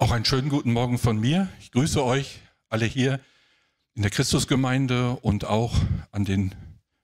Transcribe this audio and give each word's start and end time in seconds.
Auch 0.00 0.12
einen 0.12 0.24
schönen 0.24 0.48
guten 0.48 0.72
Morgen 0.72 0.96
von 0.96 1.18
mir. 1.18 1.48
Ich 1.58 1.72
grüße 1.72 2.04
euch 2.04 2.38
alle 2.68 2.84
hier 2.84 3.18
in 3.94 4.02
der 4.02 4.12
Christusgemeinde 4.12 5.16
und 5.22 5.44
auch 5.44 5.74
an 6.12 6.24
den 6.24 6.54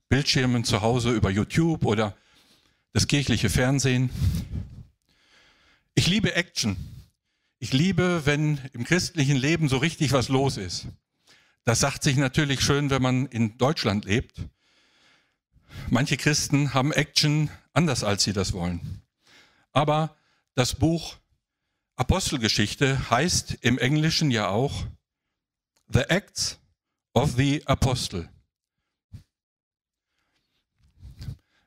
Bildschirmen 0.08 0.63
zu 0.63 0.81
Hause 0.81 1.10
über 1.10 1.28
YouTube 1.28 1.84
oder 1.84 2.17
das 2.92 3.08
kirchliche 3.08 3.50
Fernsehen. 3.50 4.10
Ich 5.96 6.07
liebe 6.07 6.36
Action. 6.36 6.76
Ich 7.58 7.72
liebe, 7.72 8.27
wenn 8.27 8.61
im 8.72 8.84
christlichen 8.84 9.38
Leben 9.38 9.68
so 9.68 9.79
richtig 9.79 10.12
was 10.12 10.29
los 10.29 10.56
ist. 10.56 10.86
Das 11.64 11.80
sagt 11.80 12.04
sich 12.04 12.16
natürlich 12.16 12.61
schön, 12.61 12.90
wenn 12.90 13.02
man 13.02 13.26
in 13.26 13.58
Deutschland 13.58 14.04
lebt. 14.04 14.40
Manche 15.90 16.16
Christen 16.16 16.74
haben 16.74 16.92
Action 16.92 17.50
anders, 17.72 18.04
als 18.04 18.22
sie 18.22 18.32
das 18.32 18.52
wollen. 18.52 19.02
Aber 19.72 20.14
das 20.54 20.76
Buch 20.76 21.16
Apostelgeschichte 21.96 23.11
heißt 23.11 23.58
im 23.61 23.79
Englischen 23.79 24.30
ja 24.30 24.48
auch 24.48 24.84
The 25.89 26.00
Acts 26.00 26.58
of 27.12 27.32
the 27.36 27.64
Apostle. 27.67 28.29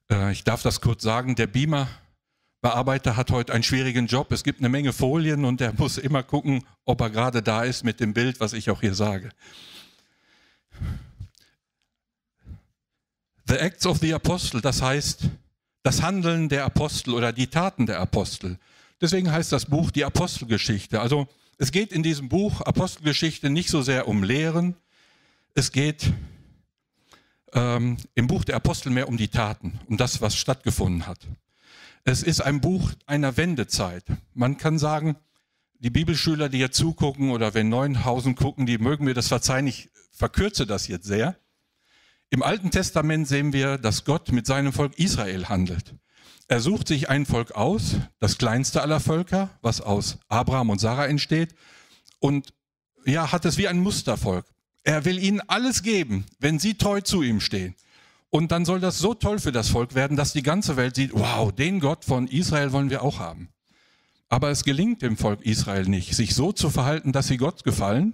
Äh, 0.10 0.32
ich 0.34 0.44
darf 0.44 0.62
das 0.64 0.82
kurz 0.82 1.04
sagen, 1.04 1.36
der 1.36 1.48
Beamer-Bearbeiter 1.48 3.16
hat 3.16 3.32
heute 3.32 3.54
einen 3.54 3.64
schwierigen 3.64 4.08
Job. 4.08 4.32
Es 4.34 4.44
gibt 4.44 4.60
eine 4.60 4.70
Menge 4.70 4.92
Folien 4.92 5.46
und 5.46 5.62
er 5.62 5.74
muss 5.74 5.98
immer 5.98 6.24
gucken, 6.24 6.66
ob 6.84 7.00
er 7.00 7.10
gerade 7.10 7.42
da 7.42 7.64
ist 7.64 7.84
mit 7.84 8.02
dem 8.02 8.14
Bild, 8.14 8.42
was 8.42 8.52
ich 8.52 8.70
auch 8.70 8.82
hier 8.82 8.96
sage. 8.96 9.30
The 13.48 13.56
Acts 13.56 13.86
of 13.86 14.00
the 14.00 14.14
Apostle, 14.14 14.60
das 14.60 14.82
heißt 14.82 15.30
das 15.84 16.02
Handeln 16.02 16.50
der 16.50 16.66
Apostel 16.66 17.14
oder 17.14 17.32
die 17.32 17.48
Taten 17.48 17.86
der 17.86 18.02
Apostel. 18.02 18.60
Deswegen 19.02 19.32
heißt 19.32 19.52
das 19.52 19.66
Buch 19.66 19.92
die 19.92 20.06
Apostelgeschichte. 20.06 21.02
Also 21.02 21.28
es 21.58 21.72
geht 21.72 21.92
in 21.92 22.04
diesem 22.04 22.30
Buch 22.30 22.62
Apostelgeschichte 22.62 23.50
nicht 23.50 23.70
so 23.70 23.82
sehr 23.82 24.08
um 24.08 24.24
Lehren, 24.24 24.76
es 25.54 25.72
geht 25.72 26.14
ähm, 27.54 27.98
im 28.14 28.28
Buch 28.28 28.44
der 28.44 28.56
Apostel 28.56 28.92
mehr 28.92 29.08
um 29.08 29.18
die 29.18 29.30
Taten, 29.30 29.80
um 29.88 29.98
das, 29.98 30.22
was 30.22 30.36
stattgefunden 30.36 31.08
hat. 31.08 31.20
Es 32.04 32.22
ist 32.22 32.42
ein 32.42 32.62
Buch 32.62 32.92
einer 33.06 33.38
Wendezeit. 33.38 34.04
Man 34.34 34.58
kann 34.58 34.78
sagen, 34.78 35.16
die 35.80 35.90
Bibelschüler, 35.90 36.50
die 36.50 36.58
hier 36.58 36.72
zugucken 36.72 37.32
oder 37.32 37.54
wenn 37.54 37.70
Neuenhausen 37.70 38.36
gucken, 38.36 38.66
die 38.66 38.78
mögen 38.78 39.06
mir 39.06 39.14
das 39.14 39.28
verzeihen, 39.28 39.68
ich 39.68 39.90
verkürze 40.12 40.66
das 40.66 40.88
jetzt 40.88 41.06
sehr. 41.06 41.36
Im 42.30 42.44
Alten 42.44 42.72
Testament 42.72 43.28
sehen 43.28 43.54
wir, 43.54 43.78
dass 43.78 44.06
Gott 44.06 44.32
mit 44.32 44.46
seinem 44.46 44.74
Volk 44.74 44.98
Israel 45.00 45.50
handelt. 45.50 45.96
Er 46.48 46.62
sucht 46.62 46.88
sich 46.88 47.10
ein 47.10 47.26
Volk 47.26 47.52
aus, 47.52 47.96
das 48.20 48.38
kleinste 48.38 48.82
aller 48.82 49.00
Völker, 49.00 49.50
was 49.62 49.82
aus 49.82 50.18
Abraham 50.30 50.70
und 50.70 50.80
Sarah 50.80 51.08
entsteht, 51.08 51.56
und 52.20 52.54
ja, 53.06 53.32
hat 53.32 53.46
es 53.46 53.58
wie 53.58 53.68
ein 53.68 53.80
Mustervolk. 53.80 54.46
Er 54.84 55.06
will 55.06 55.20
ihnen 55.20 55.42
alles 55.48 55.84
geben, 55.84 56.26
wenn 56.40 56.60
sie 56.60 56.76
treu 56.76 57.02
zu 57.02 57.22
ihm 57.22 57.42
stehen. 57.42 57.76
Und 58.30 58.52
dann 58.52 58.66
soll 58.66 58.80
das 58.80 59.00
so 59.00 59.14
toll 59.14 59.40
für 59.40 59.52
das 59.52 59.70
Volk 59.70 59.96
werden, 59.96 60.18
dass 60.18 60.34
die 60.34 60.44
ganze 60.44 60.78
Welt 60.78 60.96
sieht, 60.96 61.12
wow, 61.14 61.52
den 61.52 61.80
Gott 61.80 62.06
von 62.06 62.28
Israel 62.28 62.72
wollen 62.72 62.90
wir 62.90 63.04
auch 63.04 63.20
haben. 63.20 63.50
Aber 64.30 64.50
es 64.50 64.64
gelingt 64.64 65.02
dem 65.02 65.16
Volk 65.16 65.42
Israel 65.46 65.86
nicht, 65.86 66.14
sich 66.14 66.36
so 66.36 66.52
zu 66.52 66.70
verhalten, 66.70 67.14
dass 67.14 67.28
sie 67.28 67.38
Gott 67.38 67.64
gefallen. 67.64 68.14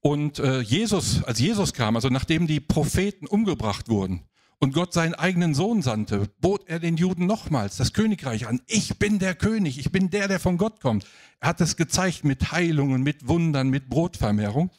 Und 0.00 0.38
äh, 0.38 0.60
Jesus, 0.60 1.24
als 1.24 1.40
Jesus 1.40 1.72
kam, 1.72 1.96
also 1.96 2.08
nachdem 2.08 2.46
die 2.46 2.60
Propheten 2.60 3.26
umgebracht 3.26 3.88
wurden, 3.88 4.22
und 4.62 4.74
Gott 4.74 4.92
seinen 4.92 5.16
eigenen 5.16 5.54
Sohn 5.54 5.82
sandte, 5.82 6.28
bot 6.40 6.68
er 6.68 6.78
den 6.78 6.96
Juden 6.96 7.26
nochmals 7.26 7.78
das 7.78 7.92
Königreich 7.92 8.46
an. 8.46 8.60
Ich 8.68 8.96
bin 8.96 9.18
der 9.18 9.34
König, 9.34 9.76
ich 9.76 9.90
bin 9.90 10.08
der, 10.08 10.28
der 10.28 10.38
von 10.38 10.56
Gott 10.56 10.80
kommt. 10.80 11.04
Er 11.40 11.48
hat 11.48 11.60
es 11.60 11.76
gezeigt 11.76 12.22
mit 12.22 12.52
Heilungen, 12.52 13.02
mit 13.02 13.26
Wundern, 13.26 13.70
mit 13.70 13.88
Brotvermehrung. 13.88 14.70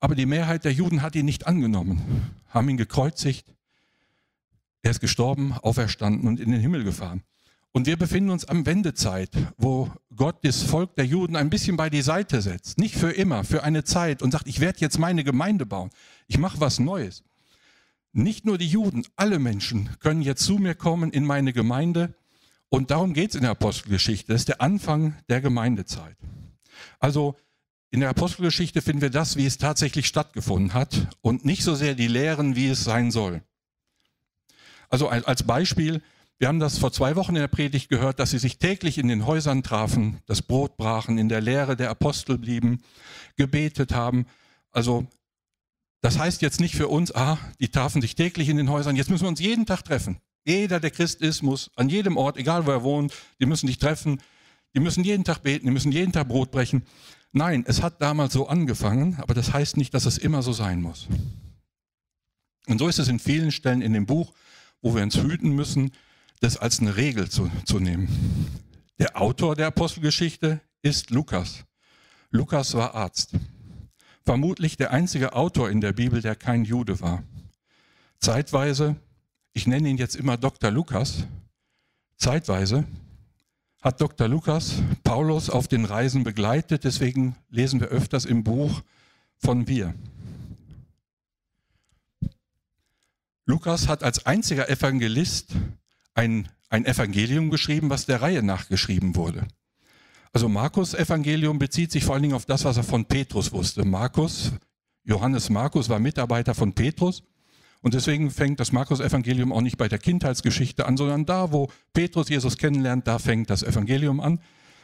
Aber 0.00 0.16
die 0.16 0.26
Mehrheit 0.26 0.64
der 0.64 0.72
Juden 0.72 1.00
hat 1.00 1.14
ihn 1.14 1.26
nicht 1.26 1.46
angenommen, 1.46 2.32
haben 2.48 2.68
ihn 2.68 2.76
gekreuzigt. 2.76 3.46
Er 4.82 4.90
ist 4.90 5.00
gestorben, 5.00 5.52
auferstanden 5.52 6.26
und 6.26 6.40
in 6.40 6.50
den 6.50 6.60
Himmel 6.60 6.82
gefahren. 6.82 7.22
Und 7.70 7.86
wir 7.86 7.96
befinden 7.96 8.30
uns 8.30 8.46
am 8.46 8.66
Wendezeit, 8.66 9.30
wo 9.58 9.92
Gott 10.16 10.38
das 10.42 10.62
Volk 10.62 10.96
der 10.96 11.06
Juden 11.06 11.36
ein 11.36 11.50
bisschen 11.50 11.76
bei 11.76 11.88
die 11.88 12.02
Seite 12.02 12.42
setzt. 12.42 12.78
Nicht 12.78 12.96
für 12.96 13.12
immer, 13.12 13.44
für 13.44 13.62
eine 13.62 13.84
Zeit 13.84 14.22
und 14.22 14.32
sagt, 14.32 14.48
ich 14.48 14.58
werde 14.58 14.80
jetzt 14.80 14.98
meine 14.98 15.22
Gemeinde 15.22 15.66
bauen. 15.66 15.90
Ich 16.26 16.38
mache 16.38 16.58
was 16.58 16.80
Neues. 16.80 17.22
Nicht 18.12 18.46
nur 18.46 18.58
die 18.58 18.68
Juden, 18.68 19.04
alle 19.16 19.38
Menschen 19.38 19.90
können 20.00 20.22
jetzt 20.22 20.44
zu 20.44 20.54
mir 20.58 20.74
kommen 20.74 21.10
in 21.10 21.24
meine 21.24 21.52
Gemeinde. 21.52 22.14
Und 22.68 22.90
darum 22.90 23.14
geht 23.14 23.30
es 23.30 23.36
in 23.36 23.42
der 23.42 23.52
Apostelgeschichte. 23.52 24.32
Das 24.32 24.42
ist 24.42 24.48
der 24.48 24.60
Anfang 24.60 25.16
der 25.28 25.40
Gemeindezeit. 25.40 26.16
Also 26.98 27.36
in 27.90 28.00
der 28.00 28.10
Apostelgeschichte 28.10 28.82
finden 28.82 29.00
wir 29.00 29.10
das, 29.10 29.36
wie 29.36 29.46
es 29.46 29.56
tatsächlich 29.56 30.06
stattgefunden 30.06 30.74
hat 30.74 31.08
und 31.22 31.44
nicht 31.44 31.62
so 31.62 31.74
sehr 31.74 31.94
die 31.94 32.08
Lehren, 32.08 32.54
wie 32.54 32.68
es 32.68 32.84
sein 32.84 33.10
soll. 33.10 33.42
Also 34.90 35.08
als 35.08 35.42
Beispiel, 35.42 36.02
wir 36.38 36.48
haben 36.48 36.60
das 36.60 36.78
vor 36.78 36.92
zwei 36.92 37.16
Wochen 37.16 37.34
in 37.34 37.40
der 37.40 37.48
Predigt 37.48 37.88
gehört, 37.88 38.18
dass 38.18 38.30
sie 38.30 38.38
sich 38.38 38.58
täglich 38.58 38.98
in 38.98 39.08
den 39.08 39.26
Häusern 39.26 39.62
trafen, 39.62 40.18
das 40.26 40.42
Brot 40.42 40.76
brachen, 40.76 41.18
in 41.18 41.28
der 41.28 41.40
Lehre 41.40 41.76
der 41.76 41.90
Apostel 41.90 42.38
blieben, 42.38 42.82
gebetet 43.36 43.92
haben. 43.92 44.26
Also 44.70 45.06
das 46.00 46.18
heißt 46.18 46.42
jetzt 46.42 46.60
nicht 46.60 46.76
für 46.76 46.88
uns, 46.88 47.14
ah, 47.14 47.38
die 47.60 47.68
trafen 47.68 48.00
sich 48.00 48.14
täglich 48.14 48.48
in 48.48 48.56
den 48.56 48.70
Häusern, 48.70 48.96
jetzt 48.96 49.10
müssen 49.10 49.24
wir 49.24 49.28
uns 49.28 49.40
jeden 49.40 49.66
Tag 49.66 49.84
treffen. 49.84 50.18
Jeder, 50.44 50.80
der 50.80 50.90
Christ 50.90 51.20
ist, 51.20 51.42
muss 51.42 51.70
an 51.76 51.88
jedem 51.88 52.16
Ort, 52.16 52.36
egal 52.36 52.66
wo 52.66 52.70
er 52.70 52.82
wohnt, 52.82 53.12
die 53.40 53.46
müssen 53.46 53.66
sich 53.66 53.78
treffen, 53.78 54.20
die 54.74 54.80
müssen 54.80 55.04
jeden 55.04 55.24
Tag 55.24 55.42
beten, 55.42 55.66
die 55.66 55.72
müssen 55.72 55.92
jeden 55.92 56.12
Tag 56.12 56.28
Brot 56.28 56.50
brechen. 56.50 56.84
Nein, 57.32 57.64
es 57.66 57.82
hat 57.82 58.00
damals 58.00 58.32
so 58.32 58.46
angefangen, 58.46 59.16
aber 59.20 59.34
das 59.34 59.52
heißt 59.52 59.76
nicht, 59.76 59.92
dass 59.92 60.06
es 60.06 60.18
immer 60.18 60.42
so 60.42 60.52
sein 60.52 60.80
muss. 60.80 61.08
Und 62.66 62.78
so 62.78 62.88
ist 62.88 62.98
es 62.98 63.08
in 63.08 63.18
vielen 63.18 63.50
Stellen 63.50 63.82
in 63.82 63.92
dem 63.92 64.06
Buch, 64.06 64.32
wo 64.80 64.94
wir 64.94 65.02
uns 65.02 65.16
hüten 65.16 65.50
müssen, 65.50 65.90
das 66.40 66.56
als 66.56 66.80
eine 66.80 66.96
Regel 66.96 67.28
zu, 67.28 67.50
zu 67.66 67.80
nehmen. 67.80 68.08
Der 68.98 69.20
Autor 69.20 69.56
der 69.56 69.66
Apostelgeschichte 69.66 70.60
ist 70.82 71.10
Lukas. 71.10 71.64
Lukas 72.30 72.74
war 72.74 72.94
Arzt 72.94 73.32
vermutlich 74.28 74.76
der 74.76 74.90
einzige 74.90 75.32
Autor 75.32 75.70
in 75.70 75.80
der 75.80 75.94
Bibel, 75.94 76.20
der 76.20 76.36
kein 76.36 76.66
Jude 76.66 77.00
war. 77.00 77.22
Zeitweise, 78.18 78.94
ich 79.54 79.66
nenne 79.66 79.88
ihn 79.88 79.96
jetzt 79.96 80.16
immer 80.16 80.36
Dr. 80.36 80.70
Lukas, 80.70 81.24
zeitweise 82.18 82.84
hat 83.80 84.02
Dr. 84.02 84.28
Lukas 84.28 84.82
Paulus 85.02 85.48
auf 85.48 85.66
den 85.66 85.86
Reisen 85.86 86.24
begleitet, 86.24 86.84
deswegen 86.84 87.36
lesen 87.48 87.80
wir 87.80 87.88
öfters 87.88 88.26
im 88.26 88.44
Buch 88.44 88.82
von 89.38 89.66
wir. 89.66 89.94
Lukas 93.46 93.88
hat 93.88 94.02
als 94.02 94.26
einziger 94.26 94.68
Evangelist 94.68 95.54
ein, 96.12 96.50
ein 96.68 96.84
Evangelium 96.84 97.48
geschrieben, 97.48 97.88
was 97.88 98.04
der 98.04 98.20
Reihe 98.20 98.42
nach 98.42 98.68
geschrieben 98.68 99.16
wurde. 99.16 99.48
Also 100.32 100.48
Markus 100.48 100.94
Evangelium 100.94 101.58
bezieht 101.58 101.90
sich 101.90 102.04
vor 102.04 102.14
allen 102.14 102.22
Dingen 102.22 102.34
auf 102.34 102.46
das, 102.46 102.64
was 102.64 102.76
er 102.76 102.82
von 102.82 103.04
Petrus 103.06 103.52
wusste. 103.52 103.84
Markus, 103.84 104.52
Johannes 105.04 105.50
Markus 105.50 105.88
war 105.88 105.98
Mitarbeiter 105.98 106.54
von 106.54 106.74
Petrus 106.74 107.22
und 107.80 107.94
deswegen 107.94 108.30
fängt 108.30 108.60
das 108.60 108.72
Markus 108.72 109.00
Evangelium 109.00 109.52
auch 109.52 109.60
nicht 109.60 109.78
bei 109.78 109.88
der 109.88 109.98
Kindheitsgeschichte 109.98 110.86
an, 110.86 110.96
sondern 110.96 111.26
da, 111.26 111.52
wo 111.52 111.70
Petrus 111.92 112.28
Jesus 112.28 112.58
kennenlernt, 112.58 113.06
da 113.06 113.18
fängt 113.18 113.50
das 113.50 113.62
Evangelium 113.62 114.20
an. 114.20 114.40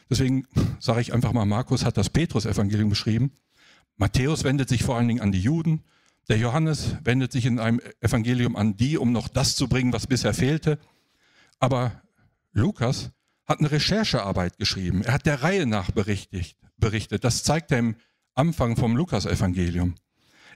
Deswegen 0.09 0.47
sage 0.81 1.01
ich 1.01 1.13
einfach 1.13 1.33
mal, 1.33 1.45
Markus 1.45 1.85
hat 1.85 1.97
das 1.97 2.11
Petrus 2.11 2.47
Evangelium 2.47 2.91
beschrieben. 2.91 3.33
Matthäus 3.97 4.45
wendet 4.45 4.69
sich 4.69 4.83
vor 4.83 4.97
allen 4.97 5.09
Dingen 5.09 5.21
an 5.21 5.33
die 5.33 5.41
Juden. 5.41 5.83
Der 6.29 6.39
Johannes 6.39 6.97
wendet 7.05 7.33
sich 7.33 7.47
in 7.47 7.59
einem 7.59 7.81
Evangelium 8.01 8.57
an 8.57 8.77
die, 8.77 8.97
um 8.97 9.13
noch 9.13 9.29
das 9.29 9.57
zu 9.57 9.69
bringen, 9.69 9.93
was 9.93 10.07
bisher 10.07 10.35
fehlte. 10.35 10.79
Aber 11.59 12.03
Lukas 12.53 13.11
hat 13.47 13.61
eine 13.61 13.71
Recherchearbeit 13.71 14.59
geschrieben. 14.59 15.03
Er 15.03 15.15
hat 15.15 15.27
der 15.27 15.43
Reihe 15.43 15.67
nach 15.67 15.91
berichtet. 15.91 16.57
berichtet. 16.77 17.25
Das 17.25 17.45
zeigt 17.45 17.71
er 17.73 17.79
im 17.79 17.97
Anfang 18.35 18.77
vom 18.77 18.97
Lukas-Evangelium. 18.97 19.95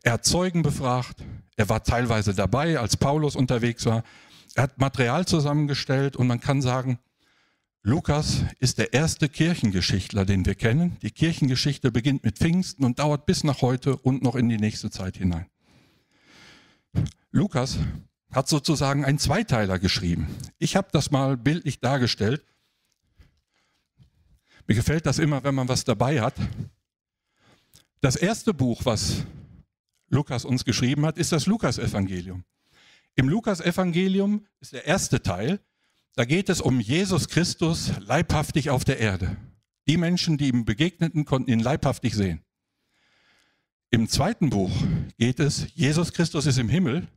Er 0.03 0.13
hat 0.15 0.25
Zeugen 0.25 0.63
befragt. 0.63 1.25
Er 1.57 1.69
war 1.69 1.83
teilweise 1.83 2.35
dabei, 2.35 2.79
als 2.79 2.97
Paulus 2.97 3.37
unterwegs 3.37 3.85
war. 3.87 4.05
Er 4.55 4.65
hat 4.65 4.79
Material 4.79 5.27
zusammengestellt 5.27 6.17
und 6.17 6.27
man 6.27 6.41
kann 6.41 6.63
sagen, 6.63 6.99
Lukas 7.83 8.43
ist 8.59 8.79
der 8.79 8.93
erste 8.93 9.29
Kirchengeschichtler, 9.29 10.25
den 10.25 10.45
wir 10.45 10.55
kennen. 10.55 10.97
Die 11.03 11.11
Kirchengeschichte 11.11 11.93
beginnt 11.93 12.25
mit 12.25 12.39
Pfingsten 12.39 12.85
und 12.85 12.99
dauert 12.99 13.25
bis 13.25 13.45
nach 13.45 13.63
heute 13.63 13.97
und 13.97 14.23
noch 14.23 14.35
in 14.35 14.49
die 14.49 14.59
nächste 14.59 14.91
Zeit 14.91 15.17
hinein. 15.17 15.47
Lukas 17.31 17.79
hat 18.33 18.49
sozusagen 18.49 19.05
einen 19.05 19.19
Zweiteiler 19.19 19.79
geschrieben. 19.79 20.27
Ich 20.59 20.77
habe 20.77 20.89
das 20.93 21.11
mal 21.11 21.37
bildlich 21.37 21.81
dargestellt. 21.81 22.45
Mir 24.69 24.75
gefällt 24.75 25.07
das 25.07 25.19
immer, 25.19 25.43
wenn 25.43 25.55
man 25.55 25.67
was 25.67 25.83
dabei 25.83 26.21
hat. 26.21 26.35
Das 28.03 28.17
erste 28.17 28.53
Buch, 28.53 28.85
was 28.85 29.25
Lukas 30.11 30.45
uns 30.45 30.63
geschrieben 30.65 31.07
hat, 31.07 31.17
ist 31.17 31.33
das 31.33 31.47
Lukas-Evangelium. 31.47 32.45
Im 33.15 33.31
Lukas-Evangelium 33.31 34.47
ist 34.61 34.75
der 34.75 34.87
erste 34.87 35.23
Teil, 35.23 35.59
da 36.17 36.27
geht 36.27 36.51
es 36.51 36.61
um 36.61 36.81
Jesus 36.81 37.29
Christus 37.29 37.93
leibhaftig 37.99 38.69
auf 38.69 38.85
der 38.85 38.99
Erde. 38.99 39.39
Die 39.89 39.97
Menschen, 39.97 40.37
die 40.37 40.49
ihm 40.49 40.67
begegneten, 40.67 41.25
konnten 41.25 41.51
ihn 41.51 41.61
leibhaftig 41.61 42.15
sehen. 42.15 42.45
Im 43.91 44.07
zweiten 44.07 44.51
Buch 44.51 44.71
geht 45.17 45.41
es, 45.41 45.69
Jesus 45.75 46.13
Christus 46.13 46.45
ist 46.45 46.59
im 46.59 46.69
Himmel, 46.69 47.09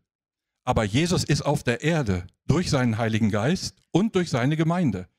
aber 0.64 0.86
Jesus 0.86 1.26
ist 1.26 1.42
auf 1.42 1.64
der 1.64 1.84
Erde 1.84 2.28
durch 2.48 2.70
seinen 2.70 2.98
Heiligen 2.98 3.30
Geist 3.30 3.76
und 3.92 4.16
durch 4.16 4.30
seine 4.30 4.56
Gemeinde. 4.56 5.10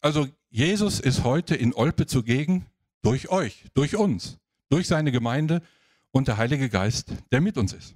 Also 0.00 0.28
Jesus 0.50 0.98
ist 0.98 1.24
heute 1.24 1.54
in 1.54 1.74
Olpe 1.74 2.06
zugegen 2.06 2.66
durch 3.02 3.28
euch, 3.28 3.64
durch 3.74 3.96
uns, 3.96 4.38
durch 4.70 4.86
seine 4.86 5.12
Gemeinde 5.12 5.62
und 6.10 6.28
der 6.28 6.38
Heilige 6.38 6.68
Geist, 6.68 7.12
der 7.30 7.40
mit 7.40 7.58
uns 7.58 7.72
ist. 7.72 7.94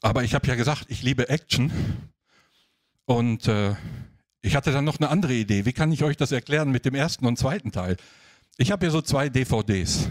Aber 0.00 0.24
ich 0.24 0.34
habe 0.34 0.46
ja 0.48 0.54
gesagt, 0.54 0.86
ich 0.88 1.02
liebe 1.02 1.28
Action 1.28 1.72
und 3.04 3.46
äh, 3.46 3.74
ich 4.40 4.56
hatte 4.56 4.72
dann 4.72 4.84
noch 4.84 4.98
eine 4.98 5.08
andere 5.08 5.34
Idee. 5.34 5.64
Wie 5.64 5.72
kann 5.72 5.92
ich 5.92 6.02
euch 6.02 6.16
das 6.16 6.32
erklären 6.32 6.70
mit 6.70 6.84
dem 6.84 6.94
ersten 6.94 7.26
und 7.26 7.38
zweiten 7.38 7.70
Teil? 7.70 7.96
Ich 8.56 8.72
habe 8.72 8.84
hier 8.84 8.90
so 8.90 9.00
zwei 9.00 9.28
DVDs. 9.28 10.08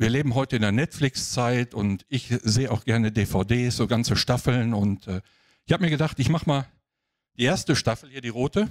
Wir 0.00 0.10
leben 0.10 0.36
heute 0.36 0.54
in 0.54 0.62
der 0.62 0.70
Netflix-Zeit 0.70 1.74
und 1.74 2.06
ich 2.08 2.28
sehe 2.44 2.70
auch 2.70 2.84
gerne 2.84 3.10
DVDs, 3.10 3.76
so 3.76 3.88
ganze 3.88 4.14
Staffeln. 4.14 4.72
Und 4.72 5.08
äh, 5.08 5.20
ich 5.66 5.72
habe 5.72 5.82
mir 5.82 5.90
gedacht, 5.90 6.20
ich 6.20 6.28
mache 6.28 6.48
mal 6.48 6.66
die 7.36 7.42
erste 7.42 7.74
Staffel 7.74 8.08
hier, 8.08 8.20
die 8.20 8.28
rote. 8.28 8.68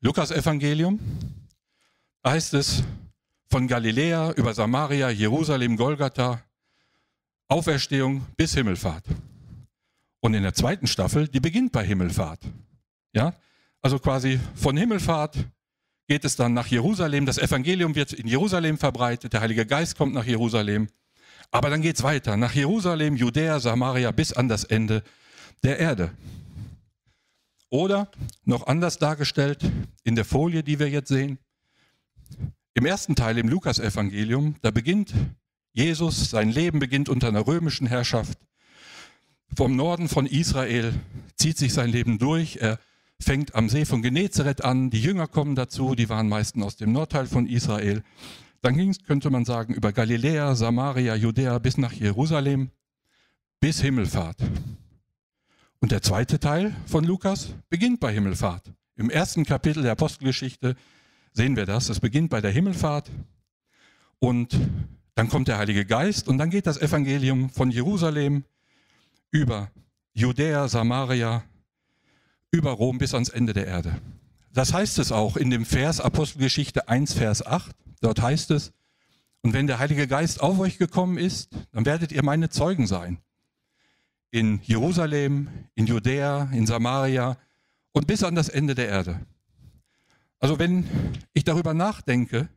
Lukas 0.00 0.32
Evangelium. 0.32 0.98
Da 2.22 2.32
heißt 2.32 2.54
es 2.54 2.82
von 3.48 3.68
Galiläa 3.68 4.32
über 4.32 4.52
Samaria, 4.52 5.10
Jerusalem, 5.10 5.76
Golgatha, 5.76 6.42
Auferstehung 7.46 8.26
bis 8.36 8.54
Himmelfahrt. 8.54 9.04
Und 10.18 10.34
in 10.34 10.42
der 10.42 10.54
zweiten 10.54 10.88
Staffel, 10.88 11.28
die 11.28 11.38
beginnt 11.38 11.70
bei 11.70 11.86
Himmelfahrt. 11.86 12.40
Ja? 13.12 13.32
Also 13.80 14.00
quasi 14.00 14.40
von 14.56 14.76
Himmelfahrt 14.76 15.36
geht 16.06 16.24
es 16.24 16.36
dann 16.36 16.54
nach 16.54 16.66
Jerusalem. 16.66 17.26
Das 17.26 17.38
Evangelium 17.38 17.94
wird 17.94 18.12
in 18.12 18.26
Jerusalem 18.26 18.78
verbreitet. 18.78 19.32
Der 19.32 19.40
Heilige 19.40 19.66
Geist 19.66 19.96
kommt 19.96 20.14
nach 20.14 20.26
Jerusalem. 20.26 20.88
Aber 21.50 21.70
dann 21.70 21.82
geht 21.82 21.96
es 21.96 22.02
weiter. 22.02 22.36
Nach 22.36 22.52
Jerusalem, 22.52 23.16
Judäa, 23.16 23.60
Samaria 23.60 24.10
bis 24.10 24.32
an 24.32 24.48
das 24.48 24.64
Ende 24.64 25.02
der 25.62 25.78
Erde. 25.78 26.10
Oder 27.70 28.10
noch 28.44 28.66
anders 28.66 28.98
dargestellt 28.98 29.60
in 30.04 30.14
der 30.14 30.24
Folie, 30.24 30.62
die 30.62 30.78
wir 30.78 30.88
jetzt 30.88 31.08
sehen. 31.08 31.38
Im 32.74 32.86
ersten 32.86 33.14
Teil 33.14 33.38
im 33.38 33.48
Lukas-Evangelium, 33.48 34.56
da 34.62 34.70
beginnt 34.70 35.14
Jesus, 35.72 36.30
sein 36.30 36.50
Leben 36.50 36.78
beginnt 36.78 37.08
unter 37.08 37.28
einer 37.28 37.46
römischen 37.46 37.86
Herrschaft. 37.86 38.38
Vom 39.56 39.76
Norden 39.76 40.08
von 40.08 40.26
Israel 40.26 40.94
zieht 41.36 41.58
sich 41.58 41.72
sein 41.72 41.90
Leben 41.90 42.18
durch. 42.18 42.56
Er 42.56 42.78
fängt 43.24 43.54
am 43.54 43.68
See 43.68 43.84
von 43.84 44.02
Genezareth 44.02 44.62
an, 44.64 44.90
die 44.90 45.00
Jünger 45.00 45.26
kommen 45.26 45.54
dazu, 45.54 45.94
die 45.94 46.08
waren 46.08 46.28
meistens 46.28 46.62
aus 46.64 46.76
dem 46.76 46.92
Nordteil 46.92 47.26
von 47.26 47.46
Israel. 47.46 48.02
Dann 48.62 48.76
ging 48.76 48.90
es, 48.90 49.02
könnte 49.02 49.30
man 49.30 49.44
sagen, 49.44 49.74
über 49.74 49.92
Galiläa, 49.92 50.54
Samaria, 50.54 51.14
Judäa 51.16 51.58
bis 51.58 51.76
nach 51.76 51.92
Jerusalem, 51.92 52.70
bis 53.60 53.80
Himmelfahrt. 53.80 54.38
Und 55.80 55.92
der 55.92 56.02
zweite 56.02 56.38
Teil 56.38 56.74
von 56.86 57.04
Lukas 57.04 57.54
beginnt 57.68 58.00
bei 58.00 58.12
Himmelfahrt. 58.12 58.72
Im 58.96 59.10
ersten 59.10 59.44
Kapitel 59.44 59.82
der 59.82 59.92
Apostelgeschichte 59.92 60.76
sehen 61.32 61.56
wir 61.56 61.66
das. 61.66 61.88
Es 61.88 62.00
beginnt 62.00 62.30
bei 62.30 62.40
der 62.40 62.52
Himmelfahrt 62.52 63.10
und 64.18 64.58
dann 65.14 65.28
kommt 65.28 65.48
der 65.48 65.58
Heilige 65.58 65.84
Geist 65.84 66.28
und 66.28 66.38
dann 66.38 66.50
geht 66.50 66.66
das 66.66 66.80
Evangelium 66.80 67.50
von 67.50 67.70
Jerusalem 67.70 68.44
über 69.30 69.70
Judäa, 70.12 70.68
Samaria, 70.68 71.42
über 72.54 72.70
Rom 72.70 72.98
bis 72.98 73.14
ans 73.14 73.28
Ende 73.28 73.52
der 73.52 73.66
Erde. 73.66 74.00
Das 74.52 74.72
heißt 74.72 74.98
es 75.00 75.10
auch 75.12 75.36
in 75.36 75.50
dem 75.50 75.64
Vers 75.64 76.00
Apostelgeschichte 76.00 76.88
1, 76.88 77.14
Vers 77.14 77.44
8. 77.44 77.74
Dort 78.00 78.22
heißt 78.22 78.52
es, 78.52 78.72
und 79.42 79.52
wenn 79.52 79.66
der 79.66 79.78
Heilige 79.78 80.06
Geist 80.06 80.40
auf 80.40 80.58
euch 80.58 80.78
gekommen 80.78 81.18
ist, 81.18 81.50
dann 81.72 81.84
werdet 81.84 82.12
ihr 82.12 82.22
meine 82.22 82.48
Zeugen 82.48 82.86
sein. 82.86 83.18
In 84.30 84.60
Jerusalem, 84.62 85.48
in 85.74 85.86
Judäa, 85.86 86.48
in 86.52 86.66
Samaria 86.66 87.36
und 87.92 88.06
bis 88.06 88.22
an 88.22 88.34
das 88.34 88.48
Ende 88.48 88.74
der 88.74 88.88
Erde. 88.88 89.20
Also 90.38 90.58
wenn 90.58 90.88
ich 91.32 91.44
darüber 91.44 91.74
nachdenke, 91.74 92.48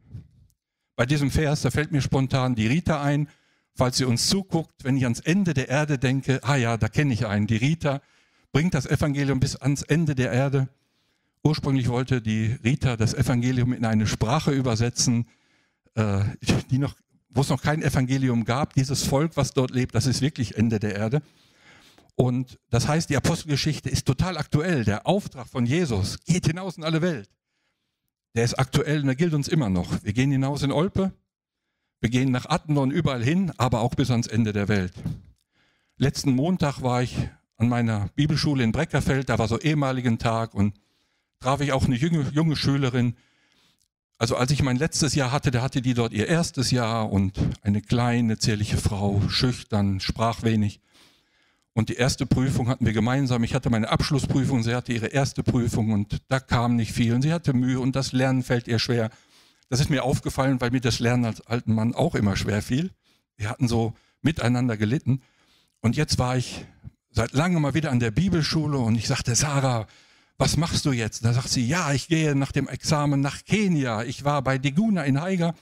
bei 0.96 1.06
diesem 1.06 1.32
Vers, 1.32 1.62
da 1.62 1.72
fällt 1.72 1.92
mir 1.92 2.02
spontan 2.02 2.56
die 2.56 2.68
Rita 2.68 3.02
ein, 3.02 3.30
falls 3.74 3.98
sie 3.98 4.06
uns 4.06 4.28
zuguckt, 4.28 4.84
wenn 4.84 4.98
ich 4.98 5.04
ans 5.04 5.20
Ende 5.20 5.54
der 5.54 5.70
Erde 5.70 5.98
denke, 5.98 6.40
ah 6.44 6.56
ja, 6.56 6.78
da 6.78 6.88
kenne 6.88 7.14
ich 7.14 7.26
einen, 7.26 7.48
die 7.48 7.58
Rita, 7.58 8.02
bringt 8.52 8.74
das 8.74 8.86
Evangelium 8.86 9.40
bis 9.40 9.56
ans 9.56 9.84
Ende 9.84 10.16
der 10.16 10.32
Erde. 10.32 10.70
Ursprünglich 11.44 11.88
wollte 11.88 12.22
die 12.22 12.58
Rita 12.64 12.98
das 12.98 13.14
Evangelium 13.14 13.74
in 13.74 13.86
eine 13.86 14.08
Sprache 14.08 14.52
übersetzen, 14.52 15.28
äh, 15.96 16.24
die 16.70 16.78
noch, 16.78 16.96
wo 17.30 17.42
es 17.42 17.50
noch 17.50 17.62
kein 17.62 17.82
Evangelium 17.82 18.44
gab. 18.46 18.74
Dieses 18.74 19.04
Volk, 19.04 19.38
was 19.38 19.54
dort 19.54 19.72
lebt, 19.72 19.96
das 19.96 20.06
ist 20.06 20.22
wirklich 20.22 20.58
Ende 20.58 20.80
der 20.80 20.96
Erde. 20.96 21.22
Und 22.16 22.58
das 22.72 22.88
heißt, 22.88 23.10
die 23.10 23.18
Apostelgeschichte 23.18 23.90
ist 23.90 24.06
total 24.06 24.38
aktuell. 24.38 24.84
Der 24.84 25.06
Auftrag 25.06 25.48
von 25.48 25.66
Jesus 25.66 26.18
geht 26.26 26.48
hinaus 26.48 26.78
in 26.78 26.84
alle 26.84 27.02
Welt. 27.04 27.30
Der 28.36 28.44
ist 28.44 28.58
aktuell 28.58 29.02
und 29.02 29.06
der 29.06 29.16
gilt 29.16 29.34
uns 29.34 29.48
immer 29.48 29.70
noch. 29.70 30.04
Wir 30.04 30.14
gehen 30.14 30.32
hinaus 30.32 30.64
in 30.64 30.72
Olpe, 30.72 31.12
wir 32.00 32.10
gehen 32.10 32.32
nach 32.32 32.46
Attendorn 32.48 32.92
überall 32.92 33.24
hin, 33.24 33.52
aber 33.58 33.82
auch 33.82 33.96
bis 33.96 34.12
ans 34.12 34.28
Ende 34.28 34.54
der 34.54 34.68
Welt. 34.68 34.94
Letzten 35.98 36.32
Montag 36.32 36.82
war 36.84 37.02
ich 37.02 37.18
an 37.57 37.69
meiner 37.69 38.09
Bibelschule 38.15 38.63
in 38.63 38.71
Breckerfeld, 38.71 39.30
da 39.30 39.39
war 39.39 39.48
so 39.48 39.59
ehemaligen 39.59 40.19
Tag 40.19 40.54
und 40.54 40.75
traf 41.39 41.62
ich 41.62 41.71
auch 41.74 41.86
eine 41.86 41.95
junge, 41.95 42.30
junge 42.31 42.56
Schülerin. 42.56 43.15
Also 44.19 44.36
als 44.36 44.51
ich 44.51 44.63
mein 44.63 44.77
letztes 44.77 45.15
Jahr 45.15 45.31
hatte, 45.31 45.51
da 45.51 45.62
hatte 45.62 45.81
die 45.81 45.94
dort 45.94 46.13
ihr 46.13 46.27
erstes 46.27 46.71
Jahr 46.71 47.12
und 47.12 47.39
eine 47.62 47.81
kleine, 47.81 48.38
zierliche 48.38 48.77
Frau, 48.77 49.21
schüchtern, 49.30 50.00
sprach 50.00 50.44
wenig. 50.44 50.80
Und 51.74 51.89
die 51.89 51.95
erste 51.95 52.25
Prüfung 52.25 52.69
hatten 52.69 52.88
wir 52.88 52.94
gemeinsam. 52.94 53.44
Ich 53.44 53.54
hatte 53.54 53.69
meine 53.69 53.89
Abschlussprüfung, 53.89 54.63
sie 54.63 54.74
hatte 54.74 54.94
ihre 54.94 55.07
erste 55.07 55.44
Prüfung 55.44 55.92
und 55.92 56.24
da 56.27 56.39
kam 56.39 56.75
nicht 56.75 56.92
viel 56.92 57.13
und 57.13 57.21
sie 57.21 57.31
hatte 57.31 57.53
Mühe 57.53 57.80
und 57.80 57.95
das 57.95 58.13
Lernen 58.13 58.42
fällt 58.42 58.68
ihr 58.68 58.80
schwer. 58.80 59.12
Das 59.69 59.80
ist 59.80 59.92
mir 59.92 60.03
aufgefallen, 60.03 60.60
weil 60.60 60.71
mir 60.71 60.81
das 60.81 61.00
Lernen 61.00 61.25
als 61.25 61.45
alten 61.45 61.75
Mann 61.75 61.94
auch 61.94 62.15
immer 62.15 62.36
schwer 62.36 62.63
fiel. 62.63 62.89
Wir 63.36 63.50
hatten 63.50 63.68
so 63.68 63.94
miteinander 64.21 64.77
gelitten. 64.77 65.21
Und 65.81 65.95
jetzt 65.95 66.18
war 66.18 66.36
ich 66.36 66.65
seit 67.18 67.34
langem 67.34 67.64
mal 67.64 67.74
wieder 67.74 67.90
an 67.90 68.00
der 68.00 68.12
Bibelschule 68.12 68.78
und 68.78 68.94
ich 68.96 69.08
sagte, 69.08 69.34
Sarah, 69.34 69.88
was 70.38 70.56
machst 70.56 70.86
du 70.86 70.92
jetzt? 70.92 71.25
Da 71.25 71.34
sagt 71.34 71.50
sie, 71.50 71.68
ja, 71.68 71.91
ich 71.91 72.08
gehe 72.08 72.36
nach 72.36 72.51
dem 72.51 72.68
Examen 72.68 73.22
nach 73.22 73.44
Kenia. 73.44 74.03
Ich 74.03 74.24
war 74.24 74.44
bei 74.44 74.60
Diguna 74.60 75.03
in 75.03 75.20
Haiger. 75.20 75.56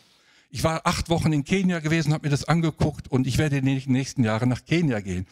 Ich 0.50 0.66
war 0.66 0.82
acht 0.86 1.08
Wochen 1.08 1.32
in 1.32 1.46
Kenia 1.46 1.80
gewesen, 1.80 2.12
habe 2.12 2.28
mir 2.28 2.32
das 2.32 2.44
angeguckt 2.44 3.08
und 3.08 3.26
ich 3.26 3.38
werde 3.38 3.56
in 3.58 3.66
den 3.66 3.82
nächsten 3.88 4.26
Jahren 4.26 4.50
nach 4.50 4.66
Kenia 4.66 5.00
gehen. 5.00 5.28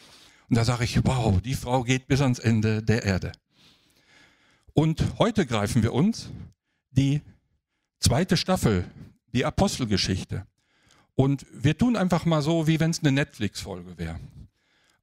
Und 0.48 0.56
da 0.56 0.64
sage 0.64 0.84
ich, 0.84 1.04
wow, 1.04 1.42
die 1.42 1.52
Frau 1.52 1.82
geht 1.82 2.06
bis 2.06 2.22
ans 2.22 2.38
Ende 2.38 2.82
der 2.82 3.02
Erde. 3.02 3.32
Und 4.72 5.04
heute 5.18 5.44
greifen 5.44 5.82
wir 5.82 5.92
uns 5.92 6.30
die 6.90 7.20
zweite 8.00 8.38
Staffel, 8.38 8.86
die 9.34 9.44
Apostelgeschichte. 9.44 10.46
Und 11.16 11.44
wir 11.52 11.76
tun 11.76 11.96
einfach 11.96 12.24
mal 12.24 12.40
so, 12.40 12.66
wie 12.66 12.80
wenn 12.80 12.92
es 12.92 13.00
eine 13.00 13.12
Netflix-Folge 13.12 13.98
wäre. 13.98 14.18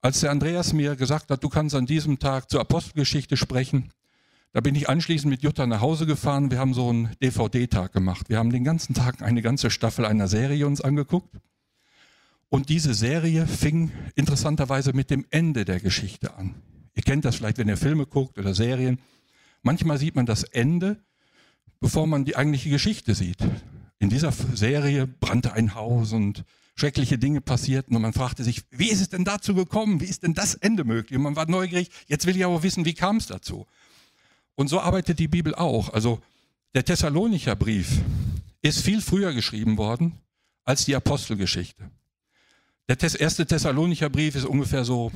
Als 0.01 0.21
der 0.21 0.31
Andreas 0.31 0.73
mir 0.73 0.95
gesagt 0.95 1.29
hat, 1.29 1.43
du 1.43 1.49
kannst 1.49 1.75
an 1.75 1.85
diesem 1.85 2.17
Tag 2.17 2.49
zur 2.49 2.59
Apostelgeschichte 2.59 3.37
sprechen, 3.37 3.91
da 4.53 4.59
bin 4.59 4.75
ich 4.75 4.89
anschließend 4.89 5.31
mit 5.31 5.43
Jutta 5.43 5.65
nach 5.65 5.79
Hause 5.79 6.05
gefahren. 6.05 6.51
Wir 6.51 6.59
haben 6.59 6.73
so 6.73 6.89
einen 6.89 7.15
DVD-Tag 7.21 7.93
gemacht. 7.93 8.27
Wir 8.27 8.37
haben 8.37 8.49
den 8.49 8.65
ganzen 8.65 8.93
Tag 8.93 9.21
eine 9.21 9.41
ganze 9.41 9.69
Staffel 9.69 10.05
einer 10.05 10.27
Serie 10.27 10.67
uns 10.67 10.81
angeguckt. 10.81 11.37
Und 12.49 12.67
diese 12.67 12.93
Serie 12.93 13.47
fing 13.47 13.91
interessanterweise 14.15 14.91
mit 14.91 15.09
dem 15.09 15.25
Ende 15.29 15.63
der 15.63 15.79
Geschichte 15.79 16.33
an. 16.33 16.55
Ihr 16.95 17.03
kennt 17.03 17.23
das 17.23 17.37
vielleicht, 17.37 17.59
wenn 17.59 17.69
ihr 17.69 17.77
Filme 17.77 18.05
guckt 18.05 18.37
oder 18.37 18.53
Serien. 18.53 18.99
Manchmal 19.61 19.97
sieht 19.97 20.15
man 20.15 20.25
das 20.25 20.43
Ende, 20.43 20.97
bevor 21.79 22.07
man 22.07 22.25
die 22.25 22.35
eigentliche 22.35 22.69
Geschichte 22.69 23.15
sieht. 23.15 23.37
In 23.99 24.09
dieser 24.09 24.33
Serie 24.33 25.07
brannte 25.07 25.53
ein 25.53 25.75
Haus 25.75 26.11
und 26.11 26.43
schreckliche 26.81 27.19
Dinge 27.19 27.41
passierten 27.41 27.95
und 27.95 28.01
man 28.01 28.11
fragte 28.11 28.43
sich, 28.43 28.63
wie 28.71 28.89
ist 28.89 29.01
es 29.01 29.09
denn 29.09 29.23
dazu 29.23 29.53
gekommen? 29.53 30.01
Wie 30.01 30.05
ist 30.05 30.23
denn 30.23 30.33
das 30.33 30.55
Ende 30.55 30.83
möglich? 30.83 31.15
Und 31.15 31.21
man 31.21 31.35
war 31.35 31.47
neugierig, 31.47 31.91
jetzt 32.07 32.25
will 32.25 32.35
ich 32.35 32.43
aber 32.43 32.63
wissen, 32.63 32.85
wie 32.85 32.95
kam 32.95 33.17
es 33.17 33.27
dazu? 33.27 33.67
Und 34.55 34.67
so 34.67 34.79
arbeitet 34.79 35.19
die 35.19 35.27
Bibel 35.27 35.53
auch. 35.53 35.93
Also 35.93 36.21
der 36.73 36.83
Thessalonicher 36.83 37.55
Brief 37.55 38.01
ist 38.63 38.81
viel 38.81 38.99
früher 39.01 39.31
geschrieben 39.31 39.77
worden 39.77 40.13
als 40.63 40.85
die 40.85 40.95
Apostelgeschichte. 40.95 41.91
Der 42.89 42.97
erste 42.99 43.45
Thessalonicher 43.45 44.09
Brief 44.09 44.33
ist 44.33 44.45
ungefähr 44.45 44.83
so, 44.83 45.11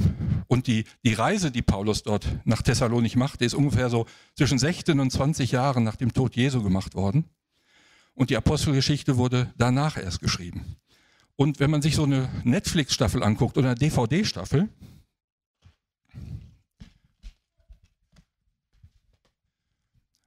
und 0.46 0.68
die, 0.68 0.86
die 1.04 1.14
Reise, 1.14 1.50
die 1.50 1.64
Paulus 1.64 2.04
dort 2.04 2.28
nach 2.46 2.62
Thessalonich 2.62 3.16
machte, 3.16 3.44
ist 3.44 3.56
ungefähr 3.56 3.90
so 3.90 4.06
zwischen 4.36 4.60
16 4.60 5.00
und 5.00 5.10
20 5.10 5.52
Jahren 5.52 5.84
nach 5.84 5.96
dem 5.96 6.14
Tod 6.14 6.36
Jesu 6.36 6.62
gemacht 6.62 6.94
worden. 6.94 7.26
Und 8.14 8.30
die 8.30 8.38
Apostelgeschichte 8.38 9.18
wurde 9.18 9.52
danach 9.58 9.98
erst 9.98 10.20
geschrieben. 10.20 10.78
Und 11.38 11.60
wenn 11.60 11.70
man 11.70 11.82
sich 11.82 11.96
so 11.96 12.04
eine 12.04 12.30
Netflix-Staffel 12.44 13.22
anguckt 13.24 13.58
oder 13.58 13.70
eine 13.70 13.80
DVD-Staffel, 13.80 14.70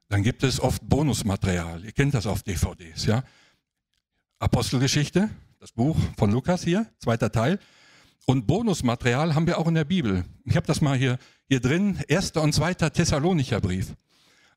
dann 0.09 0.23
gibt 0.23 0.43
es 0.43 0.59
oft 0.59 0.87
Bonusmaterial. 0.87 1.83
Ihr 1.83 1.91
kennt 1.91 2.13
das 2.13 2.27
auf 2.27 2.43
DVDs, 2.43 3.05
ja. 3.05 3.23
Apostelgeschichte, 4.39 5.29
das 5.59 5.71
Buch 5.71 5.97
von 6.17 6.31
Lukas 6.31 6.63
hier, 6.63 6.87
zweiter 6.99 7.31
Teil. 7.31 7.59
Und 8.25 8.45
Bonusmaterial 8.45 9.33
haben 9.33 9.47
wir 9.47 9.57
auch 9.57 9.67
in 9.67 9.73
der 9.73 9.85
Bibel. 9.85 10.23
Ich 10.45 10.55
habe 10.55 10.67
das 10.67 10.81
mal 10.81 10.97
hier, 10.97 11.17
hier 11.47 11.59
drin, 11.59 11.99
erster 12.07 12.41
und 12.41 12.53
zweiter 12.53 12.93
Thessalonicher 12.93 13.59
Brief. 13.59 13.95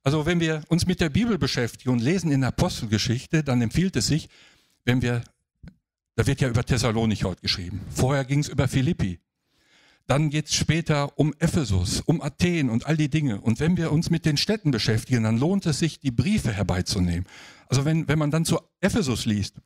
Also 0.04 0.26
wenn 0.26 0.40
wir 0.40 0.62
uns 0.68 0.86
mit 0.86 1.00
der 1.00 1.08
Bibel 1.08 1.38
beschäftigen 1.38 1.90
und 1.90 2.00
lesen 2.00 2.30
in 2.30 2.40
der 2.40 2.48
Apostelgeschichte, 2.48 3.42
dann 3.42 3.62
empfiehlt 3.62 3.96
es 3.96 4.08
sich, 4.08 4.28
wenn 4.84 5.00
wir, 5.00 5.22
da 6.14 6.26
wird 6.26 6.40
ja 6.40 6.48
über 6.48 6.64
Thessalonich 6.64 7.24
heute 7.24 7.40
geschrieben. 7.40 7.80
Vorher 7.90 8.24
ging 8.24 8.40
es 8.40 8.48
über 8.48 8.68
Philippi. 8.68 9.20
Dann 10.06 10.30
geht 10.30 10.46
es 10.46 10.54
später 10.54 11.16
um 11.18 11.32
Ephesus, 11.38 12.00
um 12.00 12.20
Athen 12.20 12.70
und 12.70 12.86
all 12.86 12.96
die 12.96 13.08
Dinge. 13.08 13.40
Und 13.40 13.60
wenn 13.60 13.76
wir 13.76 13.92
uns 13.92 14.10
mit 14.10 14.26
den 14.26 14.36
Städten 14.36 14.70
beschäftigen, 14.70 15.22
dann 15.22 15.38
lohnt 15.38 15.64
es 15.66 15.78
sich, 15.78 16.00
die 16.00 16.10
Briefe 16.10 16.52
herbeizunehmen. 16.52 17.24
Also 17.68 17.84
wenn, 17.84 18.08
wenn 18.08 18.18
man 18.18 18.30
dann 18.30 18.44
zu 18.44 18.58
Ephesus 18.80 19.26
liest, 19.26 19.56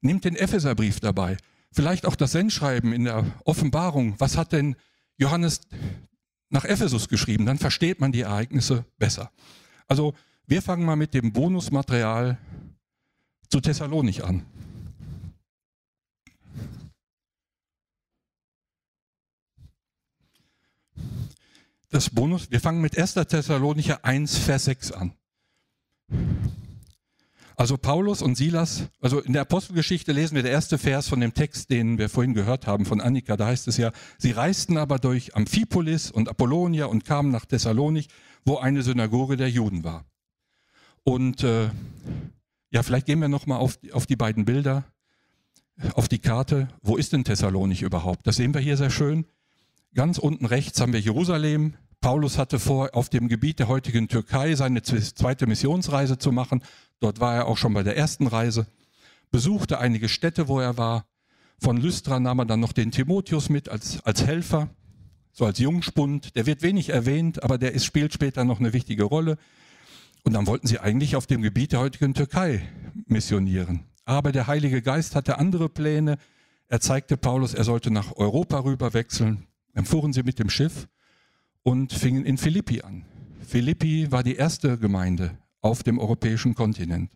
nimmt 0.00 0.24
den 0.24 0.34
Epheserbrief 0.34 1.00
dabei. 1.00 1.36
Vielleicht 1.70 2.06
auch 2.06 2.16
das 2.16 2.32
Sendschreiben 2.32 2.92
in 2.92 3.04
der 3.04 3.24
Offenbarung. 3.44 4.14
Was 4.18 4.36
hat 4.36 4.52
denn 4.52 4.76
Johannes 5.18 5.60
nach 6.48 6.64
Ephesus 6.64 7.08
geschrieben? 7.08 7.44
Dann 7.44 7.58
versteht 7.58 8.00
man 8.00 8.12
die 8.12 8.22
Ereignisse 8.22 8.86
besser. 8.98 9.30
Also 9.86 10.14
wir 10.46 10.62
fangen 10.62 10.84
mal 10.84 10.96
mit 10.96 11.12
dem 11.12 11.32
Bonusmaterial 11.32 12.38
zu 13.50 13.60
Thessalonik 13.60 14.24
an. 14.24 14.44
Das 21.90 22.10
Bonus, 22.10 22.50
wir 22.50 22.60
fangen 22.60 22.80
mit 22.80 22.98
1. 22.98 23.14
Thessalonicher 23.14 24.04
1, 24.04 24.38
Vers 24.38 24.64
6 24.64 24.92
an. 24.92 25.12
Also 27.54 27.78
Paulus 27.78 28.22
und 28.22 28.34
Silas, 28.34 28.88
also 29.00 29.20
in 29.20 29.32
der 29.32 29.42
Apostelgeschichte 29.42 30.12
lesen 30.12 30.34
wir 30.34 30.42
der 30.42 30.50
erste 30.52 30.78
Vers 30.78 31.08
von 31.08 31.20
dem 31.20 31.32
Text, 31.32 31.70
den 31.70 31.96
wir 31.96 32.08
vorhin 32.08 32.34
gehört 32.34 32.66
haben 32.66 32.84
von 32.84 33.00
Annika. 33.00 33.36
Da 33.36 33.46
heißt 33.46 33.68
es 33.68 33.76
ja, 33.76 33.92
sie 34.18 34.32
reisten 34.32 34.76
aber 34.76 34.98
durch 34.98 35.36
Amphipolis 35.36 36.10
und 36.10 36.28
Apollonia 36.28 36.86
und 36.86 37.04
kamen 37.04 37.30
nach 37.30 37.46
Thessalonik, 37.46 38.08
wo 38.44 38.58
eine 38.58 38.82
Synagoge 38.82 39.36
der 39.36 39.48
Juden 39.48 39.84
war. 39.84 40.04
Und 41.04 41.44
äh, 41.44 41.70
ja, 42.70 42.82
vielleicht 42.82 43.06
gehen 43.06 43.20
wir 43.20 43.28
noch 43.28 43.46
mal 43.46 43.56
auf, 43.58 43.78
auf 43.92 44.06
die 44.06 44.16
beiden 44.16 44.44
Bilder, 44.44 44.84
auf 45.94 46.08
die 46.08 46.18
Karte. 46.18 46.68
Wo 46.82 46.96
ist 46.96 47.12
denn 47.12 47.24
Thessalonik 47.24 47.80
überhaupt? 47.80 48.26
Das 48.26 48.36
sehen 48.36 48.52
wir 48.52 48.60
hier 48.60 48.76
sehr 48.76 48.90
schön. 48.90 49.24
Ganz 49.96 50.18
unten 50.18 50.44
rechts 50.44 50.78
haben 50.78 50.92
wir 50.92 51.00
Jerusalem. 51.00 51.72
Paulus 52.02 52.36
hatte 52.36 52.58
vor, 52.58 52.90
auf 52.92 53.08
dem 53.08 53.28
Gebiet 53.28 53.60
der 53.60 53.68
heutigen 53.68 54.08
Türkei 54.08 54.54
seine 54.54 54.82
zweite 54.82 55.46
Missionsreise 55.46 56.18
zu 56.18 56.32
machen. 56.32 56.62
Dort 57.00 57.18
war 57.18 57.34
er 57.34 57.46
auch 57.46 57.56
schon 57.56 57.72
bei 57.72 57.82
der 57.82 57.96
ersten 57.96 58.26
Reise, 58.26 58.66
besuchte 59.30 59.78
einige 59.78 60.10
Städte, 60.10 60.48
wo 60.48 60.60
er 60.60 60.76
war. 60.76 61.06
Von 61.58 61.78
Lystra 61.78 62.20
nahm 62.20 62.40
er 62.40 62.44
dann 62.44 62.60
noch 62.60 62.74
den 62.74 62.90
Timotheus 62.90 63.48
mit 63.48 63.70
als, 63.70 64.04
als 64.04 64.26
Helfer, 64.26 64.68
so 65.32 65.46
als 65.46 65.58
Jungspund. 65.60 66.36
Der 66.36 66.44
wird 66.44 66.60
wenig 66.60 66.90
erwähnt, 66.90 67.42
aber 67.42 67.56
der 67.56 67.72
ist, 67.72 67.86
spielt 67.86 68.12
später 68.12 68.44
noch 68.44 68.60
eine 68.60 68.74
wichtige 68.74 69.04
Rolle. 69.04 69.38
Und 70.24 70.34
dann 70.34 70.46
wollten 70.46 70.66
sie 70.66 70.78
eigentlich 70.78 71.16
auf 71.16 71.26
dem 71.26 71.40
Gebiet 71.40 71.72
der 71.72 71.80
heutigen 71.80 72.12
Türkei 72.12 72.68
missionieren. 73.06 73.84
Aber 74.04 74.30
der 74.30 74.46
Heilige 74.46 74.82
Geist 74.82 75.16
hatte 75.16 75.38
andere 75.38 75.70
Pläne. 75.70 76.18
Er 76.68 76.80
zeigte 76.80 77.16
Paulus, 77.16 77.54
er 77.54 77.64
sollte 77.64 77.90
nach 77.90 78.14
Europa 78.16 78.58
rüber 78.58 78.92
wechseln. 78.92 79.46
Dann 79.76 79.84
fuhren 79.84 80.14
sie 80.14 80.22
mit 80.22 80.38
dem 80.38 80.48
Schiff 80.48 80.88
und 81.62 81.92
fingen 81.92 82.24
in 82.24 82.38
Philippi 82.38 82.80
an. 82.80 83.04
Philippi 83.46 84.10
war 84.10 84.22
die 84.22 84.36
erste 84.36 84.78
Gemeinde 84.78 85.36
auf 85.60 85.82
dem 85.82 85.98
europäischen 85.98 86.54
Kontinent. 86.54 87.10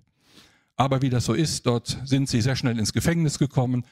Aber 0.77 1.01
wie 1.01 1.09
das 1.09 1.25
so 1.25 1.33
ist, 1.33 1.65
dort 1.65 1.99
sind 2.05 2.29
sie 2.29 2.43
sehr 2.43 2.57
schnell 2.57 2.79
ins 2.79 2.93
Gefängnis 2.93 3.39
gekommen, 3.39 3.87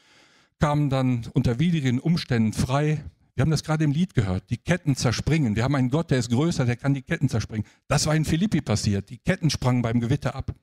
kamen 0.59 0.91
dann 0.91 1.27
unter 1.33 1.59
widrigen 1.59 1.99
Umständen 1.99 2.53
frei. 2.53 3.03
Wir 3.35 3.41
haben 3.41 3.51
das 3.51 3.65
gerade 3.65 3.85
im 3.85 3.93
Lied 3.93 4.13
gehört, 4.13 4.51
die 4.51 4.59
Ketten 4.59 4.97
zerspringen. 4.97 5.57
Wir 5.57 5.65
haben 5.65 5.75
einen 5.75 5.89
Gott, 5.89 6.11
der 6.11 6.19
ist 6.19 6.29
größer, 6.29 6.67
der 6.67 6.77
kann 6.77 6.93
die 6.93 7.01
Ketten 7.01 7.31
zerspringen. 7.31 7.67
Das 7.87 8.05
war 8.05 8.15
in 8.15 8.27
Philippi 8.27 8.61
passiert. 8.61 9.09
Die 9.09 9.17
Ketten 9.17 9.49
sprangen 9.49 9.81
beim 9.81 9.99
Gewitter 9.99 10.35
ab. 10.35 10.55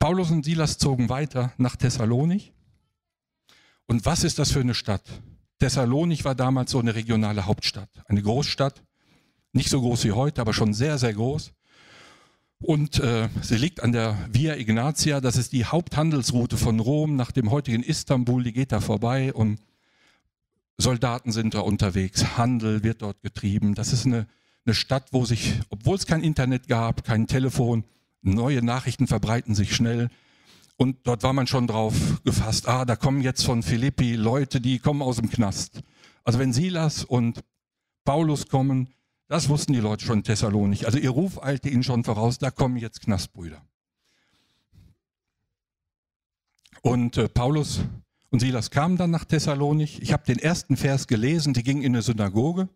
Paulus 0.00 0.32
und 0.32 0.44
Silas 0.44 0.76
zogen 0.76 1.08
weiter 1.08 1.52
nach 1.56 1.76
Thessalonik. 1.76 2.52
Und 3.86 4.04
was 4.06 4.24
ist 4.24 4.40
das 4.40 4.50
für 4.50 4.60
eine 4.60 4.74
Stadt? 4.74 5.04
Thessalonik 5.62 6.24
war 6.24 6.34
damals 6.34 6.72
so 6.72 6.80
eine 6.80 6.96
regionale 6.96 7.46
Hauptstadt, 7.46 7.88
eine 8.06 8.20
Großstadt, 8.20 8.82
nicht 9.52 9.68
so 9.68 9.80
groß 9.80 10.02
wie 10.02 10.10
heute, 10.10 10.40
aber 10.40 10.52
schon 10.52 10.74
sehr, 10.74 10.98
sehr 10.98 11.14
groß. 11.14 11.52
Und 12.58 12.98
äh, 12.98 13.28
sie 13.42 13.58
liegt 13.58 13.80
an 13.80 13.92
der 13.92 14.18
Via 14.32 14.56
Ignatia, 14.56 15.20
das 15.20 15.36
ist 15.36 15.52
die 15.52 15.64
Haupthandelsroute 15.64 16.56
von 16.56 16.80
Rom 16.80 17.14
nach 17.14 17.30
dem 17.30 17.52
heutigen 17.52 17.84
Istanbul, 17.84 18.42
die 18.42 18.52
geht 18.52 18.72
da 18.72 18.80
vorbei 18.80 19.32
und 19.32 19.60
Soldaten 20.78 21.30
sind 21.30 21.54
da 21.54 21.60
unterwegs, 21.60 22.36
Handel 22.36 22.82
wird 22.82 23.00
dort 23.02 23.22
getrieben. 23.22 23.76
Das 23.76 23.92
ist 23.92 24.04
eine, 24.04 24.26
eine 24.66 24.74
Stadt, 24.74 25.12
wo 25.12 25.24
sich, 25.24 25.60
obwohl 25.68 25.94
es 25.94 26.06
kein 26.06 26.24
Internet 26.24 26.66
gab, 26.66 27.04
kein 27.04 27.28
Telefon, 27.28 27.84
neue 28.20 28.64
Nachrichten 28.64 29.06
verbreiten 29.06 29.54
sich 29.54 29.76
schnell. 29.76 30.10
Und 30.82 31.06
dort 31.06 31.22
war 31.22 31.32
man 31.32 31.46
schon 31.46 31.68
drauf 31.68 31.94
gefasst, 32.24 32.66
ah, 32.66 32.84
da 32.84 32.96
kommen 32.96 33.22
jetzt 33.22 33.44
von 33.44 33.62
Philippi 33.62 34.16
Leute, 34.16 34.60
die 34.60 34.80
kommen 34.80 35.00
aus 35.00 35.14
dem 35.14 35.30
Knast. 35.30 35.80
Also 36.24 36.40
wenn 36.40 36.52
Silas 36.52 37.04
und 37.04 37.44
Paulus 38.04 38.48
kommen, 38.48 38.88
das 39.28 39.48
wussten 39.48 39.74
die 39.74 39.78
Leute 39.78 40.04
schon 40.04 40.18
in 40.18 40.24
Thessalonik. 40.24 40.84
Also 40.84 40.98
ihr 40.98 41.10
Ruf 41.10 41.40
eilte 41.40 41.68
ihnen 41.68 41.84
schon 41.84 42.02
voraus, 42.02 42.38
da 42.38 42.50
kommen 42.50 42.78
jetzt 42.78 43.00
Knastbrüder. 43.00 43.62
Und 46.80 47.16
äh, 47.16 47.28
Paulus 47.28 47.82
und 48.30 48.40
Silas 48.40 48.72
kamen 48.72 48.96
dann 48.96 49.12
nach 49.12 49.24
Thessalonik. 49.24 50.02
Ich 50.02 50.12
habe 50.12 50.24
den 50.24 50.40
ersten 50.40 50.76
Vers 50.76 51.06
gelesen, 51.06 51.54
die 51.54 51.62
gingen 51.62 51.82
in 51.82 51.94
eine 51.94 52.02
Synagoge. 52.02 52.68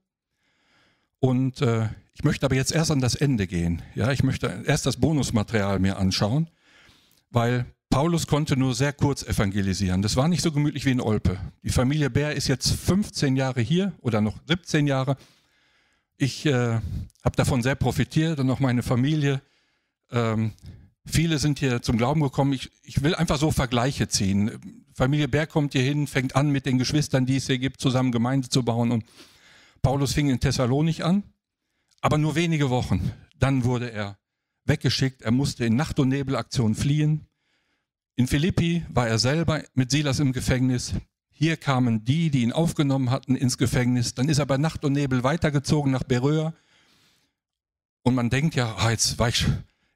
Und 1.18 1.60
äh, 1.60 1.88
ich 2.14 2.22
möchte 2.22 2.46
aber 2.46 2.54
jetzt 2.54 2.70
erst 2.70 2.92
an 2.92 3.00
das 3.00 3.16
Ende 3.16 3.48
gehen. 3.48 3.82
Ja, 3.96 4.12
ich 4.12 4.22
möchte 4.22 4.62
erst 4.64 4.86
das 4.86 4.98
Bonusmaterial 4.98 5.80
mir 5.80 5.98
anschauen, 5.98 6.48
weil 7.30 7.66
Paulus 7.96 8.26
konnte 8.26 8.58
nur 8.58 8.74
sehr 8.74 8.92
kurz 8.92 9.22
evangelisieren. 9.22 10.02
Das 10.02 10.16
war 10.16 10.28
nicht 10.28 10.42
so 10.42 10.52
gemütlich 10.52 10.84
wie 10.84 10.90
in 10.90 11.00
Olpe. 11.00 11.38
Die 11.62 11.70
Familie 11.70 12.10
Bär 12.10 12.34
ist 12.34 12.46
jetzt 12.46 12.70
15 12.70 13.36
Jahre 13.36 13.62
hier 13.62 13.94
oder 14.02 14.20
noch 14.20 14.38
17 14.46 14.86
Jahre. 14.86 15.16
Ich 16.18 16.44
äh, 16.44 16.74
habe 17.24 17.36
davon 17.36 17.62
sehr 17.62 17.74
profitiert 17.74 18.38
und 18.38 18.50
auch 18.50 18.60
meine 18.60 18.82
Familie. 18.82 19.40
Ähm, 20.12 20.52
viele 21.06 21.38
sind 21.38 21.58
hier 21.58 21.80
zum 21.80 21.96
Glauben 21.96 22.20
gekommen. 22.20 22.52
Ich, 22.52 22.70
ich, 22.82 23.02
will 23.02 23.14
einfach 23.14 23.38
so 23.38 23.50
Vergleiche 23.50 24.08
ziehen. 24.08 24.84
Familie 24.92 25.26
Berg 25.26 25.48
kommt 25.48 25.72
hier 25.72 25.80
hin, 25.82 26.06
fängt 26.06 26.36
an 26.36 26.50
mit 26.50 26.66
den 26.66 26.76
Geschwistern, 26.76 27.24
die 27.24 27.36
es 27.36 27.46
hier 27.46 27.58
gibt, 27.58 27.80
zusammen 27.80 28.12
Gemeinde 28.12 28.50
zu 28.50 28.62
bauen. 28.62 28.92
Und 28.92 29.06
Paulus 29.80 30.12
fing 30.12 30.28
in 30.28 30.38
Thessalonik 30.38 31.00
an, 31.00 31.22
aber 32.02 32.18
nur 32.18 32.34
wenige 32.34 32.68
Wochen. 32.68 33.10
Dann 33.38 33.64
wurde 33.64 33.90
er 33.90 34.18
weggeschickt. 34.66 35.22
Er 35.22 35.30
musste 35.30 35.64
in 35.64 35.76
Nacht- 35.76 35.98
und 35.98 36.10
Nebelaktion 36.10 36.74
fliehen. 36.74 37.26
In 38.18 38.26
Philippi 38.26 38.82
war 38.88 39.06
er 39.06 39.18
selber 39.18 39.62
mit 39.74 39.90
Silas 39.90 40.20
im 40.20 40.32
Gefängnis. 40.32 40.94
Hier 41.30 41.58
kamen 41.58 42.02
die, 42.02 42.30
die 42.30 42.42
ihn 42.42 42.52
aufgenommen 42.52 43.10
hatten, 43.10 43.36
ins 43.36 43.58
Gefängnis. 43.58 44.14
Dann 44.14 44.30
ist 44.30 44.38
er 44.38 44.46
bei 44.46 44.56
Nacht 44.56 44.86
und 44.86 44.94
Nebel 44.94 45.22
weitergezogen 45.22 45.92
nach 45.92 46.02
Beröa. 46.02 46.54
Und 48.02 48.14
man 48.14 48.30
denkt 48.30 48.54
ja, 48.54 48.74
oh, 48.82 48.88
jetzt 48.88 49.18
war 49.18 49.28
ich, 49.28 49.44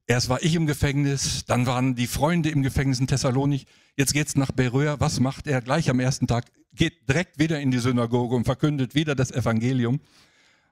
erst 0.06 0.28
war 0.28 0.42
ich 0.42 0.54
im 0.54 0.66
Gefängnis, 0.66 1.46
dann 1.46 1.64
waren 1.64 1.94
die 1.94 2.06
Freunde 2.06 2.50
im 2.50 2.62
Gefängnis 2.62 3.00
in 3.00 3.06
Thessalonik. 3.06 3.64
Jetzt 3.96 4.12
geht's 4.12 4.36
nach 4.36 4.52
Beröa. 4.52 5.00
Was 5.00 5.18
macht 5.18 5.46
er 5.46 5.62
gleich 5.62 5.88
am 5.88 5.98
ersten 5.98 6.26
Tag? 6.26 6.44
Geht 6.74 7.08
direkt 7.08 7.38
wieder 7.38 7.58
in 7.58 7.70
die 7.70 7.78
Synagoge 7.78 8.36
und 8.36 8.44
verkündet 8.44 8.94
wieder 8.94 9.14
das 9.14 9.30
Evangelium. 9.30 9.98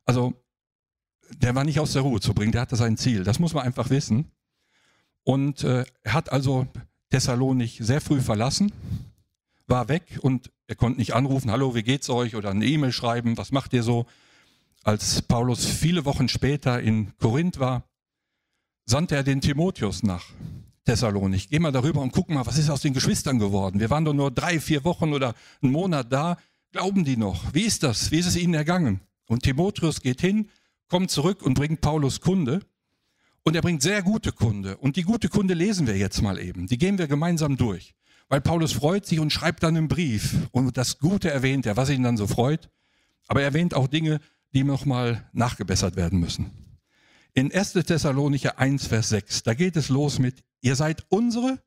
Also, 0.04 0.34
der 1.30 1.54
war 1.54 1.64
nicht 1.64 1.80
aus 1.80 1.94
der 1.94 2.02
Ruhe 2.02 2.20
zu 2.20 2.34
bringen. 2.34 2.52
Der 2.52 2.60
hatte 2.60 2.76
sein 2.76 2.98
Ziel. 2.98 3.24
Das 3.24 3.38
muss 3.38 3.54
man 3.54 3.64
einfach 3.64 3.88
wissen. 3.88 4.32
Und 5.24 5.64
äh, 5.64 5.86
er 6.02 6.12
hat 6.12 6.30
also 6.30 6.66
Thessalonik 7.10 7.78
sehr 7.80 8.00
früh 8.00 8.20
verlassen 8.20 8.72
war 9.66 9.88
weg 9.88 10.18
und 10.22 10.50
er 10.66 10.76
konnte 10.76 10.98
nicht 10.98 11.14
anrufen, 11.14 11.50
hallo, 11.50 11.74
wie 11.74 11.82
geht's 11.82 12.10
euch? 12.10 12.36
Oder 12.36 12.50
eine 12.50 12.66
E-Mail 12.66 12.92
schreiben, 12.92 13.36
was 13.36 13.52
macht 13.52 13.72
ihr 13.72 13.82
so? 13.82 14.06
Als 14.82 15.22
Paulus 15.22 15.66
viele 15.66 16.04
Wochen 16.04 16.28
später 16.28 16.80
in 16.80 17.16
Korinth 17.18 17.58
war, 17.58 17.84
sandte 18.84 19.16
er 19.16 19.22
den 19.22 19.40
Timotheus 19.40 20.02
nach 20.02 20.24
Thessalonik. 20.84 21.48
Geh 21.50 21.58
mal 21.58 21.72
darüber 21.72 22.00
und 22.00 22.12
guck 22.12 22.30
mal, 22.30 22.46
was 22.46 22.56
ist 22.58 22.70
aus 22.70 22.80
den 22.80 22.94
Geschwistern 22.94 23.38
geworden? 23.38 23.80
Wir 23.80 23.90
waren 23.90 24.04
doch 24.04 24.14
nur 24.14 24.30
drei, 24.30 24.60
vier 24.60 24.84
Wochen 24.84 25.12
oder 25.12 25.34
einen 25.62 25.72
Monat 25.72 26.10
da. 26.10 26.38
Glauben 26.72 27.04
die 27.04 27.16
noch? 27.16 27.52
Wie 27.52 27.62
ist 27.62 27.82
das? 27.82 28.10
Wie 28.10 28.18
ist 28.18 28.26
es 28.26 28.36
ihnen 28.36 28.54
ergangen? 28.54 29.00
Und 29.26 29.42
Timotheus 29.42 30.00
geht 30.00 30.20
hin, 30.20 30.48
kommt 30.88 31.10
zurück 31.10 31.42
und 31.42 31.54
bringt 31.54 31.80
Paulus 31.82 32.20
Kunde. 32.20 32.60
Und 33.48 33.54
er 33.54 33.62
bringt 33.62 33.80
sehr 33.80 34.02
gute 34.02 34.30
Kunde. 34.30 34.76
Und 34.76 34.96
die 34.96 35.04
gute 35.04 35.30
Kunde 35.30 35.54
lesen 35.54 35.86
wir 35.86 35.96
jetzt 35.96 36.20
mal 36.20 36.38
eben. 36.38 36.66
Die 36.66 36.76
gehen 36.76 36.98
wir 36.98 37.08
gemeinsam 37.08 37.56
durch. 37.56 37.94
Weil 38.28 38.42
Paulus 38.42 38.72
freut 38.72 39.06
sich 39.06 39.20
und 39.20 39.32
schreibt 39.32 39.62
dann 39.62 39.74
einen 39.74 39.88
Brief. 39.88 40.36
Und 40.50 40.76
das 40.76 40.98
Gute 40.98 41.30
erwähnt 41.30 41.64
er, 41.64 41.78
was 41.78 41.88
ihn 41.88 42.02
dann 42.02 42.18
so 42.18 42.26
freut. 42.26 42.68
Aber 43.26 43.40
er 43.40 43.46
erwähnt 43.46 43.72
auch 43.72 43.86
Dinge, 43.86 44.20
die 44.52 44.64
nochmal 44.64 45.30
nachgebessert 45.32 45.96
werden 45.96 46.20
müssen. 46.20 46.50
In 47.32 47.50
1. 47.50 47.72
Thessalonicher 47.72 48.58
1, 48.58 48.86
Vers 48.86 49.08
6, 49.08 49.44
da 49.44 49.54
geht 49.54 49.76
es 49.76 49.88
los 49.88 50.18
mit, 50.18 50.44
ihr 50.60 50.76
seid 50.76 51.06
unsere 51.08 51.58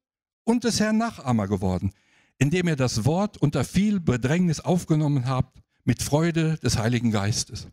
und 0.43 0.63
des 0.63 0.79
Herrn 0.79 1.00
Nachahmer 1.00 1.47
geworden, 1.47 1.93
indem 2.38 2.67
ihr 2.67 2.75
das 2.75 3.05
Wort 3.05 3.38
unter 3.38 3.63
viel 3.63 4.00
Bedrängnis 4.00 4.59
aufgenommen 4.59 5.25
habt, 5.25 5.63
mit 5.83 6.03
Freude 6.03 6.59
des 6.59 6.77
Heiligen 6.77 7.09
Geistes. 7.09 7.69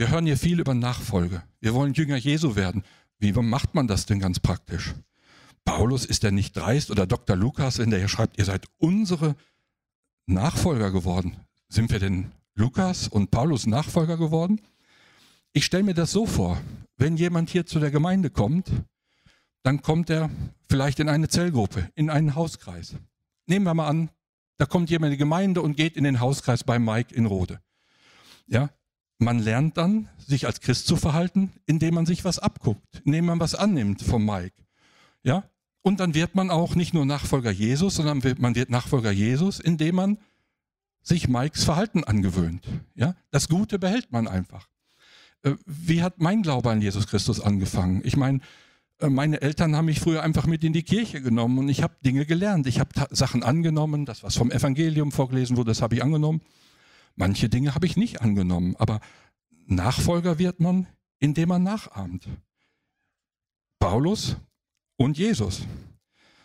Wir 0.00 0.08
hören 0.08 0.24
hier 0.24 0.38
viel 0.38 0.60
über 0.60 0.72
Nachfolge. 0.72 1.42
Wir 1.60 1.74
wollen 1.74 1.92
Jünger 1.92 2.16
Jesu 2.16 2.56
werden. 2.56 2.84
Wie 3.18 3.32
macht 3.32 3.74
man 3.74 3.86
das 3.86 4.06
denn 4.06 4.18
ganz 4.18 4.40
praktisch? 4.40 4.94
Paulus 5.66 6.06
ist 6.06 6.22
ja 6.22 6.30
nicht 6.30 6.56
dreist 6.56 6.90
oder 6.90 7.06
Dr. 7.06 7.36
Lukas, 7.36 7.76
wenn 7.78 7.90
der 7.90 7.98
hier 7.98 8.08
schreibt, 8.08 8.38
ihr 8.38 8.46
seid 8.46 8.64
unsere 8.78 9.36
Nachfolger 10.24 10.90
geworden. 10.90 11.36
Sind 11.68 11.90
wir 11.90 11.98
denn 11.98 12.32
Lukas 12.54 13.08
und 13.08 13.30
Paulus 13.30 13.66
Nachfolger 13.66 14.16
geworden? 14.16 14.62
Ich 15.52 15.66
stelle 15.66 15.82
mir 15.82 15.92
das 15.92 16.12
so 16.12 16.24
vor, 16.24 16.58
wenn 16.96 17.18
jemand 17.18 17.50
hier 17.50 17.66
zu 17.66 17.78
der 17.78 17.90
Gemeinde 17.90 18.30
kommt, 18.30 18.70
dann 19.64 19.82
kommt 19.82 20.08
er 20.08 20.30
vielleicht 20.70 20.98
in 21.00 21.10
eine 21.10 21.28
Zellgruppe, 21.28 21.90
in 21.94 22.08
einen 22.08 22.36
Hauskreis. 22.36 22.94
Nehmen 23.44 23.66
wir 23.66 23.74
mal 23.74 23.88
an, 23.88 24.08
da 24.56 24.64
kommt 24.64 24.88
jemand 24.88 25.08
in 25.12 25.18
die 25.18 25.22
Gemeinde 25.22 25.60
und 25.60 25.76
geht 25.76 25.94
in 25.94 26.04
den 26.04 26.20
Hauskreis 26.20 26.64
bei 26.64 26.78
Mike 26.78 27.14
in 27.14 27.26
Rode. 27.26 27.60
Ja, 28.46 28.70
man 29.20 29.38
lernt 29.38 29.76
dann, 29.76 30.08
sich 30.18 30.46
als 30.46 30.60
Christ 30.60 30.86
zu 30.86 30.96
verhalten, 30.96 31.52
indem 31.66 31.94
man 31.94 32.06
sich 32.06 32.24
was 32.24 32.38
abguckt, 32.38 33.02
indem 33.04 33.26
man 33.26 33.40
was 33.40 33.54
annimmt 33.54 34.02
vom 34.02 34.24
Mike. 34.24 34.56
Ja, 35.22 35.44
und 35.82 36.00
dann 36.00 36.14
wird 36.14 36.34
man 36.34 36.50
auch 36.50 36.74
nicht 36.74 36.94
nur 36.94 37.06
Nachfolger 37.06 37.50
Jesus, 37.50 37.96
sondern 37.96 38.22
man 38.38 38.54
wird 38.54 38.70
Nachfolger 38.70 39.10
Jesus, 39.10 39.60
indem 39.60 39.96
man 39.96 40.18
sich 41.02 41.28
Mikes 41.28 41.64
Verhalten 41.64 42.04
angewöhnt. 42.04 42.66
Ja, 42.94 43.14
das 43.30 43.48
Gute 43.48 43.78
behält 43.78 44.12
man 44.12 44.28
einfach. 44.28 44.68
Äh, 45.42 45.54
wie 45.66 46.02
hat 46.02 46.20
mein 46.20 46.42
Glaube 46.42 46.70
an 46.70 46.82
Jesus 46.82 47.06
Christus 47.06 47.40
angefangen? 47.40 48.02
Ich 48.04 48.16
meine, 48.16 48.40
äh, 48.98 49.08
meine 49.08 49.40
Eltern 49.40 49.76
haben 49.76 49.86
mich 49.86 50.00
früher 50.00 50.22
einfach 50.22 50.46
mit 50.46 50.62
in 50.64 50.72
die 50.72 50.82
Kirche 50.82 51.22
genommen 51.22 51.58
und 51.58 51.68
ich 51.68 51.82
habe 51.82 51.94
Dinge 52.04 52.26
gelernt. 52.26 52.66
Ich 52.66 52.80
habe 52.80 52.90
Sachen 53.10 53.42
angenommen, 53.42 54.04
das, 54.04 54.22
was 54.22 54.36
vom 54.36 54.50
Evangelium 54.50 55.12
vorgelesen 55.12 55.56
wurde, 55.56 55.70
das 55.70 55.82
habe 55.82 55.94
ich 55.94 56.02
angenommen. 56.02 56.42
Manche 57.16 57.48
Dinge 57.48 57.74
habe 57.74 57.86
ich 57.86 57.96
nicht 57.96 58.20
angenommen, 58.20 58.76
aber 58.76 59.00
Nachfolger 59.66 60.38
wird 60.38 60.60
man, 60.60 60.86
indem 61.18 61.50
man 61.50 61.62
nachahmt. 61.62 62.26
Paulus 63.78 64.36
und 64.96 65.16
Jesus, 65.16 65.62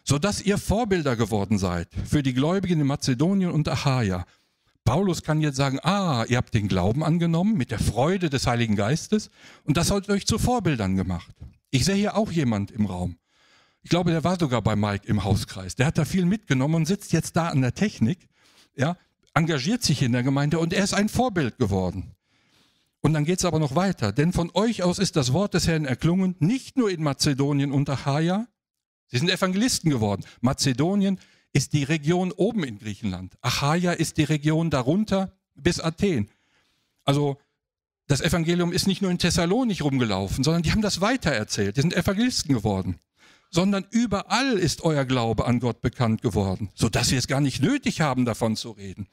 sodass 0.04 0.42
ihr 0.42 0.58
Vorbilder 0.58 1.16
geworden 1.16 1.58
seid 1.58 1.90
für 2.06 2.24
die 2.24 2.34
Gläubigen 2.34 2.82
in 2.82 2.88
Mazedonien 2.88 3.52
und 3.52 3.68
Achaia. 3.68 4.26
Paulus 4.84 5.24
kann 5.24 5.42
jetzt 5.42 5.56
sagen, 5.58 5.80
ah, 5.82 6.26
ihr 6.30 6.38
habt 6.38 6.54
den 6.54 6.68
Glauben 6.68 7.04
angenommen 7.04 7.58
mit 7.58 7.72
der 7.72 7.80
Freude 7.80 8.30
des 8.30 8.46
Heiligen 8.46 8.76
Geistes 8.76 9.32
und 9.64 9.78
das 9.78 9.90
hat 9.90 10.08
euch 10.10 10.28
zu 10.28 10.38
Vorbildern 10.38 10.96
gemacht. 10.96 11.36
Ich 11.72 11.84
sehe 11.86 11.96
hier 11.96 12.16
auch 12.16 12.32
jemand 12.32 12.72
im 12.72 12.86
Raum. 12.86 13.18
Ich 13.82 13.90
glaube, 13.90 14.12
der 14.12 14.24
war 14.24 14.40
sogar 14.40 14.62
bei 14.62 14.76
Mike 14.76 15.08
im 15.08 15.24
Hauskreis. 15.24 15.76
Der 15.76 15.88
hat 15.88 15.98
da 15.98 16.06
viel 16.06 16.26
mitgenommen 16.26 16.76
und 16.76 16.86
sitzt 16.86 17.12
jetzt 17.12 17.36
da 17.36 17.50
an 17.50 17.62
der 17.62 17.74
Technik, 17.74 18.30
ja, 18.76 18.98
engagiert 19.36 19.84
sich 19.84 20.02
in 20.02 20.14
der 20.14 20.24
Gemeinde 20.24 20.58
und 20.58 20.74
er 20.74 20.84
ist 20.84 20.94
ein 20.94 21.10
Vorbild 21.10 21.58
geworden. 21.58 22.16
Und 23.02 23.14
dann 23.14 23.26
geht 23.26 23.38
es 23.38 23.46
aber 23.46 23.60
noch 23.60 23.76
weiter, 23.76 24.12
denn 24.12 24.34
von 24.34 24.50
euch 24.56 24.82
aus 24.82 24.98
ist 24.98 25.16
das 25.16 25.32
Wort 25.32 25.54
des 25.54 25.68
Herrn 25.68 25.86
erklungen, 25.86 26.36
nicht 26.40 26.76
nur 26.76 26.90
in 26.90 27.04
Mazedonien 27.04 27.72
und 27.72 27.88
Achaia. 27.88 28.48
Sie 29.08 29.20
sind 29.20 29.30
Evangelisten 29.30 29.92
geworden. 29.92 30.26
Mazedonien 30.42 31.20
ist 31.54 31.74
die 31.74 31.84
Region 31.84 32.32
oben 32.32 32.64
in 32.64 32.80
Griechenland. 32.80 33.38
Achaia 33.42 33.92
ist 33.92 34.18
die 34.18 34.24
Region 34.24 34.72
darunter 34.72 35.38
bis 35.54 35.80
Athen. 35.80 36.30
Also 37.04 37.38
das 38.08 38.22
Evangelium 38.22 38.72
ist 38.72 38.88
nicht 38.88 39.02
nur 39.02 39.12
in 39.12 39.20
Thessalonich 39.20 39.84
rumgelaufen, 39.84 40.44
sondern 40.44 40.64
die 40.64 40.72
haben 40.72 40.82
das 40.82 41.02
weitererzählt. 41.02 41.78
Die 41.78 41.82
sind 41.82 41.94
Evangelisten 41.94 42.56
geworden. 42.56 43.00
Sondern 43.52 43.86
überall 43.92 44.54
ist 44.54 44.84
euer 44.84 45.06
Glaube 45.06 45.46
an 45.46 45.60
Gott 45.60 45.82
bekannt 45.82 46.22
geworden, 46.22 46.70
sodass 46.76 47.12
wir 47.12 47.20
es 47.20 47.28
gar 47.28 47.42
nicht 47.42 47.62
nötig 47.62 48.02
haben, 48.02 48.26
davon 48.26 48.56
zu 48.56 48.72
reden. 48.72 49.08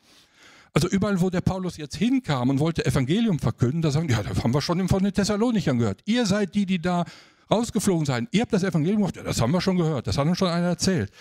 Also 0.73 0.89
überall, 0.89 1.21
wo 1.21 1.31
der 1.31 1.43
Paulus 1.43 1.77
jetzt 1.77 1.97
hinkam 1.97 2.51
und 2.51 2.59
wollte 2.59 2.85
Evangelium 2.87 3.39
verkünden, 3.39 3.83
da 3.83 3.91
sagen 3.91 4.09
die, 4.09 4.15
ja, 4.15 4.23
das 4.23 4.43
haben 4.43 4.55
wir 4.55 4.63
schon 4.63 4.89
von 4.89 5.03
den 5.03 5.13
Thessalonichern 5.13 5.79
gehört. 5.79 6.01
Ihr 6.07 6.25
seid 6.27 6.55
die, 6.55 6.65
die 6.65 6.81
da 6.81 7.05
rausgeflogen 7.51 8.07
seid. 8.07 8.29
Ihr 8.33 8.41
habt 8.43 8.53
das 8.53 8.63
Evangelium 8.63 9.03
gemacht. 9.03 9.17
Ja, 9.17 9.23
das 9.23 9.41
haben 9.41 9.53
wir 9.53 9.61
schon 9.61 9.77
gehört. 9.77 10.07
Das 10.07 10.17
hat 10.17 10.27
uns 10.27 10.39
schon 10.39 10.49
einer 10.49 10.69
erzählt. 10.69 11.13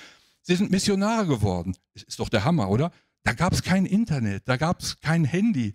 Sie 0.41 0.55
sind 0.55 0.71
Missionare 0.71 1.27
geworden. 1.27 1.75
Ist 1.93 2.19
doch 2.19 2.29
der 2.29 2.45
Hammer, 2.45 2.69
oder? 2.69 2.91
Da 3.23 3.33
gab 3.33 3.53
es 3.53 3.61
kein 3.61 3.85
Internet, 3.85 4.43
da 4.47 4.57
gab 4.57 4.79
es 4.79 4.99
kein 4.99 5.25
Handy, 5.25 5.73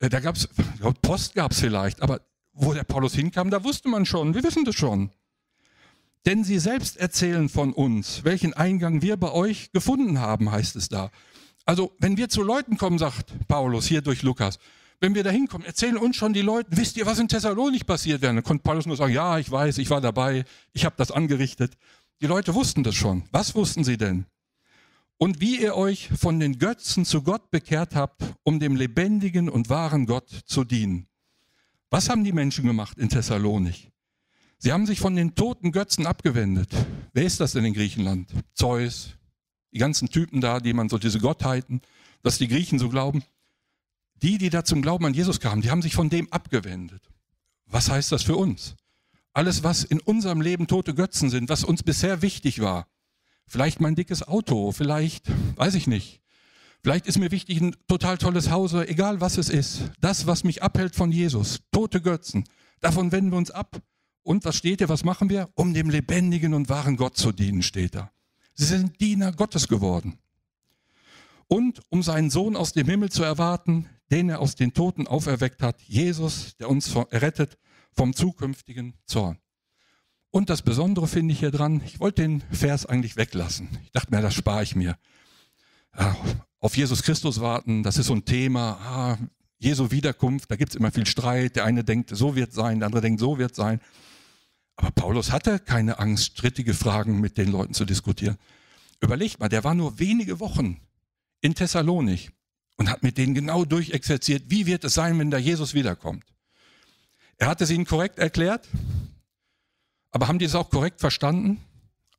äh, 0.00 0.08
da 0.08 0.20
gab 0.20 0.36
es, 0.36 0.48
Post 1.00 1.34
gab 1.34 1.52
es 1.52 1.60
vielleicht, 1.60 2.02
aber 2.02 2.20
wo 2.52 2.74
der 2.74 2.84
Paulus 2.84 3.14
hinkam, 3.14 3.50
da 3.50 3.64
wusste 3.64 3.88
man 3.88 4.04
schon, 4.04 4.34
wir 4.34 4.42
wissen 4.42 4.64
das 4.64 4.74
schon. 4.74 5.10
Denn 6.26 6.44
sie 6.44 6.58
selbst 6.58 6.96
erzählen 6.96 7.48
von 7.48 7.72
uns, 7.72 8.24
welchen 8.24 8.54
Eingang 8.54 9.02
wir 9.02 9.16
bei 9.16 9.32
euch 9.32 9.72
gefunden 9.72 10.20
haben, 10.20 10.50
heißt 10.50 10.76
es 10.76 10.88
da. 10.88 11.10
Also, 11.64 11.92
wenn 11.98 12.16
wir 12.16 12.28
zu 12.28 12.42
Leuten 12.42 12.76
kommen, 12.76 12.98
sagt 12.98 13.32
Paulus 13.46 13.86
hier 13.86 14.02
durch 14.02 14.22
Lukas, 14.22 14.58
wenn 15.00 15.14
wir 15.14 15.22
da 15.22 15.30
hinkommen, 15.30 15.66
erzählen 15.66 15.96
uns 15.96 16.16
schon 16.16 16.32
die 16.32 16.42
Leute, 16.42 16.70
wisst 16.72 16.96
ihr, 16.96 17.06
was 17.06 17.18
in 17.18 17.28
Thessalonik 17.28 17.86
passiert 17.86 18.20
wäre? 18.20 18.34
Dann 18.34 18.42
konnte 18.42 18.62
Paulus 18.62 18.86
nur 18.86 18.96
sagen, 18.96 19.12
ja, 19.12 19.38
ich 19.38 19.50
weiß, 19.50 19.78
ich 19.78 19.90
war 19.90 20.00
dabei, 20.00 20.44
ich 20.72 20.84
habe 20.84 20.96
das 20.98 21.10
angerichtet. 21.10 21.74
Die 22.20 22.26
Leute 22.26 22.54
wussten 22.54 22.82
das 22.82 22.96
schon. 22.96 23.24
Was 23.30 23.54
wussten 23.54 23.84
sie 23.84 23.96
denn? 23.96 24.26
und 25.18 25.40
wie 25.40 25.60
ihr 25.60 25.74
euch 25.74 26.08
von 26.16 26.40
den 26.40 26.58
Götzen 26.58 27.04
zu 27.04 27.22
Gott 27.22 27.50
bekehrt 27.50 27.94
habt, 27.94 28.22
um 28.44 28.60
dem 28.60 28.76
lebendigen 28.76 29.48
und 29.48 29.68
wahren 29.68 30.06
Gott 30.06 30.30
zu 30.46 30.64
dienen. 30.64 31.08
Was 31.90 32.08
haben 32.08 32.24
die 32.24 32.32
Menschen 32.32 32.64
gemacht 32.64 32.98
in 32.98 33.08
Thessalonik? 33.08 33.90
Sie 34.58 34.72
haben 34.72 34.86
sich 34.86 35.00
von 35.00 35.16
den 35.16 35.34
toten 35.34 35.72
Götzen 35.72 36.06
abgewendet. 36.06 36.70
Wer 37.12 37.24
ist 37.24 37.40
das 37.40 37.52
denn 37.52 37.64
in 37.64 37.74
Griechenland? 37.74 38.30
Zeus, 38.54 39.10
die 39.72 39.78
ganzen 39.78 40.08
Typen 40.10 40.40
da, 40.40 40.60
die 40.60 40.72
man 40.72 40.88
so 40.88 40.98
diese 40.98 41.20
Gottheiten, 41.20 41.80
dass 42.22 42.38
die 42.38 42.48
Griechen 42.48 42.78
so 42.78 42.88
glauben. 42.88 43.22
Die, 44.22 44.38
die 44.38 44.50
da 44.50 44.64
zum 44.64 44.82
Glauben 44.82 45.06
an 45.06 45.14
Jesus 45.14 45.38
kamen, 45.38 45.62
die 45.62 45.70
haben 45.70 45.82
sich 45.82 45.94
von 45.94 46.10
dem 46.10 46.32
abgewendet. 46.32 47.02
Was 47.66 47.88
heißt 47.88 48.10
das 48.10 48.24
für 48.24 48.36
uns? 48.36 48.74
Alles, 49.32 49.62
was 49.62 49.84
in 49.84 50.00
unserem 50.00 50.40
Leben 50.40 50.66
tote 50.66 50.94
Götzen 50.94 51.30
sind, 51.30 51.48
was 51.48 51.62
uns 51.62 51.84
bisher 51.84 52.22
wichtig 52.22 52.60
war, 52.60 52.88
Vielleicht 53.48 53.80
mein 53.80 53.94
dickes 53.94 54.22
Auto, 54.28 54.72
vielleicht, 54.72 55.24
weiß 55.56 55.74
ich 55.74 55.86
nicht. 55.86 56.20
Vielleicht 56.82 57.06
ist 57.06 57.18
mir 57.18 57.30
wichtig 57.30 57.60
ein 57.60 57.74
total 57.88 58.18
tolles 58.18 58.50
Haus, 58.50 58.74
egal 58.74 59.22
was 59.22 59.38
es 59.38 59.48
ist. 59.48 59.90
Das, 60.00 60.26
was 60.26 60.44
mich 60.44 60.62
abhält 60.62 60.94
von 60.94 61.10
Jesus, 61.10 61.60
tote 61.72 62.02
Götzen, 62.02 62.44
davon 62.80 63.10
wenden 63.10 63.30
wir 63.30 63.38
uns 63.38 63.50
ab. 63.50 63.80
Und 64.28 64.44
was 64.44 64.56
steht 64.56 64.80
hier, 64.80 64.90
was 64.90 65.04
machen 65.04 65.30
wir? 65.30 65.48
Um 65.54 65.72
dem 65.72 65.88
lebendigen 65.88 66.52
und 66.52 66.68
wahren 66.68 66.98
Gott 66.98 67.16
zu 67.16 67.32
dienen, 67.32 67.62
steht 67.62 67.94
da. 67.94 68.12
Sie 68.52 68.66
sind 68.66 69.00
Diener 69.00 69.32
Gottes 69.32 69.68
geworden. 69.68 70.18
Und 71.46 71.80
um 71.88 72.02
seinen 72.02 72.28
Sohn 72.28 72.54
aus 72.54 72.74
dem 72.74 72.86
Himmel 72.86 73.10
zu 73.10 73.22
erwarten, 73.22 73.88
den 74.10 74.28
er 74.28 74.40
aus 74.40 74.54
den 74.54 74.74
Toten 74.74 75.06
auferweckt 75.06 75.62
hat, 75.62 75.80
Jesus, 75.80 76.58
der 76.58 76.68
uns 76.68 76.94
rettet 76.94 77.56
vom 77.96 78.12
zukünftigen 78.12 78.92
Zorn. 79.06 79.38
Und 80.30 80.50
das 80.50 80.60
Besondere 80.60 81.08
finde 81.08 81.32
ich 81.32 81.38
hier 81.38 81.50
dran, 81.50 81.80
ich 81.86 81.98
wollte 81.98 82.20
den 82.20 82.42
Vers 82.50 82.84
eigentlich 82.84 83.16
weglassen. 83.16 83.78
Ich 83.84 83.92
dachte 83.92 84.14
mir, 84.14 84.20
das 84.20 84.34
spare 84.34 84.62
ich 84.62 84.76
mir. 84.76 84.98
Auf 86.60 86.76
Jesus 86.76 87.02
Christus 87.02 87.40
warten, 87.40 87.82
das 87.82 87.96
ist 87.96 88.08
so 88.08 88.14
ein 88.14 88.26
Thema. 88.26 88.72
Ah, 88.82 89.18
Jesu 89.56 89.90
Wiederkunft, 89.90 90.50
da 90.50 90.56
gibt 90.56 90.72
es 90.72 90.76
immer 90.76 90.92
viel 90.92 91.06
Streit. 91.06 91.56
Der 91.56 91.64
eine 91.64 91.82
denkt, 91.82 92.10
so 92.14 92.36
wird 92.36 92.52
sein, 92.52 92.80
der 92.80 92.88
andere 92.88 93.00
denkt, 93.00 93.20
so 93.20 93.38
wird 93.38 93.54
sein. 93.54 93.80
Aber 94.78 94.92
Paulus 94.92 95.32
hatte 95.32 95.58
keine 95.58 95.98
Angst, 95.98 96.38
strittige 96.38 96.72
Fragen 96.72 97.20
mit 97.20 97.36
den 97.36 97.50
Leuten 97.50 97.74
zu 97.74 97.84
diskutieren. 97.84 98.38
Überlegt 99.00 99.40
mal, 99.40 99.48
der 99.48 99.64
war 99.64 99.74
nur 99.74 99.98
wenige 99.98 100.38
Wochen 100.38 100.80
in 101.40 101.56
Thessalonik 101.56 102.30
und 102.76 102.88
hat 102.88 103.02
mit 103.02 103.18
denen 103.18 103.34
genau 103.34 103.64
durchexerziert, 103.64 104.44
wie 104.46 104.66
wird 104.66 104.84
es 104.84 104.94
sein, 104.94 105.18
wenn 105.18 105.32
da 105.32 105.38
Jesus 105.38 105.74
wiederkommt. 105.74 106.24
Er 107.38 107.48
hatte 107.48 107.64
es 107.64 107.70
ihnen 107.70 107.86
korrekt 107.86 108.20
erklärt, 108.20 108.68
aber 110.12 110.28
haben 110.28 110.38
die 110.38 110.44
es 110.44 110.54
auch 110.54 110.70
korrekt 110.70 111.00
verstanden? 111.00 111.60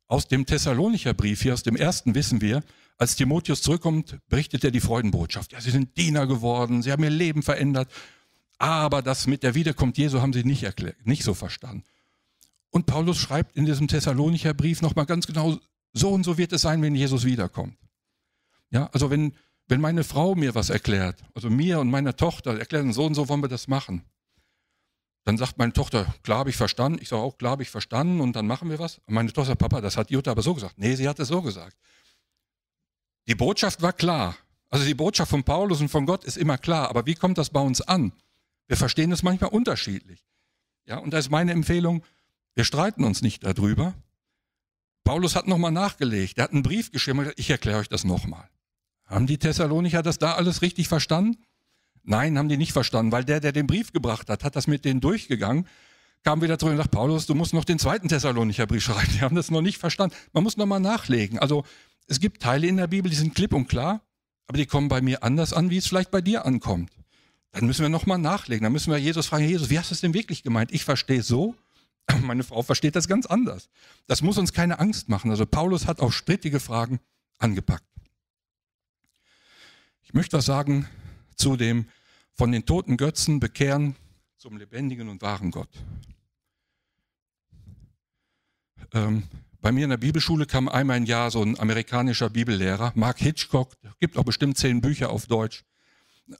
Aus 0.06 0.28
dem 0.28 0.44
Thessalonicher 0.44 1.14
Brief 1.14 1.40
hier, 1.40 1.54
aus 1.54 1.62
dem 1.62 1.76
ersten 1.76 2.14
wissen 2.14 2.42
wir, 2.42 2.62
als 2.98 3.16
Timotheus 3.16 3.62
zurückkommt, 3.62 4.18
berichtet 4.28 4.64
er 4.64 4.70
die 4.70 4.80
Freudenbotschaft. 4.80 5.52
Ja, 5.52 5.62
sie 5.62 5.70
sind 5.70 5.96
Diener 5.96 6.26
geworden, 6.26 6.82
sie 6.82 6.92
haben 6.92 7.04
ihr 7.04 7.10
Leben 7.10 7.42
verändert. 7.42 7.90
Aber 8.58 9.00
das 9.00 9.26
mit 9.26 9.42
der 9.42 9.54
Wiederkunft 9.54 9.96
Jesu 9.96 10.20
haben 10.20 10.34
sie 10.34 10.44
nicht, 10.44 10.62
erklärt, 10.62 11.06
nicht 11.06 11.24
so 11.24 11.32
verstanden. 11.32 11.84
Und 12.70 12.86
Paulus 12.86 13.18
schreibt 13.18 13.56
in 13.56 13.66
diesem 13.66 13.88
Thessalonicher 13.88 14.54
Brief 14.54 14.80
nochmal 14.82 15.06
ganz 15.06 15.26
genau, 15.26 15.58
so 15.92 16.10
und 16.10 16.24
so 16.24 16.38
wird 16.38 16.52
es 16.52 16.62
sein, 16.62 16.82
wenn 16.82 16.94
Jesus 16.94 17.24
wiederkommt. 17.24 17.76
Ja, 18.70 18.88
also 18.92 19.10
wenn, 19.10 19.34
wenn 19.66 19.80
meine 19.80 20.04
Frau 20.04 20.34
mir 20.34 20.54
was 20.54 20.70
erklärt, 20.70 21.22
also 21.34 21.50
mir 21.50 21.80
und 21.80 21.90
meiner 21.90 22.16
Tochter 22.16 22.58
erklären, 22.58 22.92
so 22.92 23.04
und 23.04 23.14
so 23.14 23.28
wollen 23.28 23.42
wir 23.42 23.48
das 23.48 23.66
machen. 23.66 24.04
Dann 25.24 25.36
sagt 25.36 25.58
meine 25.58 25.72
Tochter, 25.72 26.14
klar 26.22 26.38
habe 26.38 26.50
ich 26.50 26.56
verstanden. 26.56 26.98
Ich 27.02 27.08
sage 27.08 27.22
auch, 27.22 27.36
klar 27.36 27.52
habe 27.52 27.62
ich 27.62 27.70
verstanden 27.70 28.20
und 28.20 28.34
dann 28.34 28.46
machen 28.46 28.70
wir 28.70 28.78
was. 28.78 28.98
Und 29.06 29.14
meine 29.14 29.32
Tochter, 29.32 29.54
Papa, 29.54 29.80
das 29.80 29.96
hat 29.96 30.10
Jutta 30.10 30.30
aber 30.30 30.42
so 30.42 30.54
gesagt. 30.54 30.78
Nee, 30.78 30.94
sie 30.94 31.08
hat 31.08 31.18
es 31.18 31.28
so 31.28 31.42
gesagt. 31.42 31.76
Die 33.28 33.34
Botschaft 33.34 33.82
war 33.82 33.92
klar. 33.92 34.36
Also 34.70 34.86
die 34.86 34.94
Botschaft 34.94 35.30
von 35.30 35.44
Paulus 35.44 35.80
und 35.80 35.88
von 35.88 36.06
Gott 36.06 36.24
ist 36.24 36.36
immer 36.36 36.56
klar. 36.56 36.88
Aber 36.88 37.04
wie 37.06 37.14
kommt 37.14 37.36
das 37.36 37.50
bei 37.50 37.60
uns 37.60 37.80
an? 37.80 38.12
Wir 38.66 38.76
verstehen 38.76 39.12
es 39.12 39.22
manchmal 39.22 39.50
unterschiedlich. 39.50 40.24
Ja, 40.86 40.98
und 40.98 41.12
da 41.12 41.18
ist 41.18 41.30
meine 41.30 41.52
Empfehlung, 41.52 42.02
wir 42.60 42.64
streiten 42.66 43.04
uns 43.04 43.22
nicht 43.22 43.42
darüber. 43.42 43.94
Paulus 45.02 45.34
hat 45.34 45.48
nochmal 45.48 45.72
nachgelegt, 45.72 46.36
er 46.36 46.44
hat 46.44 46.52
einen 46.52 46.62
Brief 46.62 46.92
geschrieben, 46.92 47.32
ich 47.36 47.48
erkläre 47.48 47.78
euch 47.78 47.88
das 47.88 48.04
nochmal. 48.04 48.50
Haben 49.06 49.26
die 49.26 49.38
Thessalonicher 49.38 50.02
das 50.02 50.18
da 50.18 50.34
alles 50.34 50.60
richtig 50.60 50.86
verstanden? 50.86 51.38
Nein, 52.02 52.36
haben 52.36 52.50
die 52.50 52.58
nicht 52.58 52.74
verstanden, 52.74 53.12
weil 53.12 53.24
der, 53.24 53.40
der 53.40 53.52
den 53.52 53.66
Brief 53.66 53.94
gebracht 53.94 54.28
hat, 54.28 54.44
hat 54.44 54.56
das 54.56 54.66
mit 54.66 54.84
denen 54.84 55.00
durchgegangen, 55.00 55.66
kam 56.22 56.42
wieder 56.42 56.58
zurück 56.58 56.72
und 56.72 56.76
sagt, 56.76 56.90
Paulus, 56.90 57.24
du 57.24 57.34
musst 57.34 57.54
noch 57.54 57.64
den 57.64 57.78
zweiten 57.78 58.08
Thessalonicher 58.08 58.66
Brief 58.66 58.84
schreiben. 58.84 59.10
Die 59.14 59.22
haben 59.22 59.36
das 59.36 59.50
noch 59.50 59.62
nicht 59.62 59.78
verstanden. 59.78 60.14
Man 60.34 60.44
muss 60.44 60.58
nochmal 60.58 60.80
nachlegen. 60.80 61.38
Also 61.38 61.64
es 62.08 62.20
gibt 62.20 62.42
Teile 62.42 62.66
in 62.66 62.76
der 62.76 62.88
Bibel, 62.88 63.10
die 63.10 63.16
sind 63.16 63.34
klipp 63.34 63.54
und 63.54 63.68
klar, 63.68 64.02
aber 64.48 64.58
die 64.58 64.66
kommen 64.66 64.88
bei 64.88 65.00
mir 65.00 65.22
anders 65.22 65.54
an, 65.54 65.70
wie 65.70 65.78
es 65.78 65.86
vielleicht 65.86 66.10
bei 66.10 66.20
dir 66.20 66.44
ankommt. 66.44 66.92
Dann 67.52 67.64
müssen 67.64 67.80
wir 67.80 67.88
nochmal 67.88 68.18
nachlegen. 68.18 68.64
Dann 68.64 68.72
müssen 68.72 68.90
wir 68.90 68.98
Jesus 68.98 69.28
fragen, 69.28 69.48
Jesus, 69.48 69.70
wie 69.70 69.78
hast 69.78 69.90
du 69.90 69.94
es 69.94 70.02
denn 70.02 70.12
wirklich 70.12 70.42
gemeint? 70.42 70.72
Ich 70.72 70.84
verstehe 70.84 71.20
es 71.20 71.26
so, 71.26 71.54
meine 72.22 72.44
Frau 72.44 72.62
versteht 72.62 72.96
das 72.96 73.08
ganz 73.08 73.26
anders. 73.26 73.68
Das 74.06 74.22
muss 74.22 74.38
uns 74.38 74.52
keine 74.52 74.78
Angst 74.78 75.08
machen. 75.08 75.30
Also 75.30 75.46
Paulus 75.46 75.86
hat 75.86 76.00
auch 76.00 76.12
strittige 76.12 76.60
Fragen 76.60 77.00
angepackt. 77.38 77.84
Ich 80.02 80.14
möchte 80.14 80.36
was 80.38 80.46
sagen 80.46 80.88
zu 81.36 81.56
dem 81.56 81.86
von 82.34 82.52
den 82.52 82.66
toten 82.66 82.96
Götzen 82.96 83.38
bekehren 83.40 83.96
zum 84.36 84.56
lebendigen 84.56 85.08
und 85.08 85.22
wahren 85.22 85.50
Gott. 85.50 85.68
Ähm, 88.92 89.24
bei 89.60 89.72
mir 89.72 89.84
in 89.84 89.90
der 89.90 89.98
Bibelschule 89.98 90.46
kam 90.46 90.68
einmal 90.68 90.96
im 90.96 91.04
Jahr 91.04 91.30
so 91.30 91.42
ein 91.42 91.58
amerikanischer 91.58 92.30
Bibellehrer, 92.30 92.92
Mark 92.94 93.18
Hitchcock, 93.18 93.76
gibt 94.00 94.16
auch 94.16 94.24
bestimmt 94.24 94.56
zehn 94.56 94.80
Bücher 94.80 95.10
auf 95.10 95.26
Deutsch. 95.26 95.64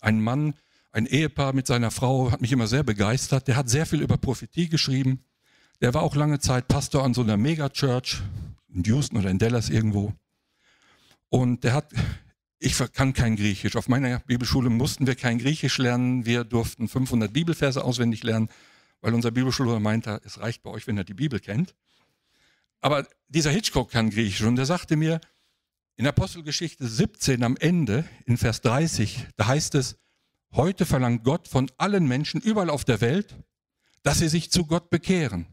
Ein 0.01 0.23
Mann, 0.23 0.55
ein 0.93 1.07
Ehepaar 1.07 1.53
mit 1.53 1.67
seiner 1.67 1.91
Frau, 1.91 2.31
hat 2.31 2.41
mich 2.41 2.53
immer 2.53 2.67
sehr 2.67 2.83
begeistert. 2.83 3.47
Der 3.47 3.57
hat 3.57 3.69
sehr 3.69 3.85
viel 3.85 4.01
über 4.01 4.17
Prophetie 4.17 4.69
geschrieben. 4.69 5.23
Der 5.81 5.95
war 5.95 6.03
auch 6.03 6.15
lange 6.15 6.39
Zeit 6.41 6.69
Pastor 6.69 7.05
an 7.05 7.15
so 7.15 7.23
einer 7.23 7.37
Megachurch 7.37 8.21
in 8.73 8.85
Houston 8.85 9.17
oder 9.17 9.31
in 9.31 9.39
Dallas 9.39 9.71
irgendwo. 9.71 10.13
Und 11.29 11.65
der 11.65 11.73
hat 11.73 11.93
ich 12.63 12.77
kann 12.93 13.15
kein 13.15 13.37
Griechisch. 13.37 13.75
Auf 13.75 13.89
meiner 13.89 14.19
Bibelschule 14.21 14.69
mussten 14.69 15.07
wir 15.07 15.15
kein 15.15 15.39
Griechisch 15.39 15.79
lernen. 15.79 16.27
Wir 16.27 16.45
durften 16.45 16.89
500 16.89 17.33
Bibelverse 17.33 17.83
auswendig 17.83 18.23
lernen, 18.23 18.51
weil 19.01 19.15
unser 19.15 19.31
Bibelschüler 19.31 19.81
meinte, 19.81 20.21
es 20.25 20.41
reicht 20.41 20.63
bei 20.63 20.71
euch, 20.71 20.87
wenn 20.87 20.99
ihr 20.99 21.05
die 21.05 21.15
Bibel 21.15 21.41
kennt. 21.41 21.75
Aber 22.83 23.07
dieser 23.29 23.51
Hitchcock 23.51 23.91
kann 23.91 24.11
Griechisch 24.11 24.43
und 24.43 24.57
der 24.57 24.67
sagte 24.67 24.97
mir, 24.97 25.23
in 25.97 26.07
Apostelgeschichte 26.07 26.87
17 26.87 27.43
am 27.43 27.57
Ende, 27.57 28.05
in 28.27 28.37
Vers 28.37 28.61
30, 28.61 29.27
da 29.37 29.47
heißt 29.47 29.75
es, 29.75 29.97
heute 30.53 30.85
verlangt 30.85 31.25
Gott 31.25 31.49
von 31.49 31.71
allen 31.79 32.07
Menschen 32.07 32.43
überall 32.43 32.71
auf 32.71 32.85
der 32.85 33.01
Welt, 33.01 33.37
dass 34.03 34.19
sie 34.19 34.29
sich 34.29 34.51
zu 34.51 34.67
Gott 34.67 34.91
bekehren. 34.91 35.47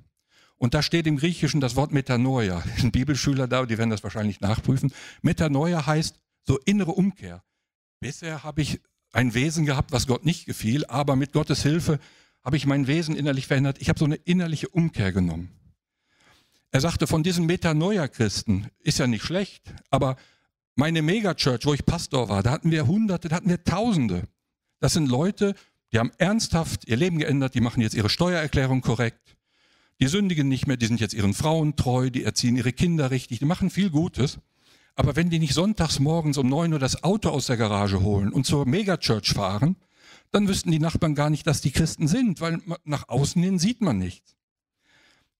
Und 0.57 0.73
da 0.73 0.81
steht 0.81 1.07
im 1.07 1.17
Griechischen 1.17 1.61
das 1.61 1.75
Wort 1.75 1.91
Metanoia. 1.91 2.63
Ein 2.81 2.91
Bibelschüler 2.91 3.47
da, 3.47 3.65
die 3.65 3.77
werden 3.77 3.89
das 3.89 4.03
wahrscheinlich 4.03 4.41
nachprüfen. 4.41 4.91
Metanoia 5.21 5.85
heißt 5.85 6.19
so 6.45 6.57
innere 6.59 6.91
Umkehr. 6.91 7.43
Bisher 7.99 8.43
habe 8.43 8.61
ich 8.61 8.81
ein 9.11 9.33
Wesen 9.33 9.65
gehabt, 9.65 9.91
was 9.91 10.07
Gott 10.07 10.25
nicht 10.25 10.45
gefiel, 10.45 10.85
aber 10.85 11.15
mit 11.15 11.33
Gottes 11.33 11.63
Hilfe 11.63 11.99
habe 12.43 12.57
ich 12.57 12.65
mein 12.65 12.87
Wesen 12.87 13.15
innerlich 13.15 13.47
verändert. 13.47 13.77
Ich 13.79 13.89
habe 13.89 13.99
so 13.99 14.05
eine 14.05 14.15
innerliche 14.15 14.69
Umkehr 14.69 15.11
genommen. 15.11 15.51
Er 16.71 16.81
sagte, 16.81 17.07
von 17.07 17.23
diesen 17.23 17.45
Metanoia-Christen 17.45 18.67
ist 18.79 18.99
ja 18.99 19.07
nicht 19.07 19.23
schlecht, 19.23 19.73
aber 19.89 20.17
meine 20.75 21.01
Megachurch, 21.01 21.65
wo 21.65 21.73
ich 21.73 21.85
Pastor 21.85 22.29
war, 22.29 22.43
da 22.43 22.51
hatten 22.51 22.71
wir 22.71 22.87
Hunderte, 22.87 23.29
da 23.29 23.37
hatten 23.37 23.49
wir 23.49 23.63
Tausende. 23.63 24.27
Das 24.79 24.93
sind 24.93 25.09
Leute, 25.09 25.55
die 25.91 25.99
haben 25.99 26.11
ernsthaft 26.17 26.87
ihr 26.87 26.97
Leben 26.97 27.17
geändert, 27.17 27.55
die 27.55 27.61
machen 27.61 27.81
jetzt 27.81 27.95
ihre 27.95 28.09
Steuererklärung 28.09 28.81
korrekt, 28.81 29.36
die 29.99 30.07
sündigen 30.07 30.47
nicht 30.47 30.67
mehr, 30.67 30.77
die 30.77 30.85
sind 30.85 30.99
jetzt 30.99 31.13
ihren 31.13 31.33
Frauen 31.33 31.75
treu, 31.75 32.09
die 32.09 32.23
erziehen 32.23 32.55
ihre 32.55 32.73
Kinder 32.73 33.11
richtig, 33.11 33.39
die 33.39 33.45
machen 33.45 33.69
viel 33.69 33.89
Gutes. 33.89 34.39
Aber 34.95 35.15
wenn 35.15 35.29
die 35.29 35.39
nicht 35.39 35.53
sonntags 35.53 35.99
morgens 35.99 36.37
um 36.37 36.49
neun 36.49 36.73
Uhr 36.73 36.79
das 36.79 37.03
Auto 37.03 37.29
aus 37.29 37.47
der 37.47 37.57
Garage 37.57 38.01
holen 38.01 38.31
und 38.31 38.45
zur 38.45 38.65
Megachurch 38.65 39.29
fahren, 39.29 39.75
dann 40.31 40.47
wüssten 40.47 40.71
die 40.71 40.79
Nachbarn 40.79 41.15
gar 41.15 41.29
nicht, 41.29 41.47
dass 41.47 41.61
die 41.61 41.71
Christen 41.71 42.07
sind, 42.07 42.41
weil 42.41 42.59
nach 42.83 43.07
außen 43.07 43.41
hin 43.41 43.59
sieht 43.59 43.81
man 43.81 43.97
nichts. 43.97 44.35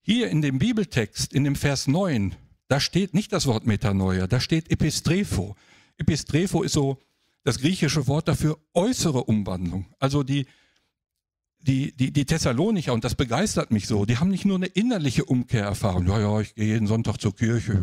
Hier 0.00 0.30
in 0.30 0.42
dem 0.42 0.58
Bibeltext, 0.58 1.32
in 1.32 1.44
dem 1.44 1.56
Vers 1.56 1.86
9, 1.86 2.34
da 2.68 2.80
steht 2.80 3.14
nicht 3.14 3.32
das 3.32 3.46
Wort 3.46 3.66
Metanoia, 3.66 4.26
da 4.26 4.40
steht 4.40 4.70
Epistrepho. 4.70 5.56
Epistrepho 5.98 6.62
ist 6.62 6.72
so 6.72 6.98
das 7.44 7.58
griechische 7.58 8.06
Wort 8.06 8.28
dafür 8.28 8.58
äußere 8.74 9.24
Umwandlung. 9.24 9.86
Also 9.98 10.22
die, 10.22 10.46
die, 11.60 11.92
die, 11.96 12.12
die 12.12 12.24
Thessalonicher, 12.24 12.92
und 12.92 13.04
das 13.04 13.14
begeistert 13.14 13.70
mich 13.70 13.86
so, 13.86 14.04
die 14.04 14.18
haben 14.18 14.28
nicht 14.28 14.44
nur 14.44 14.56
eine 14.56 14.66
innerliche 14.66 15.24
Umkehrerfahrung, 15.24 16.06
ja, 16.06 16.20
ja, 16.20 16.40
ich 16.40 16.54
gehe 16.54 16.66
jeden 16.66 16.86
Sonntag 16.86 17.18
zur 17.18 17.34
Kirche, 17.34 17.82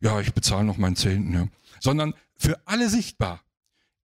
ja, 0.00 0.20
ich 0.20 0.34
bezahle 0.34 0.64
noch 0.64 0.76
meinen 0.76 0.96
Zehnten, 0.96 1.32
ja. 1.32 1.48
sondern 1.80 2.14
für 2.36 2.60
alle 2.66 2.88
sichtbar. 2.88 3.40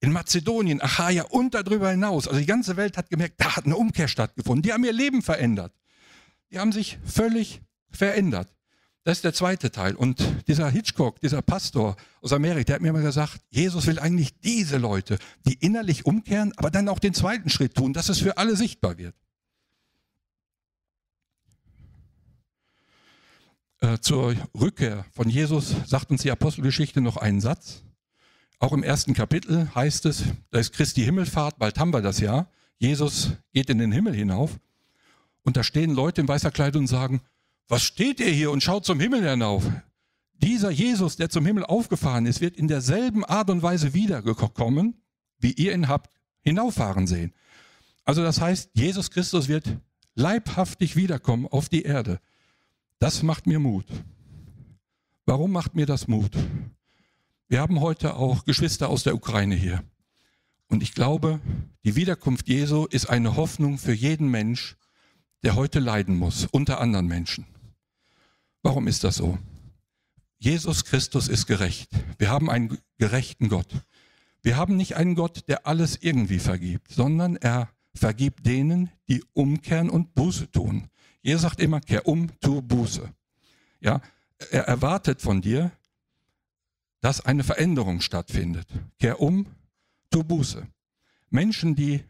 In 0.03 0.13
Mazedonien, 0.13 0.81
Achaia 0.81 1.25
und 1.25 1.53
darüber 1.53 1.91
hinaus. 1.91 2.27
Also 2.27 2.41
die 2.41 2.47
ganze 2.47 2.79
Welt 2.79 2.97
hat 2.97 3.11
gemerkt, 3.11 3.35
da 3.37 3.57
hat 3.57 3.67
eine 3.67 3.77
Umkehr 3.77 4.09
stattgefunden. 4.09 4.63
Die 4.63 4.73
haben 4.73 4.83
ihr 4.83 4.95
Leben 4.95 5.21
verändert. 5.21 5.75
Die 6.51 6.59
haben 6.59 6.73
sich 6.73 6.99
völlig 7.05 7.61
verändert. 7.91 8.49
Das 9.05 9.19
ist 9.19 9.25
der 9.25 9.33
zweite 9.33 9.71
Teil. 9.71 9.95
Und 9.95 10.23
dieser 10.47 10.69
Hitchcock, 10.69 11.21
dieser 11.21 11.41
Pastor 11.41 11.97
aus 12.21 12.33
Amerika, 12.33 12.65
der 12.65 12.75
hat 12.77 12.83
mir 12.83 12.89
immer 12.89 13.01
gesagt, 13.01 13.41
Jesus 13.49 13.87
will 13.87 13.99
eigentlich 13.99 14.39
diese 14.41 14.77
Leute, 14.77 15.19
die 15.47 15.55
innerlich 15.55 16.05
umkehren, 16.05 16.53
aber 16.57 16.71
dann 16.71 16.89
auch 16.89 16.99
den 16.99 17.15
zweiten 17.15 17.49
Schritt 17.49 17.75
tun, 17.75 17.95
dass 17.95 18.11
es 18.11 18.19
für 18.19 18.37
alle 18.37 18.57
sichtbar 18.57 18.99
wird. 18.99 19.15
Äh, 23.81 23.99
zur 24.01 24.35
Rückkehr 24.55 25.07
von 25.13 25.31
Jesus 25.31 25.75
sagt 25.87 26.11
uns 26.11 26.21
die 26.21 26.31
Apostelgeschichte 26.31 27.01
noch 27.01 27.17
einen 27.17 27.41
Satz. 27.41 27.83
Auch 28.59 28.75
im 28.75 28.83
ersten 28.83 29.15
Kapitel 29.15 29.75
heißt 29.75 30.05
es, 30.05 30.25
da 30.51 30.59
ist 30.59 30.75
Christi 30.75 31.03
Himmelfahrt, 31.03 31.59
bald 31.59 31.79
haben 31.79 31.95
wir 31.95 32.03
das 32.03 32.21
ja. 32.21 32.51
Jesus 32.77 33.31
geht 33.55 33.71
in 33.71 33.79
den 33.79 33.93
Himmel 33.93 34.15
hinauf 34.15 34.59
und 35.43 35.57
da 35.57 35.65
stehen 35.65 35.95
Leute 35.95 36.21
in 36.21 36.29
weißer 36.29 36.51
Kleidung 36.51 36.83
und 36.83 36.89
sagen, 36.89 37.23
was 37.71 37.83
steht 37.83 38.19
ihr 38.19 38.31
hier 38.31 38.51
und 38.51 38.65
schaut 38.65 38.85
zum 38.85 38.99
Himmel 38.99 39.29
hinauf? 39.29 39.65
Dieser 40.35 40.71
Jesus, 40.71 41.17
der 41.17 41.31
zum 41.31 41.47
Himmel 41.47 41.65
aufgefahren 41.65 42.27
ist, 42.27 42.41
wird 42.41 42.57
in 42.57 42.67
derselben 42.67 43.25
Art 43.25 43.49
und 43.49 43.63
Weise 43.63 43.95
wiedergekommen, 43.95 45.01
wie 45.39 45.53
ihr 45.53 45.73
ihn 45.73 45.87
habt 45.87 46.11
hinauffahren 46.41 47.07
sehen. 47.07 47.33
Also 48.05 48.25
das 48.25 48.41
heißt, 48.41 48.71
Jesus 48.75 49.13
Christus 49.13 49.47
wird 49.47 49.77
leibhaftig 50.17 50.97
wiederkommen 50.97 51.47
auf 51.47 51.69
die 51.69 51.83
Erde. 51.83 52.19
Das 52.99 53.23
macht 53.23 53.47
mir 53.47 53.61
Mut. 53.61 53.87
Warum 55.25 55.53
macht 55.53 55.77
mir 55.77 55.87
das 55.87 56.09
Mut? 56.09 56.33
Wir 57.47 57.61
haben 57.61 57.81
heute 57.81 58.17
auch 58.17 58.45
Geschwister 58.45 58.89
aus 58.89 59.05
der 59.05 59.15
Ukraine 59.15 59.55
hier. 59.55 59.85
Und 60.67 60.83
ich 60.83 60.93
glaube, 60.93 61.41
die 61.85 61.95
Wiederkunft 61.95 62.49
Jesu 62.49 62.87
ist 62.87 63.09
eine 63.09 63.37
Hoffnung 63.37 63.79
für 63.79 63.93
jeden 63.93 64.29
Mensch, 64.29 64.77
der 65.45 65.55
heute 65.55 65.79
leiden 65.79 66.17
muss, 66.17 66.47
unter 66.51 66.81
anderen 66.81 67.07
Menschen. 67.07 67.47
Warum 68.63 68.87
ist 68.87 69.05
das 69.05 69.17
so? 69.17 69.39
Jesus 70.39 70.85
Christus 70.85 71.29
ist 71.29 71.47
gerecht. 71.47 71.91
Wir 72.19 72.31
haben 72.31 72.51
einen 72.51 72.79
gerechten 72.99 73.49
Gott. 73.49 73.69
Wir 74.43 74.57
haben 74.57 74.77
nicht 74.77 74.97
einen 74.97 75.15
Gott, 75.15 75.45
der 75.49 75.67
alles 75.67 75.99
irgendwie 76.01 76.39
vergibt, 76.39 76.93
sondern 76.93 77.37
er 77.37 77.71
vergibt 77.95 78.47
denen, 78.47 78.91
die 79.09 79.23
umkehren 79.35 79.91
und 79.91 80.15
Buße 80.15 80.51
tun. 80.51 80.89
Jesus 81.23 81.43
sagt 81.43 81.61
immer, 81.61 81.81
kehr 81.81 82.07
um, 82.07 82.29
tu 82.41 82.63
Buße. 82.63 83.13
Ja, 83.81 84.01
er 84.51 84.65
erwartet 84.65 85.21
von 85.21 85.43
dir, 85.43 85.71
dass 87.01 87.21
eine 87.21 87.45
Veränderung 87.45 88.01
stattfindet. 88.01 88.69
Kehr 88.99 89.21
um, 89.21 89.47
tu 90.11 90.25
Buße. 90.25 90.67
Menschen, 91.29 91.75
die 91.75 92.03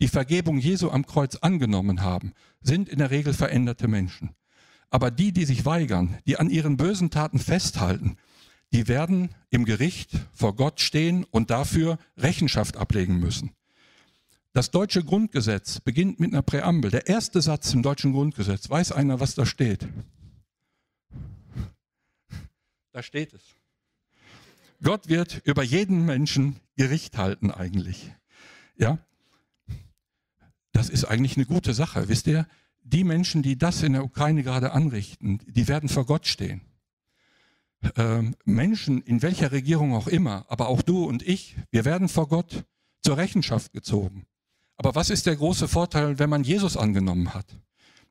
die 0.00 0.08
Vergebung 0.08 0.58
Jesu 0.58 0.90
am 0.90 1.06
Kreuz 1.06 1.36
angenommen 1.36 2.02
haben, 2.02 2.32
sind 2.60 2.88
in 2.88 2.98
der 2.98 3.10
Regel 3.10 3.34
veränderte 3.34 3.88
Menschen. 3.88 4.30
Aber 4.90 5.10
die, 5.10 5.32
die 5.32 5.44
sich 5.44 5.64
weigern, 5.64 6.18
die 6.26 6.38
an 6.38 6.50
ihren 6.50 6.76
bösen 6.76 7.10
Taten 7.10 7.38
festhalten, 7.38 8.16
die 8.72 8.88
werden 8.88 9.30
im 9.50 9.64
Gericht 9.64 10.10
vor 10.32 10.54
Gott 10.56 10.80
stehen 10.80 11.24
und 11.24 11.50
dafür 11.50 11.98
Rechenschaft 12.16 12.76
ablegen 12.76 13.18
müssen. 13.18 13.50
Das 14.52 14.70
deutsche 14.70 15.04
Grundgesetz 15.04 15.80
beginnt 15.80 16.20
mit 16.20 16.32
einer 16.32 16.42
Präambel. 16.42 16.90
Der 16.90 17.06
erste 17.06 17.40
Satz 17.40 17.72
im 17.74 17.82
deutschen 17.82 18.12
Grundgesetz. 18.12 18.68
Weiß 18.68 18.92
einer, 18.92 19.20
was 19.20 19.34
da 19.34 19.46
steht? 19.46 19.86
Da 22.92 23.02
steht 23.02 23.34
es. 23.34 23.42
Gott 24.82 25.08
wird 25.08 25.42
über 25.44 25.62
jeden 25.62 26.04
Menschen 26.04 26.56
Gericht 26.76 27.18
halten 27.18 27.50
eigentlich. 27.50 28.12
Ja? 28.76 28.98
Das 30.72 30.88
ist 30.88 31.04
eigentlich 31.04 31.36
eine 31.36 31.46
gute 31.46 31.74
Sache. 31.74 32.08
Wisst 32.08 32.26
ihr, 32.26 32.46
die 32.90 33.04
Menschen, 33.04 33.42
die 33.42 33.58
das 33.58 33.82
in 33.82 33.92
der 33.92 34.04
Ukraine 34.04 34.42
gerade 34.42 34.72
anrichten, 34.72 35.40
die 35.46 35.68
werden 35.68 35.88
vor 35.88 36.06
Gott 36.06 36.26
stehen. 36.26 36.62
Ähm, 37.96 38.34
Menschen, 38.44 39.02
in 39.02 39.22
welcher 39.22 39.52
Regierung 39.52 39.94
auch 39.94 40.08
immer, 40.08 40.46
aber 40.48 40.68
auch 40.68 40.82
du 40.82 41.04
und 41.04 41.22
ich, 41.22 41.56
wir 41.70 41.84
werden 41.84 42.08
vor 42.08 42.28
Gott 42.28 42.64
zur 43.02 43.16
Rechenschaft 43.16 43.72
gezogen. 43.72 44.26
Aber 44.76 44.94
was 44.94 45.10
ist 45.10 45.26
der 45.26 45.36
große 45.36 45.68
Vorteil, 45.68 46.18
wenn 46.18 46.30
man 46.30 46.44
Jesus 46.44 46.76
angenommen 46.76 47.34
hat? 47.34 47.46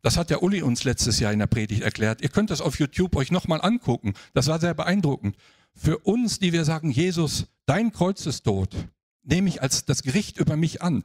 Das 0.01 0.15
hat 0.15 0.29
der 0.29 0.43
Uli 0.43 0.61
uns 0.61 0.83
letztes 0.83 1.19
Jahr 1.19 1.33
in 1.33 1.39
der 1.39 1.47
Predigt 1.47 1.81
erklärt. 1.81 2.21
Ihr 2.21 2.29
könnt 2.29 2.49
das 2.49 2.61
auf 2.61 2.79
YouTube 2.79 3.15
euch 3.15 3.31
nochmal 3.31 3.61
angucken. 3.61 4.13
Das 4.33 4.47
war 4.47 4.59
sehr 4.59 4.73
beeindruckend. 4.73 5.35
Für 5.73 5.97
uns, 5.99 6.39
die 6.39 6.53
wir 6.53 6.65
sagen, 6.65 6.91
Jesus, 6.91 7.47
dein 7.65 7.91
Kreuz 7.91 8.25
ist 8.25 8.43
tot, 8.43 8.75
nehme 9.23 9.49
ich 9.49 9.61
als 9.61 9.85
das 9.85 10.03
Gericht 10.03 10.37
über 10.37 10.55
mich 10.55 10.81
an. 10.81 11.03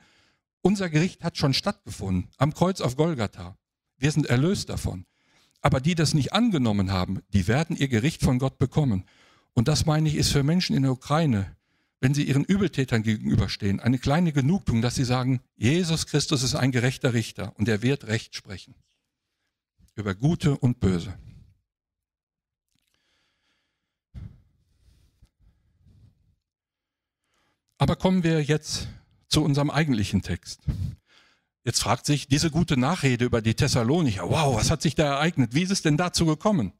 Unser 0.62 0.88
Gericht 0.88 1.24
hat 1.24 1.37
schon 1.37 1.54
stattgefunden, 1.54 2.28
am 2.38 2.54
Kreuz 2.54 2.80
auf 2.80 2.96
Golgatha. 2.96 3.56
Wir 4.03 4.11
sind 4.11 4.27
erlöst 4.27 4.69
davon. 4.69 5.07
Aber 5.61 5.81
die 5.81 5.95
das 5.95 6.12
nicht 6.12 6.33
angenommen 6.33 6.91
haben, 6.91 7.21
die 7.33 7.47
werden 7.47 7.77
ihr 7.77 7.87
Gericht 7.87 8.25
von 8.25 8.41
Gott 8.41 8.59
bekommen. 8.59 9.05
Und 9.55 9.69
das 9.69 9.87
meine 9.87 10.09
ich, 10.09 10.17
ist 10.17 10.33
für 10.33 10.43
Menschen 10.43 10.75
in 10.75 10.83
der 10.83 10.91
Ukraine, 10.91 11.57
wenn 12.01 12.12
sie 12.12 12.25
ihren 12.25 12.43
Übeltätern 12.43 13.05
gegenüberstehen, 13.05 13.79
eine 13.79 14.01
kleine 14.01 14.33
Genugtuung, 14.33 14.83
dass 14.83 14.97
sie 14.97 15.05
sagen, 15.05 15.41
Jesus 15.55 16.07
Christus 16.07 16.43
ist 16.43 16.57
ein 16.57 16.73
gerechter 16.73 17.15
Richter 17.15 17.57
und 17.59 17.69
er 17.69 17.81
wird 17.83 18.09
Recht 18.09 18.35
sprechen. 18.35 18.75
Über 19.95 20.17
Gute 20.17 20.59
und 20.59 20.81
Böse. 20.81 21.17
Aber 27.79 27.95
kommen 27.95 28.25
wir 28.25 28.43
jetzt 28.43 28.88
zu 29.29 29.45
unserem 29.45 29.71
eigentlichen 29.71 30.23
Text. 30.23 30.61
Jetzt 31.64 31.81
fragt 31.81 32.07
sich 32.07 32.27
diese 32.27 32.51
gute 32.51 32.77
Nachrede 32.77 33.25
über 33.25 33.40
die 33.40 33.55
Thessalonicher, 33.55 34.29
wow, 34.29 34.57
was 34.57 34.70
hat 34.70 34.83
sich 34.83 34.94
da 34.94 35.05
ereignet? 35.05 35.55
Wie 35.55 35.62
ist 35.62 35.70
es 35.70 35.83
denn 35.83 35.96
dazu 35.96 36.27
gekommen? 36.27 36.72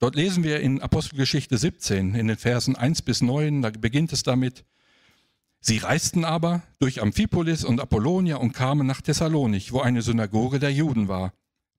Dort 0.00 0.16
lesen 0.16 0.42
wir 0.42 0.60
in 0.60 0.82
Apostelgeschichte 0.82 1.56
17, 1.56 2.14
in 2.14 2.26
den 2.26 2.36
Versen 2.36 2.76
1 2.76 3.02
bis 3.02 3.22
9, 3.22 3.62
da 3.62 3.70
beginnt 3.70 4.12
es 4.12 4.22
damit, 4.22 4.64
Sie 5.66 5.78
reisten 5.78 6.26
aber 6.26 6.62
durch 6.78 7.00
Amphipolis 7.00 7.64
und 7.64 7.80
Apollonia 7.80 8.36
und 8.36 8.52
kamen 8.52 8.86
nach 8.86 9.00
Thessalonich, 9.00 9.72
wo 9.72 9.80
eine 9.80 10.02
Synagoge 10.02 10.58
der 10.58 10.70
Juden 10.70 11.08
war. 11.08 11.32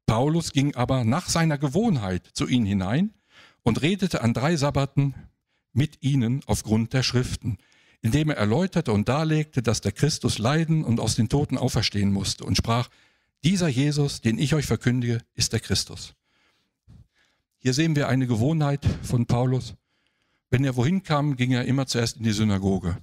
Paulus 0.07 0.53
ging 0.53 0.73
aber 0.73 1.03
nach 1.03 1.29
seiner 1.29 1.59
Gewohnheit 1.59 2.27
zu 2.33 2.47
ihnen 2.47 2.65
hinein 2.65 3.13
und 3.61 3.83
redete 3.83 4.23
an 4.23 4.33
drei 4.33 4.55
Sabbaten 4.55 5.13
mit 5.71 6.01
ihnen 6.01 6.41
aufgrund 6.47 6.93
der 6.93 7.03
Schriften, 7.03 7.59
indem 8.01 8.29
er 8.29 8.37
erläuterte 8.37 8.91
und 8.91 9.09
darlegte, 9.09 9.61
dass 9.61 9.81
der 9.81 9.91
Christus 9.91 10.37
leiden 10.37 10.83
und 10.83 10.99
aus 10.99 11.15
den 11.15 11.29
Toten 11.29 11.57
auferstehen 11.57 12.11
musste 12.11 12.43
und 12.43 12.57
sprach, 12.57 12.89
dieser 13.43 13.67
Jesus, 13.67 14.21
den 14.21 14.39
ich 14.39 14.55
euch 14.55 14.65
verkündige, 14.65 15.19
ist 15.35 15.53
der 15.53 15.59
Christus. 15.59 16.15
Hier 17.57 17.73
sehen 17.73 17.95
wir 17.95 18.07
eine 18.07 18.27
Gewohnheit 18.27 18.85
von 19.03 19.25
Paulus. 19.25 19.75
Wenn 20.49 20.63
er 20.63 20.75
wohin 20.75 21.03
kam, 21.03 21.35
ging 21.35 21.51
er 21.51 21.65
immer 21.65 21.87
zuerst 21.87 22.17
in 22.17 22.23
die 22.23 22.31
Synagoge. 22.31 22.97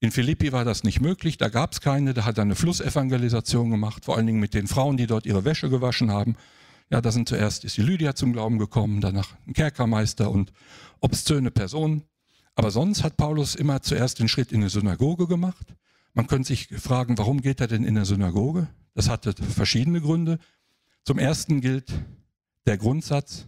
In 0.00 0.10
Philippi 0.10 0.50
war 0.52 0.64
das 0.64 0.82
nicht 0.82 1.00
möglich, 1.00 1.36
da 1.36 1.48
gab 1.48 1.72
es 1.72 1.80
keine, 1.80 2.12
da 2.12 2.24
hat 2.24 2.38
er 2.38 2.42
eine 2.42 2.56
Flussevangelisation 2.56 3.70
gemacht, 3.70 4.04
vor 4.04 4.16
allen 4.16 4.26
Dingen 4.26 4.40
mit 4.40 4.52
den 4.52 4.66
Frauen, 4.66 4.96
die 4.96 5.06
dort 5.06 5.26
ihre 5.26 5.44
Wäsche 5.44 5.70
gewaschen 5.70 6.10
haben. 6.10 6.36
Ja, 6.90 7.00
da 7.00 7.12
sind 7.12 7.28
zuerst 7.28 7.64
ist 7.64 7.76
die 7.76 7.82
Lydia 7.82 8.14
zum 8.14 8.32
Glauben 8.32 8.58
gekommen, 8.58 9.00
danach 9.00 9.36
ein 9.46 9.52
Kerkermeister 9.52 10.30
und 10.30 10.52
obszöne 11.00 11.50
Personen. 11.50 12.02
Aber 12.54 12.70
sonst 12.70 13.02
hat 13.02 13.16
Paulus 13.16 13.54
immer 13.54 13.82
zuerst 13.82 14.18
den 14.18 14.28
Schritt 14.28 14.52
in 14.52 14.60
die 14.60 14.68
Synagoge 14.68 15.26
gemacht. 15.26 15.74
Man 16.14 16.26
könnte 16.26 16.48
sich 16.48 16.68
fragen, 16.68 17.16
warum 17.16 17.40
geht 17.40 17.60
er 17.60 17.68
denn 17.68 17.84
in 17.84 17.94
der 17.94 18.04
Synagoge? 18.04 18.68
Das 18.94 19.08
hatte 19.08 19.32
verschiedene 19.32 20.00
Gründe. 20.00 20.38
Zum 21.04 21.18
ersten 21.18 21.60
gilt 21.60 21.92
der 22.66 22.76
Grundsatz, 22.76 23.46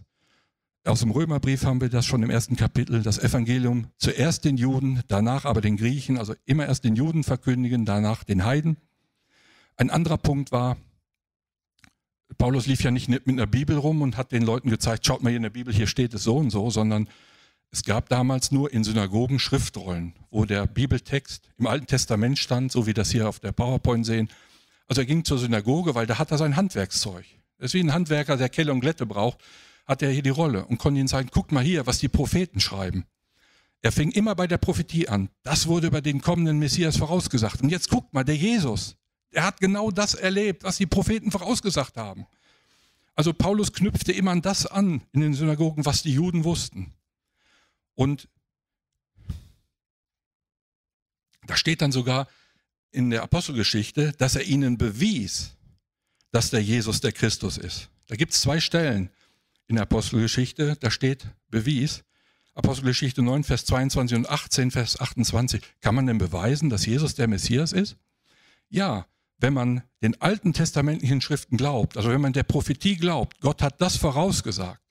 aus 0.85 0.99
dem 0.99 1.09
Römerbrief 1.09 1.65
haben 1.65 1.81
wir 1.81 1.89
das 1.89 2.05
schon 2.05 2.21
im 2.21 2.29
ersten 2.29 2.55
Kapitel, 2.55 3.01
das 3.01 3.17
Evangelium 3.17 3.87
zuerst 3.97 4.45
den 4.45 4.55
Juden, 4.55 5.01
danach 5.07 5.45
aber 5.45 5.59
den 5.59 5.77
Griechen, 5.77 6.17
also 6.17 6.35
immer 6.45 6.67
erst 6.67 6.83
den 6.83 6.95
Juden 6.95 7.23
verkündigen, 7.23 7.85
danach 7.85 8.23
den 8.23 8.45
Heiden. 8.45 8.77
Ein 9.77 9.89
anderer 9.89 10.17
Punkt 10.17 10.51
war, 10.51 10.77
Paulus 12.37 12.67
lief 12.67 12.83
ja 12.83 12.91
nicht 12.91 13.09
mit 13.09 13.27
einer 13.27 13.47
Bibel 13.47 13.77
rum 13.77 14.03
und 14.03 14.15
hat 14.15 14.31
den 14.31 14.43
Leuten 14.43 14.69
gezeigt, 14.69 15.05
schaut 15.05 15.23
mal 15.23 15.29
hier 15.29 15.37
in 15.37 15.43
der 15.43 15.49
Bibel, 15.49 15.73
hier 15.73 15.87
steht 15.87 16.13
es 16.13 16.23
so 16.23 16.37
und 16.37 16.51
so, 16.51 16.69
sondern 16.69 17.09
es 17.75 17.83
gab 17.83 18.07
damals 18.07 18.53
nur 18.53 18.71
in 18.71 18.85
Synagogen 18.85 19.37
Schriftrollen, 19.37 20.13
wo 20.31 20.45
der 20.45 20.65
Bibeltext 20.65 21.49
im 21.57 21.67
Alten 21.67 21.87
Testament 21.87 22.39
stand, 22.39 22.71
so 22.71 22.87
wie 22.87 22.93
das 22.93 23.11
hier 23.11 23.27
auf 23.27 23.41
der 23.41 23.51
PowerPoint 23.51 24.05
sehen. 24.05 24.29
Also 24.87 25.01
er 25.01 25.05
ging 25.05 25.25
zur 25.25 25.37
Synagoge, 25.39 25.93
weil 25.93 26.07
da 26.07 26.17
hat 26.17 26.31
er 26.31 26.37
sein 26.37 26.55
Handwerkszeug. 26.55 27.25
Das 27.57 27.65
ist 27.65 27.73
wie 27.73 27.81
ein 27.81 27.91
Handwerker, 27.91 28.37
der 28.37 28.47
Kelle 28.47 28.71
und 28.71 28.79
Glätte 28.79 29.05
braucht, 29.05 29.39
hat 29.85 30.01
er 30.01 30.09
hier 30.09 30.23
die 30.23 30.29
Rolle 30.29 30.65
und 30.67 30.77
konnte 30.77 31.01
ihnen 31.01 31.09
sagen, 31.09 31.27
guck 31.33 31.51
mal 31.51 31.65
hier, 31.65 31.85
was 31.85 31.99
die 31.99 32.07
Propheten 32.07 32.61
schreiben. 32.61 33.03
Er 33.81 33.91
fing 33.91 34.09
immer 34.11 34.35
bei 34.35 34.47
der 34.47 34.57
Prophetie 34.57 35.09
an. 35.09 35.27
Das 35.43 35.67
wurde 35.67 35.87
über 35.87 35.99
den 35.99 36.21
kommenden 36.21 36.59
Messias 36.59 36.95
vorausgesagt. 36.95 37.61
Und 37.61 37.71
jetzt 37.71 37.89
guckt 37.89 38.13
mal, 38.13 38.23
der 38.23 38.37
Jesus, 38.37 38.95
er 39.31 39.43
hat 39.43 39.59
genau 39.59 39.91
das 39.91 40.13
erlebt, 40.13 40.63
was 40.63 40.77
die 40.77 40.85
Propheten 40.85 41.29
vorausgesagt 41.29 41.97
haben. 41.97 42.25
Also 43.15 43.33
Paulus 43.33 43.73
knüpfte 43.73 44.13
immer 44.13 44.31
an 44.31 44.41
das 44.41 44.65
an 44.65 45.01
in 45.11 45.19
den 45.19 45.33
Synagogen, 45.33 45.85
was 45.85 46.03
die 46.03 46.13
Juden 46.13 46.45
wussten. 46.45 46.93
Und 47.95 48.27
da 51.47 51.55
steht 51.55 51.81
dann 51.81 51.91
sogar 51.91 52.27
in 52.91 53.09
der 53.09 53.23
Apostelgeschichte, 53.23 54.13
dass 54.13 54.35
er 54.35 54.43
ihnen 54.43 54.77
bewies, 54.77 55.55
dass 56.31 56.49
der 56.49 56.61
Jesus 56.61 57.01
der 57.01 57.11
Christus 57.11 57.57
ist. 57.57 57.89
Da 58.07 58.15
gibt 58.15 58.33
es 58.33 58.41
zwei 58.41 58.59
Stellen 58.59 59.09
in 59.67 59.75
der 59.75 59.83
Apostelgeschichte, 59.83 60.75
da 60.79 60.91
steht 60.91 61.27
bewies. 61.49 62.03
Apostelgeschichte 62.53 63.21
9, 63.21 63.43
Vers 63.43 63.65
22 63.65 64.17
und 64.17 64.29
18, 64.29 64.71
Vers 64.71 64.99
28. 64.99 65.61
Kann 65.81 65.95
man 65.95 66.07
denn 66.07 66.17
beweisen, 66.17 66.69
dass 66.69 66.85
Jesus 66.85 67.15
der 67.15 67.27
Messias 67.27 67.73
ist? 67.73 67.97
Ja, 68.69 69.07
wenn 69.39 69.53
man 69.53 69.83
den 70.01 70.19
alten 70.21 70.53
testamentlichen 70.53 71.19
Schriften 71.19 71.57
glaubt, 71.57 71.97
also 71.97 72.09
wenn 72.09 72.21
man 72.21 72.33
der 72.33 72.43
Prophetie 72.43 72.95
glaubt, 72.95 73.41
Gott 73.41 73.61
hat 73.61 73.81
das 73.81 73.97
vorausgesagt, 73.97 74.81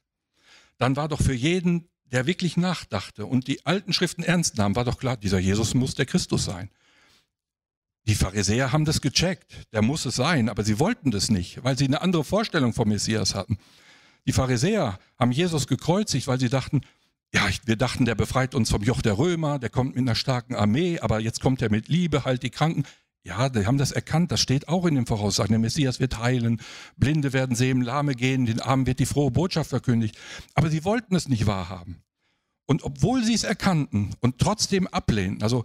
dann 0.76 0.96
war 0.96 1.08
doch 1.08 1.22
für 1.22 1.32
jeden 1.32 1.88
der 2.14 2.26
wirklich 2.26 2.56
nachdachte 2.56 3.26
und 3.26 3.48
die 3.48 3.66
alten 3.66 3.92
Schriften 3.92 4.22
ernst 4.22 4.56
nahm, 4.56 4.76
war 4.76 4.84
doch 4.84 4.98
klar, 4.98 5.16
dieser 5.16 5.40
Jesus 5.40 5.74
muss 5.74 5.96
der 5.96 6.06
Christus 6.06 6.44
sein. 6.44 6.70
Die 8.06 8.14
Pharisäer 8.14 8.70
haben 8.70 8.84
das 8.84 9.00
gecheckt, 9.00 9.52
der 9.72 9.82
muss 9.82 10.04
es 10.04 10.14
sein, 10.14 10.48
aber 10.48 10.62
sie 10.62 10.78
wollten 10.78 11.10
das 11.10 11.28
nicht, 11.28 11.64
weil 11.64 11.76
sie 11.76 11.86
eine 11.86 12.02
andere 12.02 12.22
Vorstellung 12.22 12.72
vom 12.72 12.88
Messias 12.88 13.34
hatten. 13.34 13.58
Die 14.26 14.32
Pharisäer 14.32 15.00
haben 15.18 15.32
Jesus 15.32 15.66
gekreuzigt, 15.66 16.28
weil 16.28 16.38
sie 16.38 16.48
dachten, 16.48 16.82
ja, 17.34 17.48
wir 17.64 17.74
dachten, 17.74 18.04
der 18.04 18.14
befreit 18.14 18.54
uns 18.54 18.70
vom 18.70 18.84
Joch 18.84 19.02
der 19.02 19.18
Römer, 19.18 19.58
der 19.58 19.70
kommt 19.70 19.96
mit 19.96 20.02
einer 20.02 20.14
starken 20.14 20.54
Armee, 20.54 21.00
aber 21.00 21.18
jetzt 21.18 21.40
kommt 21.40 21.62
er 21.62 21.70
mit 21.70 21.88
Liebe, 21.88 22.24
halt 22.24 22.44
die 22.44 22.50
Kranken. 22.50 22.84
Ja, 23.24 23.48
die 23.48 23.66
haben 23.66 23.78
das 23.78 23.90
erkannt, 23.90 24.30
das 24.30 24.40
steht 24.40 24.68
auch 24.68 24.86
in 24.86 24.94
den 24.94 25.06
Voraussagen. 25.06 25.50
Der 25.50 25.58
Messias 25.58 25.98
wird 25.98 26.18
heilen, 26.18 26.60
Blinde 26.96 27.32
werden 27.32 27.56
sehen, 27.56 27.80
Lahme 27.80 28.14
gehen, 28.14 28.46
den 28.46 28.60
Armen 28.60 28.86
wird 28.86 29.00
die 29.00 29.06
frohe 29.06 29.32
Botschaft 29.32 29.70
verkündigt. 29.70 30.16
Aber 30.54 30.70
sie 30.70 30.84
wollten 30.84 31.16
es 31.16 31.28
nicht 31.28 31.46
wahrhaben. 31.46 32.03
Und 32.66 32.82
obwohl 32.82 33.24
sie 33.24 33.34
es 33.34 33.44
erkannten 33.44 34.14
und 34.20 34.38
trotzdem 34.38 34.86
ablehnten, 34.86 35.42
also 35.42 35.64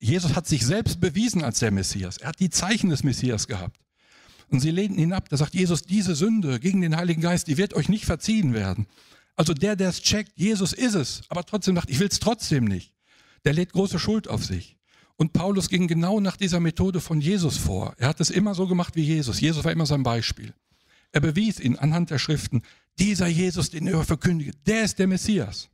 Jesus 0.00 0.34
hat 0.34 0.46
sich 0.46 0.64
selbst 0.64 1.00
bewiesen 1.00 1.44
als 1.44 1.58
der 1.58 1.70
Messias. 1.70 2.16
Er 2.16 2.28
hat 2.28 2.40
die 2.40 2.50
Zeichen 2.50 2.90
des 2.90 3.04
Messias 3.04 3.46
gehabt. 3.46 3.78
Und 4.48 4.60
sie 4.60 4.70
lehnten 4.70 4.98
ihn 4.98 5.12
ab. 5.12 5.28
Da 5.28 5.36
sagt 5.36 5.54
Jesus, 5.54 5.82
diese 5.82 6.14
Sünde 6.14 6.58
gegen 6.58 6.80
den 6.80 6.96
Heiligen 6.96 7.20
Geist, 7.20 7.46
die 7.46 7.56
wird 7.56 7.74
euch 7.74 7.88
nicht 7.88 8.04
verziehen 8.04 8.52
werden. 8.52 8.86
Also 9.36 9.54
der, 9.54 9.76
der 9.76 9.90
es 9.90 10.02
checkt, 10.02 10.32
Jesus 10.34 10.72
ist 10.72 10.94
es, 10.94 11.22
aber 11.28 11.44
trotzdem 11.44 11.76
sagt, 11.76 11.88
ich 11.88 12.00
will 12.00 12.08
es 12.08 12.18
trotzdem 12.18 12.64
nicht. 12.64 12.92
Der 13.44 13.52
lädt 13.52 13.72
große 13.72 13.98
Schuld 13.98 14.28
auf 14.28 14.44
sich. 14.44 14.76
Und 15.16 15.32
Paulus 15.32 15.68
ging 15.68 15.86
genau 15.86 16.18
nach 16.18 16.36
dieser 16.36 16.60
Methode 16.60 17.00
von 17.00 17.20
Jesus 17.20 17.56
vor. 17.56 17.94
Er 17.98 18.08
hat 18.08 18.20
es 18.20 18.30
immer 18.30 18.54
so 18.54 18.66
gemacht 18.66 18.96
wie 18.96 19.02
Jesus. 19.02 19.40
Jesus 19.40 19.64
war 19.64 19.72
immer 19.72 19.86
sein 19.86 20.02
Beispiel. 20.02 20.52
Er 21.12 21.20
bewies 21.20 21.60
ihn 21.60 21.76
anhand 21.76 22.10
der 22.10 22.18
Schriften, 22.18 22.62
dieser 22.98 23.26
Jesus, 23.26 23.70
den 23.70 23.86
er 23.86 24.04
verkündigt, 24.04 24.58
der 24.66 24.84
ist 24.84 24.98
der 24.98 25.06
Messias. 25.06 25.68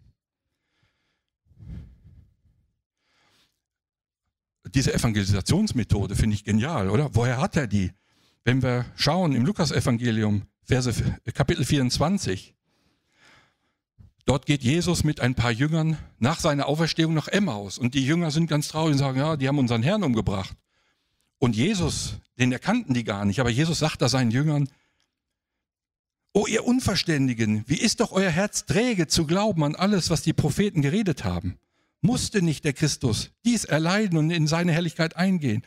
Diese 4.76 4.92
Evangelisationsmethode 4.92 6.14
finde 6.14 6.34
ich 6.34 6.44
genial, 6.44 6.90
oder? 6.90 7.14
Woher 7.14 7.40
hat 7.40 7.56
er 7.56 7.66
die? 7.66 7.92
Wenn 8.44 8.62
wir 8.62 8.84
schauen 8.94 9.34
im 9.34 9.46
Lukasevangelium, 9.46 10.42
Verse, 10.64 10.92
Kapitel 11.32 11.64
24, 11.64 12.54
dort 14.26 14.44
geht 14.44 14.62
Jesus 14.62 15.02
mit 15.02 15.20
ein 15.20 15.34
paar 15.34 15.50
Jüngern 15.50 15.96
nach 16.18 16.40
seiner 16.40 16.66
Auferstehung 16.66 17.14
nach 17.14 17.26
Emmaus. 17.26 17.78
Und 17.78 17.94
die 17.94 18.04
Jünger 18.04 18.30
sind 18.30 18.48
ganz 18.48 18.68
traurig 18.68 18.92
und 18.92 18.98
sagen, 18.98 19.18
ja, 19.18 19.38
die 19.38 19.48
haben 19.48 19.58
unseren 19.58 19.82
Herrn 19.82 20.04
umgebracht. 20.04 20.54
Und 21.38 21.56
Jesus, 21.56 22.18
den 22.38 22.52
erkannten 22.52 22.92
die 22.92 23.04
gar 23.04 23.24
nicht, 23.24 23.40
aber 23.40 23.48
Jesus 23.48 23.78
sagt 23.78 24.02
da 24.02 24.10
seinen 24.10 24.30
Jüngern, 24.30 24.68
O 26.34 26.46
ihr 26.46 26.66
Unverständigen, 26.66 27.64
wie 27.66 27.78
ist 27.78 28.00
doch 28.00 28.12
euer 28.12 28.30
Herz 28.30 28.66
träge 28.66 29.06
zu 29.06 29.26
glauben 29.26 29.64
an 29.64 29.74
alles, 29.74 30.10
was 30.10 30.20
die 30.20 30.34
Propheten 30.34 30.82
geredet 30.82 31.24
haben? 31.24 31.56
Musste 32.00 32.42
nicht 32.42 32.64
der 32.64 32.72
Christus 32.72 33.30
dies 33.44 33.64
erleiden 33.64 34.18
und 34.18 34.30
in 34.30 34.46
seine 34.46 34.72
Herrlichkeit 34.72 35.16
eingehen? 35.16 35.62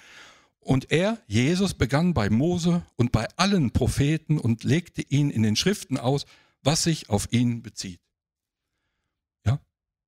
Und 0.60 0.92
er, 0.92 1.18
Jesus, 1.28 1.74
begann 1.74 2.14
bei 2.14 2.30
Mose 2.30 2.84
und 2.96 3.12
bei 3.12 3.28
allen 3.38 3.72
Propheten 3.72 4.38
und 4.38 4.64
legte 4.64 5.02
ihn 5.02 5.30
in 5.30 5.44
den 5.44 5.56
Schriften 5.56 5.98
aus, 5.98 6.26
was 6.62 6.84
sich 6.84 7.10
auf 7.10 7.32
ihn 7.32 7.62
bezieht. 7.62 8.02
Ja? 9.46 9.60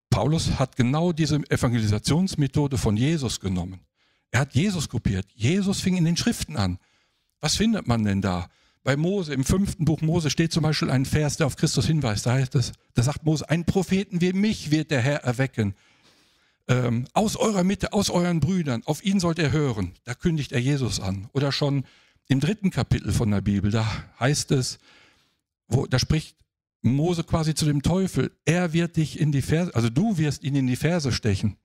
Paulus 0.09 0.59
hat 0.59 0.75
genau 0.75 1.13
diese 1.13 1.37
Evangelisationsmethode 1.49 2.77
von 2.77 2.97
Jesus 2.97 3.39
genommen. 3.39 3.81
Er 4.31 4.41
hat 4.41 4.53
Jesus 4.53 4.87
kopiert. 4.87 5.25
Jesus 5.33 5.81
fing 5.81 5.97
in 5.97 6.05
den 6.05 6.17
Schriften 6.17 6.57
an. 6.57 6.79
Was 7.39 7.57
findet 7.57 7.87
man 7.87 8.03
denn 8.03 8.21
da? 8.21 8.49
Bei 8.83 8.95
Mose, 8.95 9.33
im 9.33 9.43
fünften 9.43 9.85
Buch 9.85 10.01
Mose 10.01 10.29
steht 10.29 10.51
zum 10.51 10.63
Beispiel 10.63 10.89
ein 10.89 11.05
Vers, 11.05 11.37
der 11.37 11.47
auf 11.47 11.55
Christus 11.55 11.85
hinweist. 11.85 12.25
Da 12.25 12.33
heißt 12.33 12.55
es, 12.55 12.71
da 12.93 13.03
sagt 13.03 13.23
Mose, 13.25 13.47
einen 13.49 13.65
Propheten 13.65 14.21
wie 14.21 14.33
mich 14.33 14.71
wird 14.71 14.89
der 14.89 15.01
Herr 15.01 15.23
erwecken. 15.23 15.75
Ähm, 16.67 17.07
aus 17.13 17.35
eurer 17.35 17.63
Mitte, 17.63 17.93
aus 17.93 18.09
euren 18.09 18.39
Brüdern, 18.39 18.83
auf 18.85 19.03
ihn 19.03 19.19
sollt 19.19 19.39
ihr 19.39 19.51
hören. 19.51 19.93
Da 20.03 20.13
kündigt 20.13 20.51
er 20.51 20.59
Jesus 20.59 20.99
an. 20.99 21.27
Oder 21.33 21.51
schon 21.51 21.85
im 22.27 22.39
dritten 22.39 22.69
Kapitel 22.69 23.11
von 23.11 23.31
der 23.31 23.41
Bibel, 23.41 23.71
da 23.71 23.85
heißt 24.19 24.51
es, 24.51 24.79
wo, 25.67 25.85
da 25.85 25.99
spricht 25.99 26.37
Mose 26.81 27.23
quasi 27.23 27.53
zu 27.53 27.65
dem 27.65 27.81
Teufel, 27.81 28.31
er 28.45 28.73
wird 28.73 28.97
dich 28.97 29.19
in 29.19 29.31
die 29.31 29.41
Ferse, 29.41 29.75
also 29.75 29.89
du 29.89 30.17
wirst 30.17 30.43
ihn 30.43 30.55
in 30.55 30.67
die 30.67 30.75
Ferse 30.75 31.11
stechen. 31.11 31.57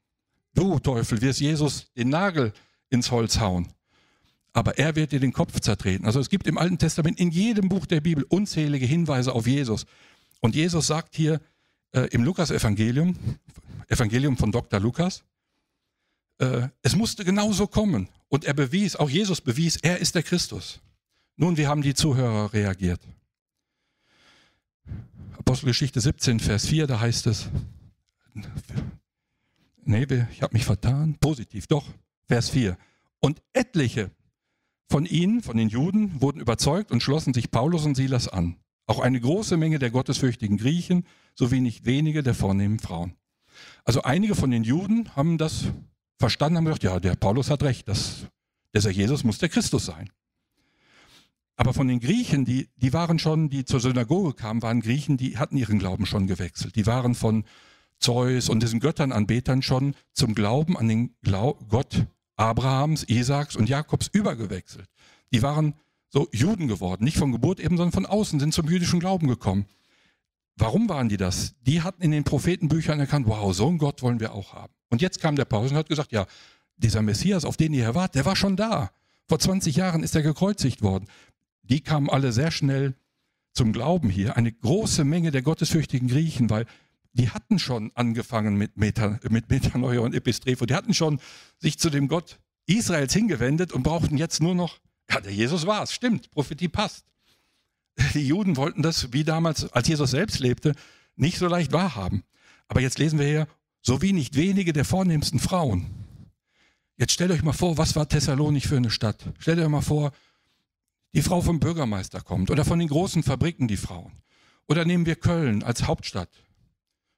Du 0.54 0.78
Teufel 0.78 1.20
wirst 1.20 1.40
Jesus 1.40 1.92
den 1.94 2.09
Nagel 2.09 2.52
ins 2.90 3.11
Holz 3.11 3.38
hauen 3.40 3.68
aber 4.56 4.78
er 4.78 4.96
wird 4.96 5.12
dir 5.12 5.20
den 5.20 5.35
Kopf 5.35 5.61
zertreten. 5.61 6.06
Also 6.06 6.18
es 6.18 6.30
gibt 6.30 6.46
im 6.46 6.56
Alten 6.56 6.78
Testament 6.78 7.20
in 7.20 7.30
jedem 7.30 7.68
Buch 7.68 7.85
der 7.85 8.00
Bibel 8.00 8.24
unzählige 8.30 8.87
Hinweise 8.87 9.35
auf 9.35 9.46
Jesus. 9.46 9.85
Und 10.40 10.54
Jesus 10.54 10.87
sagt 10.87 11.14
hier 11.14 11.42
äh, 11.92 12.09
im 12.11 12.24
Lukas-Evangelium, 12.24 13.16
Evangelium 13.88 14.37
von 14.37 14.53
Dr. 14.53 14.81
Lukas, 14.81 15.25
äh, 16.38 16.68
es 16.83 16.96
musste 16.96 17.25
genauso 17.25 17.66
kommen. 17.66 18.09
Und 18.29 18.44
er 18.44 18.55
bewies, 18.55 18.96
auch 18.96 19.09
Jesus 19.09 19.40
bewies, 19.40 19.77
er 19.77 19.99
ist 19.99 20.14
der 20.14 20.22
Christus. 20.22 20.81
Nun, 21.37 21.57
wie 21.57 21.66
haben 21.66 21.83
die 21.83 21.94
Zuhörer 21.94 22.53
reagiert? 22.53 23.01
Apostelgeschichte 25.38 26.01
17, 26.01 26.40
Vers 26.40 26.66
4, 26.66 26.87
da 26.87 27.01
heißt 27.01 27.27
es, 27.29 27.49
nee, 29.85 30.07
ich 30.33 30.42
habe 30.42 30.55
mich 30.55 30.64
vertan, 30.64 31.16
positiv, 31.20 31.66
doch, 31.66 31.85
Vers 32.27 32.51
4. 32.51 32.77
Und 33.20 33.40
etliche 33.53 34.11
von 34.88 35.07
ihnen, 35.07 35.42
von 35.42 35.57
den 35.57 35.68
Juden, 35.68 36.20
wurden 36.20 36.40
überzeugt 36.40 36.90
und 36.90 37.03
schlossen 37.03 37.35
sich 37.35 37.51
Paulus 37.51 37.85
und 37.85 37.94
Silas 37.94 38.29
an. 38.29 38.57
Auch 38.87 39.01
eine 39.01 39.20
große 39.20 39.57
Menge 39.57 39.79
der 39.79 39.90
gottesfürchtigen 39.90 40.59
Griechen 40.59 41.07
sowie 41.35 41.61
nicht 41.61 41.85
wenige 41.87 42.22
der 42.22 42.35
vornehmen 42.35 42.79
Frauen. 42.79 43.14
Also 43.85 44.03
einige 44.03 44.35
von 44.35 44.51
den 44.51 44.64
Juden 44.64 45.14
haben 45.16 45.38
das 45.38 45.64
verstanden, 46.19 46.59
haben 46.59 46.64
gesagt, 46.64 46.83
ja, 46.83 47.01
der 47.01 47.14
Paulus 47.14 47.51
hat 47.51 47.62
recht, 47.62 47.88
das, 47.88 48.27
dieser 48.75 48.90
Jesus 48.90 49.25
muss 49.25 49.38
der 49.38 49.49
Christus 49.49 49.87
sein. 49.87 50.11
Aber 51.57 51.73
von 51.73 51.88
den 51.88 52.01
Griechen, 52.01 52.45
die, 52.45 52.69
die 52.77 52.92
waren 52.92 53.19
schon, 53.19 53.49
die 53.49 53.64
zur 53.64 53.81
Synagoge 53.81 54.35
kamen, 54.35 54.61
waren 54.62 54.81
Griechen, 54.81 55.16
die 55.16 55.38
hatten 55.38 55.57
ihren 55.57 55.79
Glauben 55.79 56.05
schon 56.05 56.27
gewechselt. 56.27 56.77
Die 56.77 56.87
waren 56.87 57.14
von 57.14 57.45
Zeus 57.99 58.51
und 58.51 58.62
diesen 58.62 58.81
Götternanbetern 58.81 59.62
schon 59.62 59.95
zum 60.12 60.35
Glauben 60.35 60.77
an 60.77 60.88
den 60.88 61.14
Gott 61.69 62.07
Abrahams, 62.37 63.05
Isaaks 63.05 63.57
und 63.57 63.71
Jakobs 63.71 64.09
übergewechselt. 64.12 64.88
Die 65.33 65.42
waren 65.42 65.75
so 66.11 66.29
Juden 66.33 66.69
geworden, 66.69 67.05
nicht 67.05 67.16
von 67.16 67.33
Geburt 67.33 67.59
eben, 67.59 67.79
sondern 67.79 67.92
von 67.92 68.07
außen, 68.07 68.38
sind 68.38 68.53
zum 68.53 68.69
jüdischen 68.69 69.01
Glauben 69.01 69.27
gekommen. 69.27 69.64
Warum 70.57 70.88
waren 70.88 71.09
die 71.09 71.16
das? 71.16 71.55
Die 71.61 71.83
hatten 71.83 72.03
in 72.03 72.11
den 72.11 72.25
Prophetenbüchern 72.25 72.99
erkannt, 72.99 73.27
wow, 73.27 73.55
so 73.55 73.69
einen 73.69 73.79
Gott 73.79 74.03
wollen 74.03 74.21
wir 74.21 74.33
auch 74.33 74.55
haben. 74.55 74.73
Und 74.88 75.03
jetzt 75.03 75.21
kam 75.21 75.37
der 75.37 75.45
Paulus 75.45 75.71
und 75.71 75.77
hat 75.77 75.88
gesagt, 75.88 76.12
ja, 76.12 76.27
dieser 76.77 77.03
Messias, 77.03 77.45
auf 77.45 77.57
den 77.57 77.75
ihr 77.75 77.85
erwartet, 77.85 78.16
der 78.16 78.25
war 78.25 78.37
schon 78.37 78.57
da. 78.57 78.90
Vor 79.29 79.38
20 79.38 79.77
Jahren 79.77 80.03
ist 80.03 80.14
er 80.14 80.23
gekreuzigt 80.23 80.83
worden. 80.83 81.07
Die 81.62 81.81
kamen 81.81 82.09
alle 82.09 82.33
sehr 82.33 82.51
schnell 82.51 82.95
zum 83.53 83.73
Glauben 83.73 84.09
hier. 84.09 84.37
Eine 84.37 84.53
große 84.53 85.05
Menge 85.05 85.31
der 85.31 85.42
gottesfürchtigen 85.42 86.09
Griechen, 86.09 86.49
weil 86.49 86.66
die 87.12 87.31
hatten 87.31 87.59
schon 87.59 87.90
angefangen 87.95 88.57
mit, 88.57 88.77
Meta, 88.77 89.19
mit 89.31 89.49
Metanoia 89.51 90.01
und 90.01 90.14
Epistrepho. 90.14 90.66
Die 90.66 90.75
hatten 90.75 90.95
schon 90.95 91.19
sich 91.59 91.79
zu 91.79 91.90
dem 91.90 92.09
Gott 92.09 92.38
Israels 92.66 93.12
hingewendet 93.14 93.73
und 93.73 93.83
brauchten 93.83 94.19
jetzt 94.19 94.40
nur 94.42 94.55
noch, 94.55 94.79
ja, 95.11 95.21
der 95.21 95.33
Jesus 95.33 95.66
war 95.66 95.83
es, 95.83 95.92
stimmt, 95.92 96.31
Prophetie 96.31 96.69
passt. 96.69 97.07
Die 98.14 98.26
Juden 98.26 98.56
wollten 98.56 98.82
das, 98.82 99.12
wie 99.12 99.24
damals, 99.24 99.72
als 99.72 99.88
Jesus 99.88 100.11
selbst 100.11 100.40
lebte, 100.40 100.74
nicht 101.16 101.38
so 101.38 101.46
leicht 101.46 101.72
wahrhaben. 101.72 102.24
Aber 102.68 102.80
jetzt 102.80 102.98
lesen 102.98 103.18
wir 103.18 103.26
hier, 103.26 103.48
so 103.80 104.02
wie 104.02 104.12
nicht 104.12 104.37
wenige 104.37 104.72
der 104.72 104.85
vornehmsten 104.85 105.38
Frauen. 105.38 105.87
Jetzt 106.96 107.12
stellt 107.12 107.30
euch 107.30 107.42
mal 107.42 107.52
vor, 107.52 107.78
was 107.78 107.94
war 107.94 108.09
Thessalonich 108.09 108.66
für 108.66 108.76
eine 108.76 108.90
Stadt? 108.90 109.32
Stellt 109.38 109.59
euch 109.59 109.68
mal 109.68 109.82
vor, 109.82 110.12
die 111.14 111.22
Frau 111.22 111.40
vom 111.40 111.61
Bürgermeister 111.61 112.20
kommt 112.20 112.50
oder 112.50 112.64
von 112.64 112.78
den 112.78 112.88
großen 112.88 113.22
Fabriken 113.22 113.68
die 113.68 113.76
Frauen. 113.76 114.12
Oder 114.68 114.85
nehmen 114.85 115.06
wir 115.06 115.16
Köln 115.16 115.62
als 115.62 115.87
Hauptstadt. 115.87 116.30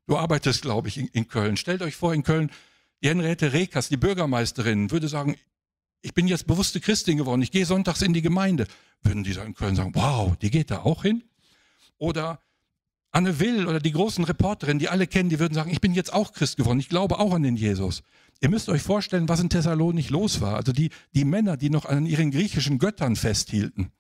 Du 0.07 0.17
arbeitest, 0.17 0.63
glaube 0.63 0.89
ich, 0.89 0.99
in, 0.99 1.09
in, 1.09 1.29
Köln. 1.29 1.57
Stellt 1.57 1.83
euch 1.83 1.97
vor, 1.97 2.15
in 2.15 2.23
Köln, 2.23 2.51
die 3.03 3.09
Henriette 3.09 3.53
Rekas, 3.53 3.89
die 3.89 3.97
Bürgermeisterin, 3.97 4.91
würde 4.91 5.09
sagen, 5.09 5.37
ich 6.01 6.15
bin 6.15 6.29
jetzt 6.29 6.47
bewusste 6.47 6.81
Christin 6.81 7.19
geworden, 7.19 7.43
ich 7.43 7.51
gehe 7.51 7.67
sonntags 7.67 8.03
in 8.03 8.13
die 8.13 8.23
Gemeinde. 8.23 8.67
Würden 9.03 9.25
die 9.25 9.33
in 9.33 9.55
Köln 9.55 9.77
sagen, 9.77 9.95
wow, 9.95 10.37
die 10.37 10.51
geht 10.51 10.71
da 10.71 10.81
auch 10.81 11.03
hin? 11.03 11.25
Oder 11.99 12.41
Anne 13.11 13.41
Will 13.41 13.67
oder 13.67 13.81
die 13.81 13.93
großen 13.93 14.25
Reporterinnen, 14.25 14.79
die 14.79 14.89
alle 14.89 15.07
kennen, 15.07 15.31
die 15.31 15.39
würden 15.39 15.55
sagen, 15.55 15.71
ich 15.71 15.81
bin 15.81 15.95
jetzt 15.95 16.13
auch 16.13 16.33
Christ 16.33 16.57
geworden, 16.57 16.79
ich 16.79 16.89
glaube 16.89 17.19
auch 17.19 17.33
an 17.33 17.43
den 17.43 17.57
Jesus. 17.57 18.03
Ihr 18.41 18.51
müsst 18.51 18.69
euch 18.69 18.83
vorstellen, 18.83 19.29
was 19.29 19.41
in 19.41 19.49
Thessalonik 19.49 20.11
los 20.11 20.41
war. 20.41 20.57
Also 20.57 20.73
die, 20.73 20.91
die 21.15 21.25
Männer, 21.25 21.57
die 21.57 21.71
noch 21.71 21.87
an 21.87 22.07
ihren 22.07 22.31
griechischen 22.31 22.79
Göttern 22.79 23.17
festhielten 23.17 23.91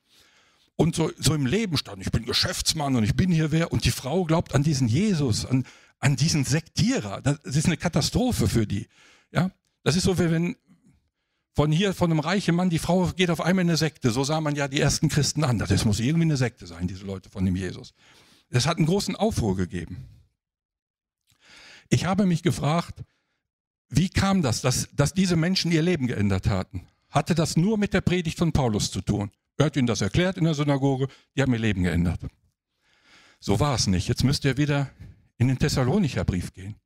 und 0.76 0.94
so, 0.94 1.10
so 1.18 1.34
im 1.34 1.46
Leben 1.46 1.76
standen, 1.76 2.02
ich 2.02 2.12
bin 2.12 2.24
Geschäftsmann 2.24 2.94
und 2.94 3.02
ich 3.02 3.16
bin 3.16 3.32
hier 3.32 3.50
wer 3.50 3.72
und 3.72 3.84
die 3.84 3.90
Frau 3.90 4.24
glaubt 4.24 4.54
an 4.54 4.62
diesen 4.62 4.86
Jesus, 4.86 5.44
an, 5.44 5.64
an 5.98 6.14
diesen 6.14 6.44
Sektierer. 6.44 7.20
Das 7.22 7.38
ist 7.56 7.66
eine 7.66 7.76
Katastrophe 7.76 8.46
für 8.46 8.66
die. 8.66 8.86
Ja, 9.32 9.50
das 9.82 9.96
ist 9.96 10.04
so, 10.04 10.18
wie 10.18 10.30
wenn 10.30 10.56
von 11.54 11.72
hier, 11.72 11.92
von 11.92 12.10
einem 12.10 12.20
reichen 12.20 12.54
Mann, 12.54 12.70
die 12.70 12.78
Frau 12.78 13.06
geht 13.08 13.30
auf 13.30 13.40
einmal 13.40 13.62
in 13.64 13.70
eine 13.70 13.76
Sekte. 13.76 14.10
So 14.10 14.24
sah 14.24 14.40
man 14.40 14.54
ja 14.54 14.68
die 14.68 14.80
ersten 14.80 15.08
Christen 15.08 15.44
an. 15.44 15.58
Das 15.58 15.84
muss 15.84 16.00
irgendwie 16.00 16.22
eine 16.22 16.36
Sekte 16.36 16.66
sein, 16.66 16.86
diese 16.86 17.04
Leute 17.04 17.30
von 17.30 17.44
dem 17.44 17.56
Jesus. 17.56 17.94
Das 18.50 18.66
hat 18.66 18.78
einen 18.78 18.86
großen 18.86 19.16
Aufruhr 19.16 19.56
gegeben. 19.56 20.06
Ich 21.88 22.04
habe 22.04 22.26
mich 22.26 22.42
gefragt, 22.42 23.02
wie 23.88 24.08
kam 24.08 24.42
das, 24.42 24.60
dass, 24.60 24.88
dass 24.92 25.14
diese 25.14 25.36
Menschen 25.36 25.72
ihr 25.72 25.82
Leben 25.82 26.06
geändert 26.06 26.48
hatten? 26.48 26.86
Hatte 27.10 27.34
das 27.34 27.56
nur 27.56 27.78
mit 27.78 27.94
der 27.94 28.02
Predigt 28.02 28.38
von 28.38 28.52
Paulus 28.52 28.90
zu 28.90 29.00
tun? 29.00 29.30
Er 29.56 29.66
hat 29.66 29.76
ihnen 29.76 29.86
das 29.86 30.02
erklärt 30.02 30.36
in 30.36 30.44
der 30.44 30.54
Synagoge, 30.54 31.08
die 31.34 31.42
haben 31.42 31.52
ihr 31.52 31.58
Leben 31.58 31.82
geändert. 31.82 32.20
So 33.40 33.58
war 33.60 33.74
es 33.74 33.86
nicht. 33.86 34.08
Jetzt 34.08 34.24
müsst 34.24 34.44
ihr 34.44 34.56
wieder 34.56 34.90
in 35.38 35.48
den 35.48 35.58
Thessalonicher 35.58 36.24
Brief 36.24 36.52
gehen. 36.52 36.76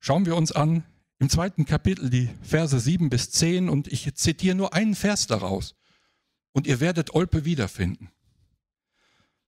Schauen 0.00 0.26
wir 0.26 0.36
uns 0.36 0.52
an 0.52 0.84
im 1.18 1.28
zweiten 1.28 1.64
Kapitel 1.64 2.10
die 2.10 2.30
Verse 2.42 2.78
7 2.78 3.10
bis 3.10 3.30
10 3.30 3.68
und 3.68 3.88
ich 3.88 4.14
zitiere 4.14 4.54
nur 4.54 4.74
einen 4.74 4.94
Vers 4.94 5.26
daraus 5.26 5.74
und 6.52 6.66
ihr 6.66 6.80
werdet 6.80 7.14
Olpe 7.14 7.44
wiederfinden. 7.44 8.10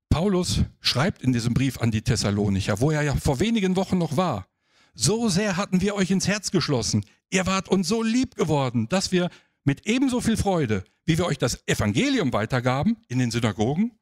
Paulus 0.09 0.63
schreibt 0.81 1.23
in 1.23 1.33
diesem 1.33 1.55
Brief 1.55 1.79
an 1.81 1.93
die 1.93 2.03
Thessalonicher, 2.03 2.81
wo 2.81 2.91
er 2.91 3.03
ja 3.03 3.15
vor 3.15 3.39
wenigen 3.39 3.77
Wochen 3.77 3.99
noch 3.99 4.17
war, 4.17 4.49
so 4.95 5.29
sehr 5.29 5.57
hatten 5.57 5.81
wir 5.81 5.95
euch 5.95 6.11
ins 6.11 6.27
Herz 6.27 6.51
geschlossen, 6.51 7.05
ihr 7.31 7.47
wart 7.47 7.69
uns 7.69 7.87
so 7.87 8.03
lieb 8.03 8.35
geworden, 8.35 8.89
dass 8.89 9.13
wir 9.13 9.31
mit 9.63 9.87
ebenso 9.87 10.21
viel 10.21 10.37
Freude, 10.37 10.85
wie 11.05 11.17
wir 11.17 11.27
euch 11.27 11.39
das 11.39 11.67
Evangelium 11.69 12.33
weitergaben 12.33 12.97
in 13.09 13.21
den 13.21 13.31
Synagogen, 13.31 13.93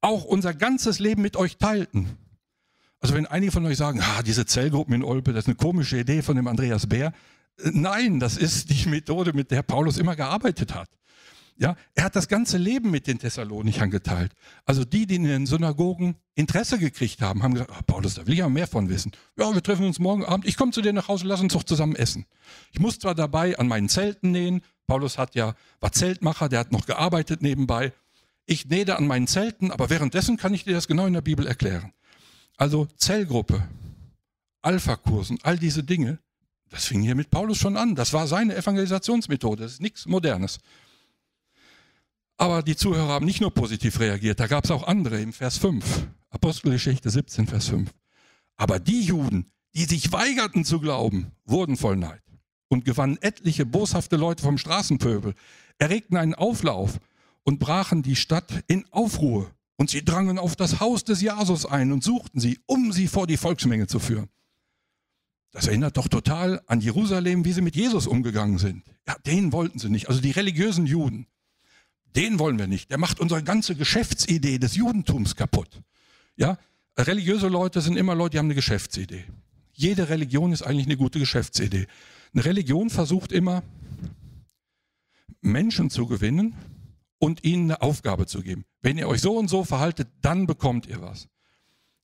auch 0.00 0.24
unser 0.24 0.54
ganzes 0.54 1.00
Leben 1.00 1.22
mit 1.22 1.36
euch 1.36 1.58
teilten. 1.58 2.16
Also 3.00 3.14
wenn 3.14 3.26
einige 3.26 3.50
von 3.50 3.64
euch 3.66 3.78
sagen, 3.78 4.00
ah, 4.02 4.22
diese 4.22 4.46
Zellgruppen 4.46 4.94
in 4.94 5.02
Olpe, 5.02 5.32
das 5.32 5.44
ist 5.44 5.48
eine 5.48 5.56
komische 5.56 5.98
Idee 5.98 6.22
von 6.22 6.36
dem 6.36 6.46
Andreas 6.46 6.86
Bär. 6.86 7.12
Äh, 7.58 7.70
nein, 7.72 8.20
das 8.20 8.36
ist 8.36 8.70
die 8.70 8.88
Methode, 8.88 9.32
mit 9.32 9.50
der 9.50 9.62
Paulus 9.62 9.98
immer 9.98 10.16
gearbeitet 10.16 10.74
hat. 10.74 10.88
Ja, 11.56 11.76
er 11.94 12.04
hat 12.04 12.16
das 12.16 12.28
ganze 12.28 12.56
Leben 12.56 12.90
mit 12.90 13.06
den 13.06 13.18
Thessalonichern 13.18 13.90
geteilt. 13.90 14.32
Also 14.64 14.86
die, 14.86 15.06
die 15.06 15.16
in 15.16 15.24
den 15.24 15.44
Synagogen 15.44 16.16
Interesse 16.34 16.78
gekriegt 16.78 17.20
haben, 17.20 17.42
haben 17.42 17.52
gesagt, 17.52 17.70
oh, 17.70 17.82
Paulus, 17.86 18.14
da 18.14 18.26
will 18.26 18.32
ich 18.32 18.42
aber 18.42 18.50
mehr 18.50 18.66
von 18.66 18.88
wissen. 18.88 19.12
Ja, 19.38 19.52
wir 19.52 19.62
treffen 19.62 19.84
uns 19.84 19.98
morgen 19.98 20.24
Abend. 20.24 20.46
Ich 20.46 20.56
komme 20.56 20.72
zu 20.72 20.80
dir 20.80 20.94
nach 20.94 21.08
Hause, 21.08 21.26
lass 21.26 21.42
uns 21.42 21.52
doch 21.52 21.62
zusammen 21.62 21.96
essen. 21.96 22.24
Ich 22.72 22.80
muss 22.80 22.98
zwar 22.98 23.14
dabei 23.14 23.58
an 23.58 23.68
meinen 23.68 23.90
Zelten 23.90 24.30
nähen. 24.30 24.62
Paulus 24.86 25.18
hat 25.18 25.34
ja, 25.34 25.54
war 25.80 25.92
Zeltmacher, 25.92 26.48
der 26.48 26.60
hat 26.60 26.72
noch 26.72 26.86
gearbeitet 26.86 27.42
nebenbei. 27.42 27.92
Ich 28.46 28.66
nähe 28.66 28.96
an 28.96 29.06
meinen 29.06 29.26
Zelten, 29.26 29.70
aber 29.70 29.90
währenddessen 29.90 30.38
kann 30.38 30.54
ich 30.54 30.64
dir 30.64 30.72
das 30.72 30.88
genau 30.88 31.04
in 31.04 31.12
der 31.12 31.20
Bibel 31.20 31.46
erklären. 31.46 31.92
Also 32.60 32.86
Zellgruppe, 32.98 33.66
Alpha-Kursen, 34.60 35.38
all 35.44 35.56
diese 35.56 35.82
Dinge, 35.82 36.18
das 36.68 36.84
fing 36.84 37.00
hier 37.00 37.14
mit 37.14 37.30
Paulus 37.30 37.56
schon 37.56 37.78
an. 37.78 37.94
Das 37.94 38.12
war 38.12 38.26
seine 38.26 38.54
Evangelisationsmethode. 38.54 39.62
Das 39.62 39.72
ist 39.72 39.80
nichts 39.80 40.04
Modernes. 40.04 40.58
Aber 42.36 42.62
die 42.62 42.76
Zuhörer 42.76 43.08
haben 43.08 43.24
nicht 43.24 43.40
nur 43.40 43.54
positiv 43.54 43.98
reagiert, 43.98 44.40
da 44.40 44.46
gab 44.46 44.64
es 44.64 44.70
auch 44.70 44.86
andere 44.86 45.22
im 45.22 45.32
Vers 45.32 45.56
5. 45.56 46.06
Apostelgeschichte 46.28 47.08
17, 47.08 47.46
Vers 47.46 47.68
5. 47.68 47.94
Aber 48.56 48.78
die 48.78 49.04
Juden, 49.04 49.50
die 49.74 49.86
sich 49.86 50.12
weigerten 50.12 50.66
zu 50.66 50.80
glauben, 50.80 51.32
wurden 51.46 51.78
voll 51.78 51.96
Neid 51.96 52.22
und 52.68 52.84
gewannen 52.84 53.16
etliche 53.22 53.64
boshafte 53.64 54.16
Leute 54.16 54.42
vom 54.42 54.58
Straßenpöbel, 54.58 55.32
erregten 55.78 56.18
einen 56.18 56.34
Auflauf 56.34 57.00
und 57.42 57.58
brachen 57.58 58.02
die 58.02 58.16
Stadt 58.16 58.64
in 58.66 58.84
Aufruhr 58.90 59.50
und 59.80 59.88
sie 59.88 60.04
drangen 60.04 60.38
auf 60.38 60.56
das 60.56 60.78
Haus 60.78 61.04
des 61.04 61.22
Jasus 61.22 61.64
ein 61.64 61.90
und 61.90 62.04
suchten 62.04 62.38
sie, 62.38 62.60
um 62.66 62.92
sie 62.92 63.08
vor 63.08 63.26
die 63.26 63.38
Volksmenge 63.38 63.86
zu 63.86 63.98
führen. 63.98 64.28
Das 65.52 65.68
erinnert 65.68 65.96
doch 65.96 66.06
total 66.06 66.60
an 66.66 66.82
Jerusalem, 66.82 67.46
wie 67.46 67.52
sie 67.54 67.62
mit 67.62 67.74
Jesus 67.74 68.06
umgegangen 68.06 68.58
sind. 68.58 68.84
Ja, 69.08 69.16
den 69.24 69.54
wollten 69.54 69.78
sie 69.78 69.88
nicht. 69.88 70.10
Also 70.10 70.20
die 70.20 70.32
religiösen 70.32 70.84
Juden, 70.84 71.26
Den 72.14 72.38
wollen 72.38 72.58
wir 72.58 72.66
nicht. 72.66 72.90
Der 72.90 72.98
macht 72.98 73.20
unsere 73.20 73.42
ganze 73.42 73.74
Geschäftsidee 73.74 74.58
des 74.58 74.74
Judentums 74.76 75.34
kaputt. 75.34 75.80
Ja, 76.36 76.58
religiöse 76.98 77.48
Leute 77.48 77.80
sind 77.80 77.96
immer 77.96 78.14
Leute, 78.14 78.32
die 78.32 78.38
haben 78.38 78.46
eine 78.46 78.54
Geschäftsidee. 78.56 79.24
Jede 79.72 80.10
Religion 80.10 80.52
ist 80.52 80.60
eigentlich 80.60 80.86
eine 80.86 80.98
gute 80.98 81.18
Geschäftsidee. 81.18 81.86
Eine 82.34 82.44
Religion 82.44 82.90
versucht 82.90 83.32
immer, 83.32 83.62
Menschen 85.40 85.88
zu 85.88 86.06
gewinnen 86.06 86.54
und 87.20 87.44
ihnen 87.44 87.70
eine 87.70 87.82
Aufgabe 87.82 88.26
zu 88.26 88.42
geben. 88.42 88.64
Wenn 88.82 88.98
ihr 88.98 89.06
euch 89.06 89.20
so 89.20 89.36
und 89.36 89.48
so 89.48 89.62
verhaltet, 89.62 90.08
dann 90.22 90.46
bekommt 90.46 90.86
ihr 90.86 91.00
was. 91.00 91.28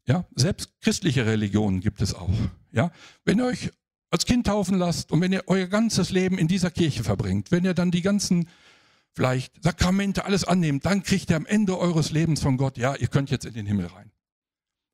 Ja, 0.07 0.25
selbst 0.37 0.71
christliche 0.81 1.27
Religionen 1.27 1.81
gibt 1.81 2.01
es 2.01 2.15
auch. 2.15 2.31
Ja, 2.71 2.93
wenn 3.25 3.39
ihr 3.39 3.47
euch 3.47 3.71
als 4.11 4.25
Kind 4.25 4.47
taufen 4.47 4.79
lasst 4.79 5.11
und 5.11 5.21
wenn 5.21 5.33
ihr 5.33 5.43
euer 5.47 5.67
ganzes 5.67 6.11
Leben 6.11 6.39
in 6.39 6.47
dieser 6.47 6.71
Kirche 6.71 7.03
verbringt, 7.03 7.51
wenn 7.51 7.65
ihr 7.65 7.75
dann 7.75 7.91
die 7.91 8.03
ganzen 8.03 8.49
vielleicht 9.15 9.65
Sakramente 9.65 10.27
alles 10.27 10.45
annehmt, 10.45 10.85
dann 10.85 11.03
kriegt 11.03 11.31
ihr 11.31 11.37
am 11.37 11.47
Ende 11.47 11.79
eures 11.79 12.13
Lebens 12.13 12.43
von 12.43 12.59
Gott, 12.59 12.77
ja, 12.77 12.95
ihr 12.95 13.09
könnt 13.09 13.31
jetzt 13.31 13.47
in 13.47 13.55
den 13.55 13.67
Himmel 13.67 13.87
rein. 13.87 14.13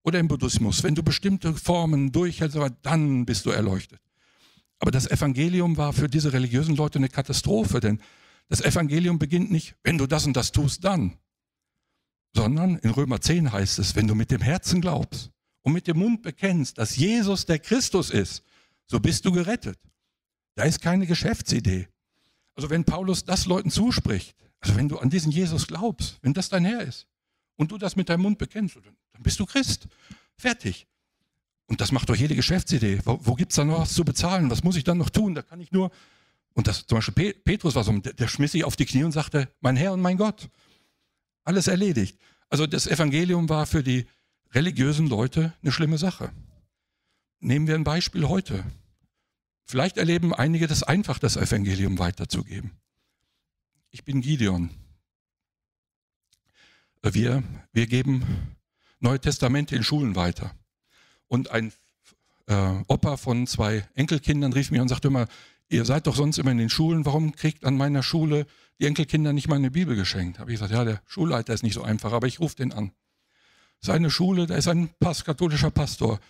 Oder 0.05 0.21
im 0.21 0.29
Buddhismus, 0.29 0.83
wenn 0.85 0.95
du 0.95 1.03
bestimmte 1.03 1.53
Formen 1.55 2.13
durchhältst, 2.13 2.59
dann 2.83 3.27
bist 3.27 3.45
du 3.45 3.51
erleuchtet. 3.51 4.01
Aber 4.79 4.93
das 4.93 5.09
Evangelium 5.11 5.77
war 5.77 5.93
für 5.93 6.09
diese 6.09 6.33
religiösen 6.33 6.77
Leute 6.77 6.99
eine 6.99 7.09
Katastrophe, 7.09 7.81
denn 7.81 8.01
das 8.53 8.61
Evangelium 8.61 9.19
beginnt 9.19 9.51
nicht, 9.51 9.77
wenn 9.83 9.97
du 9.97 10.07
das 10.07 10.27
und 10.27 10.37
das 10.37 10.53
tust, 10.53 10.85
dann, 10.85 11.17
sondern 12.37 12.77
in 12.77 12.91
Römer 12.91 13.19
10 13.19 13.51
heißt 13.51 13.79
es, 13.79 13.97
wenn 13.97 14.07
du 14.07 14.15
mit 14.15 14.31
dem 14.31 14.43
Herzen 14.43 14.83
glaubst 14.83 15.31
und 15.63 15.73
mit 15.73 15.87
dem 15.87 15.99
Mund 15.99 16.21
bekennst, 16.21 16.77
dass 16.77 16.95
Jesus 16.95 17.47
der 17.47 17.59
Christus 17.59 18.11
ist, 18.11 18.43
so 18.87 19.01
bist 19.01 19.25
du 19.25 19.33
gerettet. 19.33 19.79
Da 20.55 20.65
ist 20.65 20.83
keine 20.83 21.07
Geschäftsidee. 21.07 21.89
Also 22.55 22.69
wenn 22.69 22.85
Paulus 22.85 23.25
das 23.25 23.47
Leuten 23.47 23.71
zuspricht, 23.71 24.37
also 24.61 24.77
wenn 24.77 24.91
du 24.91 24.99
an 24.99 25.09
diesen 25.09 25.33
Jesus 25.33 25.67
glaubst, 25.67 26.19
wenn 26.21 26.35
das 26.35 26.51
dein 26.51 26.67
Herr 26.67 26.83
ist 26.83 27.07
und 27.57 27.73
du 27.73 27.79
das 27.79 27.97
mit 27.97 28.11
deinem 28.11 28.21
Mund 28.21 28.37
bekennst, 28.37 28.77
dann 28.77 29.23
bist 29.23 29.41
du 29.41 29.47
Christ. 29.47 29.89
Fertig. 30.37 30.87
Und 31.69 31.81
das 31.81 31.91
macht 31.91 32.11
doch 32.11 32.17
jede 32.17 32.37
Geschäftsidee. 32.37 33.01
Wo, 33.07 33.19
wo 33.23 33.35
gibt 33.35 33.53
es 33.53 33.57
da 33.57 33.65
noch 33.65 33.81
was 33.81 33.95
zu 33.95 34.05
bezahlen? 34.05 34.51
Was 34.51 34.63
muss 34.63 34.77
ich 34.77 34.85
dann 34.85 34.99
noch 34.99 35.09
tun? 35.09 35.35
Da 35.35 35.41
kann 35.41 35.59
ich 35.59 35.73
nur. 35.73 35.91
Und 36.55 36.67
das 36.67 36.87
zum 36.87 36.99
Beispiel 36.99 37.33
Petrus 37.33 37.75
war 37.75 37.85
so, 37.85 37.93
der, 37.99 38.29
schmiss 38.29 38.53
sich 38.53 38.65
auf 38.65 38.77
die 38.77 38.87
Knie 38.87 39.05
und 39.05 39.13
sagte, 39.13 39.49
mein 39.61 39.77
Herr 39.77 39.93
und 39.93 40.01
mein 40.01 40.19
Gott. 40.19 40.51
Alles 41.45 41.67
erledigt. 41.67 42.19
Also 42.49 42.67
das 42.67 42.87
Evangelium 42.87 43.49
war 43.49 43.67
für 43.67 43.83
die 43.83 44.07
religiösen 44.53 45.07
Leute 45.07 45.55
eine 45.63 45.73
schlimme 45.73 45.99
Sache. 45.99 46.33
Nehmen 47.41 47.67
wir 47.67 47.75
ein 47.75 47.85
Beispiel 47.85 48.29
heute. 48.29 48.65
Vielleicht 49.65 49.97
erleben 49.97 50.35
einige 50.35 50.67
das 50.67 50.83
einfach, 50.83 51.19
das 51.19 51.37
Evangelium 51.37 51.99
weiterzugeben. 51.99 52.73
Ich 53.91 54.05
bin 54.05 54.21
Gideon. 54.21 54.71
Wir, 57.03 57.43
wir 57.73 57.87
geben 57.87 58.57
Neue 59.01 59.19
Testamente 59.19 59.75
in 59.75 59.83
Schulen 59.83 60.15
weiter. 60.15 60.55
Und 61.27 61.51
ein 61.51 61.73
äh, 62.47 62.75
Opa 62.87 63.17
von 63.17 63.47
zwei 63.47 63.89
Enkelkindern 63.95 64.53
rief 64.53 64.71
mir 64.71 64.83
und 64.83 64.89
sagte 64.89 65.09
immer, 65.09 65.27
ihr 65.73 65.85
seid 65.85 66.07
doch 66.07 66.15
sonst 66.15 66.39
immer 66.39 66.51
in 66.51 66.59
den 66.59 66.71
Schulen, 66.71 67.05
warum 67.05 67.35
kriegt 67.35 67.65
an 67.65 67.77
meiner 67.77 68.03
Schule 68.03 68.47
die 68.79 68.87
Enkelkinder 68.87 69.33
nicht 69.33 69.49
mal 69.49 69.57
eine 69.57 69.71
Bibel 69.71 69.97
geschenkt? 69.97 70.39
Habe 70.39 70.51
ich 70.53 70.57
gesagt, 70.57 70.73
ja, 70.73 70.85
der 70.85 71.03
Schulleiter 71.07 71.53
ist 71.53 71.63
nicht 71.63 71.75
so 71.75 71.83
einfach, 71.83 72.13
aber 72.13 72.27
ich 72.27 72.41
rufe 72.41 72.57
den 72.57 72.73
an. 72.73 72.93
Seine 73.81 74.11
Schule, 74.11 74.47
da 74.47 74.57
ist 74.57 74.69
ein 74.69 74.91
Pass, 75.01 75.25
katholischer 75.25 75.71
Pastor 75.71 76.21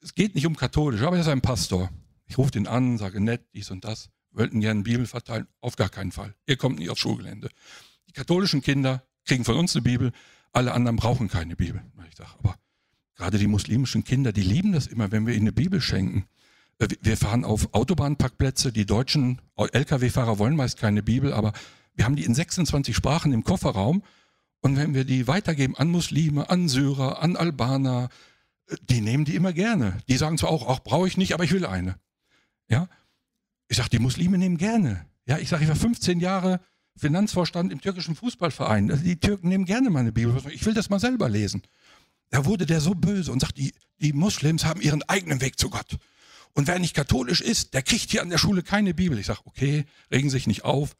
es 0.00 0.14
geht 0.14 0.34
nicht 0.34 0.46
um 0.46 0.56
katholisch, 0.56 1.02
aber 1.02 1.16
er 1.16 1.22
ist 1.22 1.28
ein 1.28 1.40
Pastor. 1.40 1.90
Ich 2.26 2.38
rufe 2.38 2.50
den 2.50 2.66
an, 2.66 2.98
sage 2.98 3.20
nett, 3.20 3.42
dies 3.54 3.70
und 3.70 3.84
das, 3.84 4.10
wollten 4.30 4.60
gerne 4.60 4.82
Bibel 4.82 5.06
verteilen. 5.06 5.46
Auf 5.60 5.76
gar 5.76 5.88
keinen 5.88 6.12
Fall. 6.12 6.34
Ihr 6.46 6.56
kommt 6.56 6.78
nicht 6.78 6.90
aufs 6.90 7.00
Schulgelände. 7.00 7.48
Die 8.08 8.12
katholischen 8.12 8.62
Kinder 8.62 9.02
kriegen 9.24 9.44
von 9.44 9.56
uns 9.56 9.74
eine 9.74 9.82
Bibel, 9.82 10.12
alle 10.52 10.72
anderen 10.72 10.96
brauchen 10.96 11.28
keine 11.28 11.56
Bibel. 11.56 11.82
Ich 12.08 12.16
sage, 12.16 12.30
aber 12.38 12.58
gerade 13.16 13.38
die 13.38 13.46
muslimischen 13.46 14.04
Kinder, 14.04 14.32
die 14.32 14.42
lieben 14.42 14.72
das 14.72 14.86
immer, 14.86 15.10
wenn 15.10 15.26
wir 15.26 15.34
ihnen 15.34 15.48
eine 15.48 15.52
Bibel 15.52 15.80
schenken. 15.80 16.26
Äh, 16.78 16.88
wir 17.00 17.16
fahren 17.16 17.44
auf 17.44 17.74
Autobahnparkplätze, 17.74 18.72
die 18.72 18.86
deutschen 18.86 19.40
Lkw-Fahrer 19.56 20.38
wollen 20.38 20.56
meist 20.56 20.78
keine 20.78 21.02
Bibel, 21.02 21.32
aber 21.32 21.52
wir 21.94 22.04
haben 22.04 22.16
die 22.16 22.24
in 22.24 22.34
26 22.34 22.94
Sprachen 22.94 23.32
im 23.32 23.44
Kofferraum. 23.44 24.02
Und 24.60 24.76
wenn 24.76 24.94
wir 24.94 25.04
die 25.04 25.28
weitergeben 25.28 25.76
an 25.76 25.88
Muslime, 25.88 26.50
an 26.50 26.68
Syrer, 26.68 27.22
an 27.22 27.36
Albaner, 27.36 28.08
die 28.88 29.00
nehmen 29.00 29.24
die 29.24 29.34
immer 29.34 29.52
gerne. 29.52 29.98
Die 30.08 30.16
sagen 30.16 30.38
zwar 30.38 30.50
auch, 30.50 30.66
auch 30.66 30.80
brauche 30.80 31.06
ich 31.06 31.16
nicht, 31.16 31.34
aber 31.34 31.44
ich 31.44 31.52
will 31.52 31.64
eine. 31.64 31.98
Ja? 32.68 32.88
Ich 33.68 33.76
sage, 33.76 33.90
die 33.90 33.98
Muslime 33.98 34.38
nehmen 34.38 34.58
gerne. 34.58 35.06
Ja, 35.26 35.38
ich 35.38 35.48
sage, 35.48 35.62
ich 35.62 35.68
war 35.68 35.76
15 35.76 36.20
Jahre 36.20 36.60
Finanzvorstand 36.96 37.72
im 37.72 37.80
türkischen 37.80 38.16
Fußballverein. 38.16 38.90
Also 38.90 39.04
die 39.04 39.18
Türken 39.20 39.48
nehmen 39.48 39.64
gerne 39.64 39.90
meine 39.90 40.12
Bibel. 40.12 40.36
Ich 40.50 40.64
will 40.66 40.74
das 40.74 40.90
mal 40.90 40.98
selber 40.98 41.28
lesen. 41.28 41.62
Da 42.30 42.44
wurde 42.44 42.66
der 42.66 42.80
so 42.80 42.94
böse 42.94 43.32
und 43.32 43.40
sagt, 43.40 43.56
die, 43.56 43.72
die 44.00 44.12
Muslims 44.12 44.64
haben 44.64 44.80
ihren 44.80 45.02
eigenen 45.04 45.40
Weg 45.40 45.58
zu 45.58 45.70
Gott. 45.70 45.98
Und 46.54 46.66
wer 46.66 46.78
nicht 46.78 46.94
katholisch 46.94 47.40
ist, 47.40 47.74
der 47.74 47.82
kriegt 47.82 48.10
hier 48.10 48.22
an 48.22 48.30
der 48.30 48.38
Schule 48.38 48.62
keine 48.62 48.94
Bibel. 48.94 49.18
Ich 49.18 49.26
sage, 49.26 49.40
okay, 49.44 49.84
regen 50.10 50.30
sich 50.30 50.46
nicht 50.46 50.64
auf. 50.64 50.96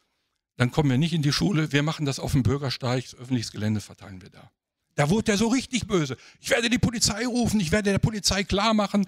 Dann 0.57 0.71
kommen 0.71 0.91
wir 0.91 0.99
nicht 0.99 1.13
in 1.13 1.23
die 1.23 1.33
Schule. 1.33 1.73
Wir 1.73 1.83
machen 1.83 2.07
das 2.07 2.19
auf 2.19 2.33
dem 2.33 2.43
Bürgersteig. 2.43 3.05
Das 3.05 3.15
öffentliches 3.15 3.53
Gelände 3.53 3.81
verteilen 3.81 4.23
wir 4.23 4.31
da. 4.31 4.51
Da 4.95 5.11
wurde 5.11 5.33
er 5.33 5.39
so 5.39 5.47
richtig 5.47 5.87
böse. 5.87 6.17
Ich 6.41 6.51
werde 6.51 6.69
die 6.69 6.79
Polizei 6.79 7.25
rufen, 7.25 7.61
ich 7.61 7.71
werde 7.71 7.91
der 7.91 8.01
Polizei 8.01 8.43
klar 8.43 8.75
machen, 8.75 9.07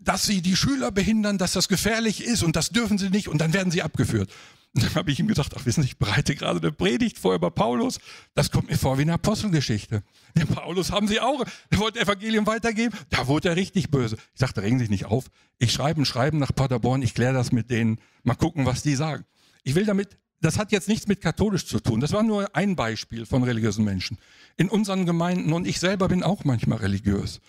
dass 0.00 0.24
sie 0.24 0.42
die 0.42 0.56
Schüler 0.56 0.90
behindern, 0.90 1.38
dass 1.38 1.52
das 1.52 1.68
gefährlich 1.68 2.24
ist 2.24 2.42
und 2.42 2.56
das 2.56 2.70
dürfen 2.70 2.98
sie 2.98 3.10
nicht 3.10 3.28
und 3.28 3.38
dann 3.38 3.52
werden 3.52 3.70
sie 3.70 3.82
abgeführt. 3.82 4.30
Dann 4.72 4.94
habe 4.94 5.10
ich 5.10 5.18
ihm 5.18 5.26
gesagt, 5.26 5.54
ach 5.56 5.66
wissen 5.66 5.82
Sie, 5.82 5.88
ich 5.88 5.98
bereite 5.98 6.36
gerade 6.36 6.60
eine 6.60 6.70
Predigt 6.70 7.18
vor 7.18 7.34
über 7.34 7.50
Paulus. 7.50 7.98
Das 8.34 8.50
kommt 8.50 8.70
mir 8.70 8.76
vor 8.76 8.98
wie 8.98 9.02
eine 9.02 9.14
Apostelgeschichte. 9.14 10.04
Den 10.36 10.46
Paulus 10.46 10.92
haben 10.92 11.08
Sie 11.08 11.20
auch, 11.20 11.44
der 11.72 11.78
wollte 11.80 11.98
Evangelium 11.98 12.46
weitergeben. 12.46 12.96
Da 13.08 13.26
wurde 13.26 13.48
er 13.48 13.56
richtig 13.56 13.90
böse. 13.90 14.16
Ich 14.32 14.40
sagte, 14.40 14.62
regen 14.62 14.78
Sie 14.78 14.84
sich 14.84 14.90
nicht 14.90 15.06
auf. 15.06 15.26
Ich 15.58 15.72
schreibe 15.72 16.00
ein 16.00 16.04
Schreiben 16.04 16.38
nach 16.38 16.54
Paderborn, 16.54 17.02
ich 17.02 17.14
kläre 17.14 17.34
das 17.34 17.50
mit 17.50 17.70
denen. 17.70 18.00
Mal 18.22 18.36
gucken, 18.36 18.64
was 18.64 18.82
die 18.82 18.94
sagen. 18.94 19.24
Ich 19.64 19.74
will 19.74 19.84
damit 19.84 20.16
das 20.40 20.58
hat 20.58 20.72
jetzt 20.72 20.88
nichts 20.88 21.06
mit 21.06 21.20
katholisch 21.20 21.66
zu 21.66 21.80
tun. 21.80 22.00
Das 22.00 22.12
war 22.12 22.22
nur 22.22 22.56
ein 22.56 22.74
Beispiel 22.74 23.26
von 23.26 23.42
religiösen 23.42 23.84
Menschen. 23.84 24.18
In 24.56 24.68
unseren 24.68 25.06
Gemeinden 25.06 25.52
und 25.52 25.66
ich 25.66 25.78
selber 25.78 26.08
bin 26.08 26.22
auch 26.22 26.44
manchmal 26.44 26.78
religiös. 26.78 27.40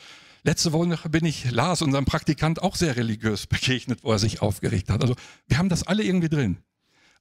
Letzte 0.43 0.74
Woche 0.74 1.09
bin 1.09 1.24
ich 1.24 1.51
Lars, 1.51 1.82
unserem 1.82 2.05
Praktikant, 2.05 2.61
auch 2.61 2.76
sehr 2.76 2.95
religiös 2.95 3.47
begegnet, 3.47 3.99
wo 4.03 4.11
er 4.11 4.19
sich 4.19 4.41
aufgeregt 4.41 4.89
hat. 4.89 5.01
Also 5.03 5.15
wir 5.47 5.57
haben 5.57 5.69
das 5.69 5.84
alle 5.84 6.03
irgendwie 6.03 6.30
drin. 6.30 6.57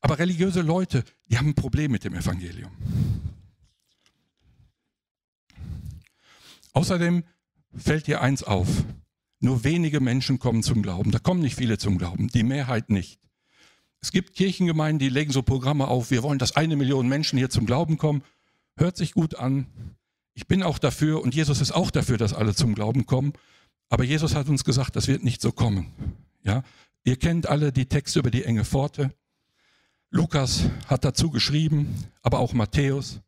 Aber 0.00 0.18
religiöse 0.18 0.62
Leute, 0.62 1.04
die 1.26 1.38
haben 1.38 1.48
ein 1.48 1.54
Problem 1.54 1.92
mit 1.92 2.04
dem 2.04 2.14
Evangelium. 2.14 2.72
Außerdem 6.72 7.24
fällt 7.76 8.06
dir 8.06 8.20
eins 8.20 8.42
auf. 8.42 8.68
Nur 9.40 9.64
wenige 9.64 10.00
Menschen 10.00 10.38
kommen 10.38 10.62
zum 10.62 10.82
Glauben. 10.82 11.10
Da 11.10 11.18
kommen 11.18 11.40
nicht 11.40 11.56
viele 11.56 11.78
zum 11.78 11.98
Glauben, 11.98 12.28
die 12.28 12.42
Mehrheit 12.42 12.90
nicht. 12.90 13.20
Es 14.02 14.12
gibt 14.12 14.34
Kirchengemeinden, 14.34 14.98
die 14.98 15.08
legen 15.08 15.32
so 15.32 15.42
Programme 15.42 15.88
auf, 15.88 16.10
wir 16.10 16.22
wollen, 16.22 16.38
dass 16.38 16.56
eine 16.56 16.76
Million 16.76 17.08
Menschen 17.08 17.38
hier 17.38 17.50
zum 17.50 17.66
Glauben 17.66 17.98
kommen. 17.98 18.22
Hört 18.76 18.96
sich 18.96 19.12
gut 19.12 19.34
an. 19.34 19.66
Ich 20.34 20.46
bin 20.46 20.62
auch 20.62 20.78
dafür 20.78 21.22
und 21.22 21.34
Jesus 21.34 21.60
ist 21.60 21.72
auch 21.72 21.90
dafür, 21.90 22.16
dass 22.16 22.32
alle 22.32 22.54
zum 22.54 22.74
Glauben 22.74 23.04
kommen. 23.04 23.34
Aber 23.90 24.04
Jesus 24.04 24.34
hat 24.34 24.48
uns 24.48 24.64
gesagt, 24.64 24.96
das 24.96 25.08
wird 25.08 25.24
nicht 25.24 25.42
so 25.42 25.52
kommen. 25.52 25.92
Ja? 26.42 26.62
Ihr 27.04 27.16
kennt 27.16 27.46
alle 27.46 27.72
die 27.72 27.86
Texte 27.86 28.20
über 28.20 28.30
die 28.30 28.44
enge 28.44 28.64
Pforte. 28.64 29.12
Lukas 30.10 30.68
hat 30.86 31.04
dazu 31.04 31.30
geschrieben, 31.30 31.94
aber 32.22 32.40
auch 32.40 32.52
Matthäus. 32.52 33.20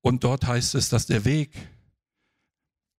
Und 0.00 0.24
dort 0.24 0.46
heißt 0.46 0.74
es, 0.74 0.88
dass 0.88 1.06
der 1.06 1.24
Weg 1.24 1.50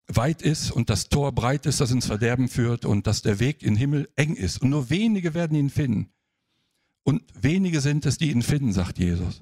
weit 0.07 0.41
ist 0.41 0.71
und 0.71 0.89
das 0.89 1.09
Tor 1.09 1.31
breit 1.31 1.65
ist, 1.65 1.81
das 1.81 1.91
ins 1.91 2.05
Verderben 2.05 2.47
führt 2.47 2.85
und 2.85 3.07
dass 3.07 3.21
der 3.21 3.39
Weg 3.39 3.63
in 3.63 3.73
den 3.73 3.77
Himmel 3.77 4.09
eng 4.15 4.35
ist. 4.35 4.61
Und 4.61 4.69
nur 4.69 4.89
wenige 4.89 5.33
werden 5.33 5.57
ihn 5.57 5.69
finden. 5.69 6.09
Und 7.03 7.23
wenige 7.39 7.81
sind 7.81 8.05
es, 8.05 8.17
die 8.17 8.31
ihn 8.31 8.41
finden, 8.41 8.73
sagt 8.73 8.99
Jesus. 8.99 9.41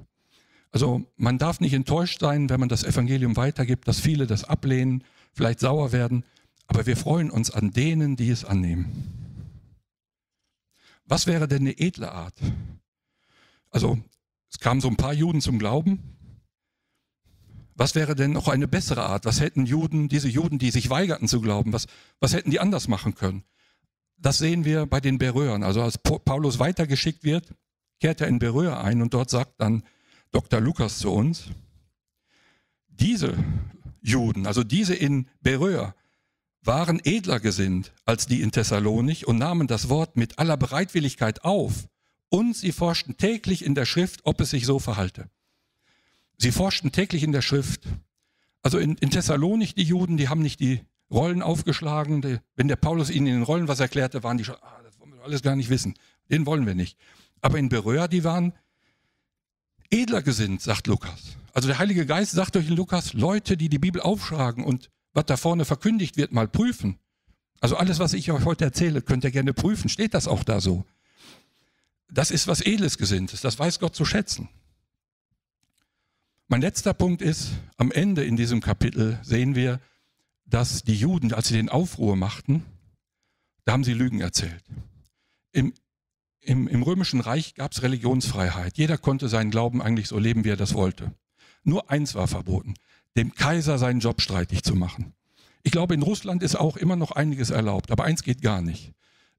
Also 0.71 1.05
man 1.17 1.37
darf 1.37 1.59
nicht 1.59 1.73
enttäuscht 1.73 2.19
sein, 2.21 2.49
wenn 2.49 2.59
man 2.59 2.69
das 2.69 2.83
Evangelium 2.83 3.35
weitergibt, 3.35 3.87
dass 3.87 3.99
viele 3.99 4.27
das 4.27 4.43
ablehnen, 4.43 5.03
vielleicht 5.33 5.59
sauer 5.59 5.91
werden, 5.91 6.25
aber 6.67 6.85
wir 6.85 6.97
freuen 6.97 7.29
uns 7.29 7.51
an 7.51 7.71
denen, 7.71 8.15
die 8.15 8.29
es 8.29 8.43
annehmen. 8.43 9.13
Was 11.05 11.27
wäre 11.27 11.47
denn 11.47 11.61
eine 11.61 11.77
edle 11.77 12.11
Art? 12.11 12.39
Also 13.73 13.97
es 14.49 14.59
kamen 14.59 14.79
so 14.79 14.87
ein 14.87 14.95
paar 14.95 15.13
Juden 15.13 15.41
zum 15.41 15.59
Glauben. 15.59 15.99
Was 17.75 17.95
wäre 17.95 18.15
denn 18.15 18.31
noch 18.31 18.47
eine 18.47 18.67
bessere 18.67 19.03
Art? 19.03 19.25
Was 19.25 19.41
hätten 19.41 19.65
Juden, 19.65 20.07
diese 20.07 20.29
Juden, 20.29 20.59
die 20.59 20.69
sich 20.69 20.91
weigerten 20.91 21.27
zu 21.27 21.41
glauben, 21.41 21.73
was, 21.73 21.87
was 22.19 22.33
hätten 22.33 22.51
die 22.51 22.59
anders 22.59 22.87
machen 22.87 23.15
können? 23.15 23.43
Das 24.15 24.37
sehen 24.37 24.63
wir 24.63 24.85
bei 24.85 25.01
den 25.01 25.17
Beröern. 25.17 25.63
Also 25.63 25.81
als 25.81 25.97
Paulus 25.97 26.59
weitergeschickt 26.59 27.23
wird, 27.23 27.55
kehrt 27.99 28.21
er 28.21 28.27
in 28.27 28.37
Beröer 28.37 28.79
ein 28.79 29.01
und 29.01 29.13
dort 29.15 29.31
sagt 29.31 29.59
dann 29.59 29.83
Dr. 30.31 30.61
Lukas 30.61 30.99
zu 30.99 31.11
uns, 31.11 31.45
diese 32.87 33.35
Juden, 34.01 34.45
also 34.45 34.63
diese 34.63 34.93
in 34.93 35.27
Beröer, 35.41 35.95
waren 36.61 37.01
edler 37.03 37.39
gesinnt 37.39 37.91
als 38.05 38.27
die 38.27 38.41
in 38.41 38.51
Thessalonich 38.51 39.27
und 39.27 39.39
nahmen 39.39 39.67
das 39.67 39.89
Wort 39.89 40.15
mit 40.15 40.37
aller 40.37 40.57
Bereitwilligkeit 40.57 41.43
auf 41.43 41.87
und 42.33 42.55
sie 42.55 42.71
forschten 42.71 43.15
täglich 43.15 43.63
in 43.63 43.75
der 43.75 43.85
Schrift, 43.85 44.21
ob 44.23 44.41
es 44.41 44.49
sich 44.49 44.65
so 44.65 44.79
verhalte. 44.79 45.29
Sie 46.39 46.51
forschten 46.51 46.91
täglich 46.91 47.21
in 47.21 47.31
der 47.31 47.43
Schrift. 47.43 47.83
Also 48.63 48.79
in, 48.79 48.95
in 48.95 49.11
Thessalonik, 49.11 49.75
die 49.75 49.83
Juden, 49.83 50.17
die 50.17 50.29
haben 50.29 50.41
nicht 50.41 50.59
die 50.59 50.81
Rollen 51.11 51.43
aufgeschlagen. 51.43 52.23
Die, 52.23 52.39
wenn 52.55 52.67
der 52.67 52.75
Paulus 52.75 53.11
ihnen 53.11 53.27
in 53.27 53.33
den 53.33 53.43
Rollen 53.43 53.67
was 53.67 53.79
erklärte, 53.79 54.23
waren 54.23 54.39
die 54.39 54.45
schon, 54.45 54.55
ah, 54.55 54.81
das 54.83 54.99
wollen 54.99 55.13
wir 55.13 55.21
alles 55.21 55.43
gar 55.43 55.55
nicht 55.55 55.69
wissen. 55.69 55.93
Den 56.31 56.47
wollen 56.47 56.65
wir 56.65 56.73
nicht. 56.73 56.97
Aber 57.41 57.59
in 57.59 57.69
Beröa, 57.69 58.07
die 58.07 58.23
waren 58.23 58.53
edler 59.91 60.23
gesinnt, 60.23 60.63
sagt 60.63 60.87
Lukas. 60.87 61.37
Also 61.53 61.67
der 61.67 61.77
Heilige 61.77 62.07
Geist 62.07 62.31
sagt 62.31 62.55
durch 62.55 62.65
den 62.65 62.75
Lukas, 62.75 63.13
Leute, 63.13 63.57
die 63.57 63.69
die 63.69 63.77
Bibel 63.77 64.01
aufschlagen 64.01 64.63
und 64.63 64.89
was 65.13 65.27
da 65.27 65.37
vorne 65.37 65.65
verkündigt 65.65 66.17
wird, 66.17 66.31
mal 66.31 66.47
prüfen. 66.47 66.97
Also 67.61 67.75
alles, 67.75 67.99
was 67.99 68.13
ich 68.13 68.31
euch 68.31 68.43
heute 68.43 68.65
erzähle, 68.65 69.03
könnt 69.03 69.23
ihr 69.23 69.29
gerne 69.29 69.53
prüfen. 69.53 69.87
Steht 69.87 70.15
das 70.15 70.27
auch 70.27 70.43
da 70.43 70.59
so? 70.59 70.83
Das 72.13 72.29
ist 72.29 72.47
was 72.47 72.61
Edles 72.61 72.97
Gesinntes. 72.97 73.41
Das 73.41 73.57
weiß 73.57 73.79
Gott 73.79 73.95
zu 73.95 74.05
schätzen. 74.05 74.49
Mein 76.47 76.61
letzter 76.61 76.93
Punkt 76.93 77.21
ist, 77.23 77.51
am 77.77 77.91
Ende 77.91 78.23
in 78.23 78.37
diesem 78.37 78.61
Kapitel 78.61 79.19
sehen 79.23 79.55
wir, 79.55 79.79
dass 80.45 80.83
die 80.83 80.95
Juden, 80.95 81.33
als 81.33 81.47
sie 81.47 81.55
den 81.55 81.69
Aufruhr 81.69 82.15
machten, 82.15 82.63
da 83.65 83.73
haben 83.73 83.83
sie 83.83 83.93
Lügen 83.93 84.21
erzählt. 84.21 84.63
Im, 85.51 85.73
im, 86.41 86.67
im 86.67 86.83
römischen 86.83 87.21
Reich 87.21 87.55
gab 87.55 87.71
es 87.71 87.81
Religionsfreiheit. 87.81 88.77
Jeder 88.77 88.99
konnte 88.99 89.29
seinen 89.29 89.49
Glauben 89.49 89.81
eigentlich 89.81 90.07
so 90.07 90.19
leben, 90.19 90.43
wie 90.43 90.49
er 90.49 90.57
das 90.57 90.75
wollte. 90.75 91.15
Nur 91.63 91.89
eins 91.89 92.13
war 92.13 92.27
verboten, 92.27 92.75
dem 93.17 93.33
Kaiser 93.33 93.79
seinen 93.79 94.01
Job 94.01 94.21
streitig 94.21 94.63
zu 94.63 94.75
machen. 94.75 95.13
Ich 95.63 95.71
glaube, 95.71 95.93
in 95.93 96.03
Russland 96.03 96.43
ist 96.43 96.55
auch 96.55 96.77
immer 96.77 96.97
noch 96.97 97.11
einiges 97.11 97.49
erlaubt, 97.49 97.89
aber 97.89 98.03
eins 98.03 98.21
geht 98.21 98.41
gar 98.41 98.61
nicht. 98.61 98.93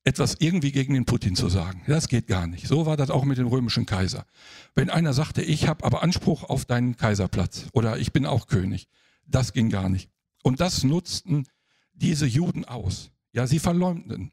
Etwas 0.05 0.37
irgendwie 0.39 0.71
gegen 0.71 0.95
den 0.95 1.07
Putin 1.07 1.35
zu 1.35 1.49
sagen. 1.49 1.83
Das 1.87 2.09
geht 2.09 2.27
gar 2.27 2.47
nicht. 2.47 2.69
So 2.69 2.85
war 2.85 2.97
das 2.97 3.11
auch 3.11 3.25
mit 3.25 3.39
dem 3.39 3.47
römischen 3.47 3.87
Kaiser. 3.87 4.27
Wenn 4.75 4.91
einer 4.91 5.15
sagte, 5.15 5.43
ich 5.43 5.67
habe 5.67 5.85
aber 5.85 6.03
Anspruch 6.03 6.45
auf 6.45 6.67
deinen 6.67 6.97
Kaiserplatz 6.97 7.67
oder 7.73 7.99
ich 7.99 8.13
bin 8.13 8.27
auch 8.27 8.47
König, 8.47 8.89
das 9.27 9.55
ging 9.55 9.71
gar 9.71 9.89
nicht. 9.89 10.11
Und 10.43 10.61
das 10.61 10.85
nutzten 10.85 11.47
diese 11.95 12.27
Juden 12.27 12.65
aus. 12.65 13.11
Ja, 13.33 13.47
sie 13.47 13.59
verleumdeten. 13.59 14.33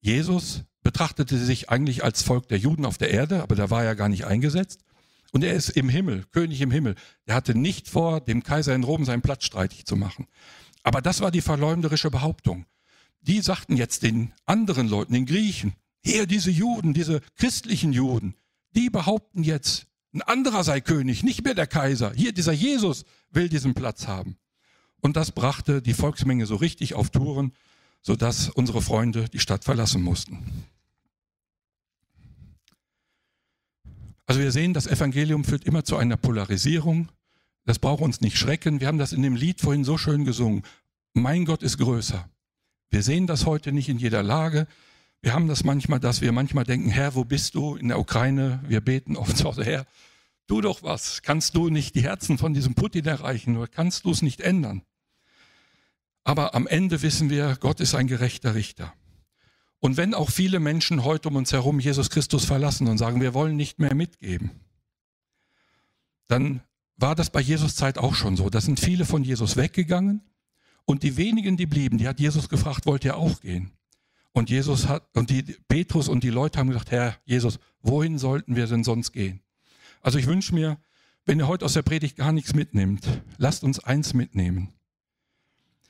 Jesus 0.00 0.62
betrachtete 0.82 1.36
sich 1.36 1.68
eigentlich 1.68 2.04
als 2.04 2.22
Volk 2.22 2.48
der 2.48 2.58
Juden 2.58 2.84
auf 2.84 2.98
der 2.98 3.10
Erde, 3.10 3.42
aber 3.42 3.56
da 3.56 3.70
war 3.70 3.84
er 3.84 3.96
gar 3.96 4.08
nicht 4.08 4.24
eingesetzt. 4.24 4.84
Und 5.32 5.44
er 5.44 5.52
ist 5.52 5.70
im 5.70 5.88
Himmel, 5.88 6.24
König 6.32 6.60
im 6.60 6.70
Himmel. 6.70 6.94
Er 7.26 7.34
hatte 7.34 7.54
nicht 7.54 7.88
vor, 7.88 8.20
dem 8.20 8.42
Kaiser 8.42 8.74
in 8.74 8.84
Rom 8.84 9.04
seinen 9.04 9.20
Platz 9.20 9.44
streitig 9.44 9.84
zu 9.84 9.96
machen. 9.96 10.26
Aber 10.82 11.02
das 11.02 11.20
war 11.20 11.30
die 11.30 11.42
verleumderische 11.42 12.10
Behauptung. 12.10 12.64
Die 13.20 13.40
sagten 13.40 13.76
jetzt 13.76 14.02
den 14.02 14.32
anderen 14.46 14.88
Leuten, 14.88 15.12
den 15.12 15.26
Griechen, 15.26 15.74
hier 16.02 16.26
diese 16.26 16.50
Juden, 16.50 16.94
diese 16.94 17.20
christlichen 17.36 17.92
Juden, 17.92 18.34
die 18.74 18.90
behaupten 18.90 19.42
jetzt, 19.42 19.86
ein 20.12 20.22
anderer 20.22 20.64
sei 20.64 20.80
König, 20.80 21.22
nicht 21.22 21.44
mehr 21.44 21.54
der 21.54 21.66
Kaiser. 21.66 22.12
Hier 22.14 22.32
dieser 22.32 22.52
Jesus 22.52 23.04
will 23.30 23.48
diesen 23.48 23.74
Platz 23.74 24.06
haben. 24.06 24.36
Und 25.00 25.16
das 25.16 25.32
brachte 25.32 25.82
die 25.82 25.94
Volksmenge 25.94 26.46
so 26.46 26.56
richtig 26.56 26.94
auf 26.94 27.10
Touren, 27.10 27.52
sodass 28.02 28.48
unsere 28.48 28.82
Freunde 28.82 29.28
die 29.28 29.38
Stadt 29.38 29.64
verlassen 29.64 30.02
mussten. 30.02 30.66
Also 34.26 34.40
wir 34.40 34.52
sehen, 34.52 34.74
das 34.74 34.86
Evangelium 34.86 35.44
führt 35.44 35.64
immer 35.64 35.84
zu 35.84 35.96
einer 35.96 36.16
Polarisierung. 36.16 37.08
Das 37.64 37.78
braucht 37.78 38.02
uns 38.02 38.20
nicht 38.20 38.36
schrecken. 38.36 38.80
Wir 38.80 38.86
haben 38.86 38.98
das 38.98 39.12
in 39.12 39.22
dem 39.22 39.36
Lied 39.36 39.60
vorhin 39.60 39.84
so 39.84 39.98
schön 39.98 40.24
gesungen. 40.24 40.62
Mein 41.14 41.44
Gott 41.44 41.62
ist 41.62 41.78
größer. 41.78 42.28
Wir 42.90 43.02
sehen 43.02 43.26
das 43.26 43.44
heute 43.44 43.72
nicht 43.72 43.88
in 43.88 43.98
jeder 43.98 44.22
Lage. 44.22 44.66
Wir 45.20 45.34
haben 45.34 45.48
das 45.48 45.64
manchmal, 45.64 46.00
dass 46.00 46.20
wir 46.20 46.32
manchmal 46.32 46.64
denken, 46.64 46.90
Herr, 46.90 47.14
wo 47.14 47.24
bist 47.24 47.54
du 47.54 47.76
in 47.76 47.88
der 47.88 47.98
Ukraine? 47.98 48.62
Wir 48.66 48.80
beten 48.80 49.16
oft 49.16 49.36
so, 49.36 49.54
Herr, 49.56 49.84
tu 50.46 50.60
doch 50.60 50.82
was. 50.82 51.22
Kannst 51.22 51.54
du 51.54 51.68
nicht 51.68 51.94
die 51.94 52.02
Herzen 52.02 52.38
von 52.38 52.54
diesem 52.54 52.74
Putin 52.74 53.04
erreichen 53.04 53.56
oder 53.56 53.66
kannst 53.66 54.04
du 54.04 54.10
es 54.10 54.22
nicht 54.22 54.40
ändern? 54.40 54.82
Aber 56.24 56.54
am 56.54 56.66
Ende 56.66 57.02
wissen 57.02 57.30
wir, 57.30 57.56
Gott 57.60 57.80
ist 57.80 57.94
ein 57.94 58.06
gerechter 58.06 58.54
Richter. 58.54 58.92
Und 59.80 59.96
wenn 59.96 60.14
auch 60.14 60.30
viele 60.30 60.60
Menschen 60.60 61.04
heute 61.04 61.28
um 61.28 61.36
uns 61.36 61.52
herum 61.52 61.80
Jesus 61.80 62.10
Christus 62.10 62.44
verlassen 62.44 62.88
und 62.88 62.98
sagen, 62.98 63.20
wir 63.20 63.34
wollen 63.34 63.56
nicht 63.56 63.78
mehr 63.78 63.94
mitgeben, 63.94 64.50
dann 66.26 66.62
war 66.96 67.14
das 67.14 67.30
bei 67.30 67.40
Jesus 67.40 67.76
Zeit 67.76 67.96
auch 67.96 68.14
schon 68.14 68.36
so. 68.36 68.50
Da 68.50 68.60
sind 68.60 68.80
viele 68.80 69.04
von 69.04 69.24
Jesus 69.24 69.56
weggegangen 69.56 70.22
und 70.88 71.02
die 71.02 71.18
wenigen, 71.18 71.58
die 71.58 71.66
blieben, 71.66 71.98
die 71.98 72.08
hat 72.08 72.18
Jesus 72.18 72.48
gefragt, 72.48 72.86
wollt 72.86 73.04
ihr 73.04 73.18
auch 73.18 73.40
gehen? 73.40 73.72
Und 74.32 74.48
Jesus 74.48 74.88
hat, 74.88 75.06
und 75.14 75.28
die, 75.28 75.42
Petrus 75.68 76.08
und 76.08 76.24
die 76.24 76.30
Leute 76.30 76.58
haben 76.58 76.68
gesagt, 76.68 76.90
Herr 76.90 77.18
Jesus, 77.26 77.58
wohin 77.82 78.16
sollten 78.16 78.56
wir 78.56 78.66
denn 78.66 78.84
sonst 78.84 79.12
gehen? 79.12 79.40
Also 80.00 80.18
ich 80.18 80.26
wünsche 80.26 80.54
mir, 80.54 80.78
wenn 81.26 81.40
ihr 81.40 81.46
heute 81.46 81.66
aus 81.66 81.74
der 81.74 81.82
Predigt 81.82 82.16
gar 82.16 82.32
nichts 82.32 82.54
mitnimmt, 82.54 83.06
lasst 83.36 83.64
uns 83.64 83.80
eins 83.80 84.14
mitnehmen. 84.14 84.72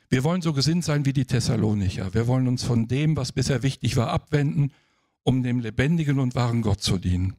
Wir 0.08 0.24
wollen 0.24 0.42
so 0.42 0.52
gesinnt 0.52 0.84
sein 0.84 1.06
wie 1.06 1.12
die 1.12 1.26
Thessalonicher. 1.26 2.12
Wir 2.12 2.26
wollen 2.26 2.48
uns 2.48 2.64
von 2.64 2.88
dem, 2.88 3.16
was 3.16 3.30
bisher 3.30 3.62
wichtig 3.62 3.96
war, 3.96 4.08
abwenden, 4.08 4.72
um 5.22 5.44
dem 5.44 5.60
lebendigen 5.60 6.18
und 6.18 6.34
wahren 6.34 6.60
Gott 6.60 6.82
zu 6.82 6.98
dienen. 6.98 7.36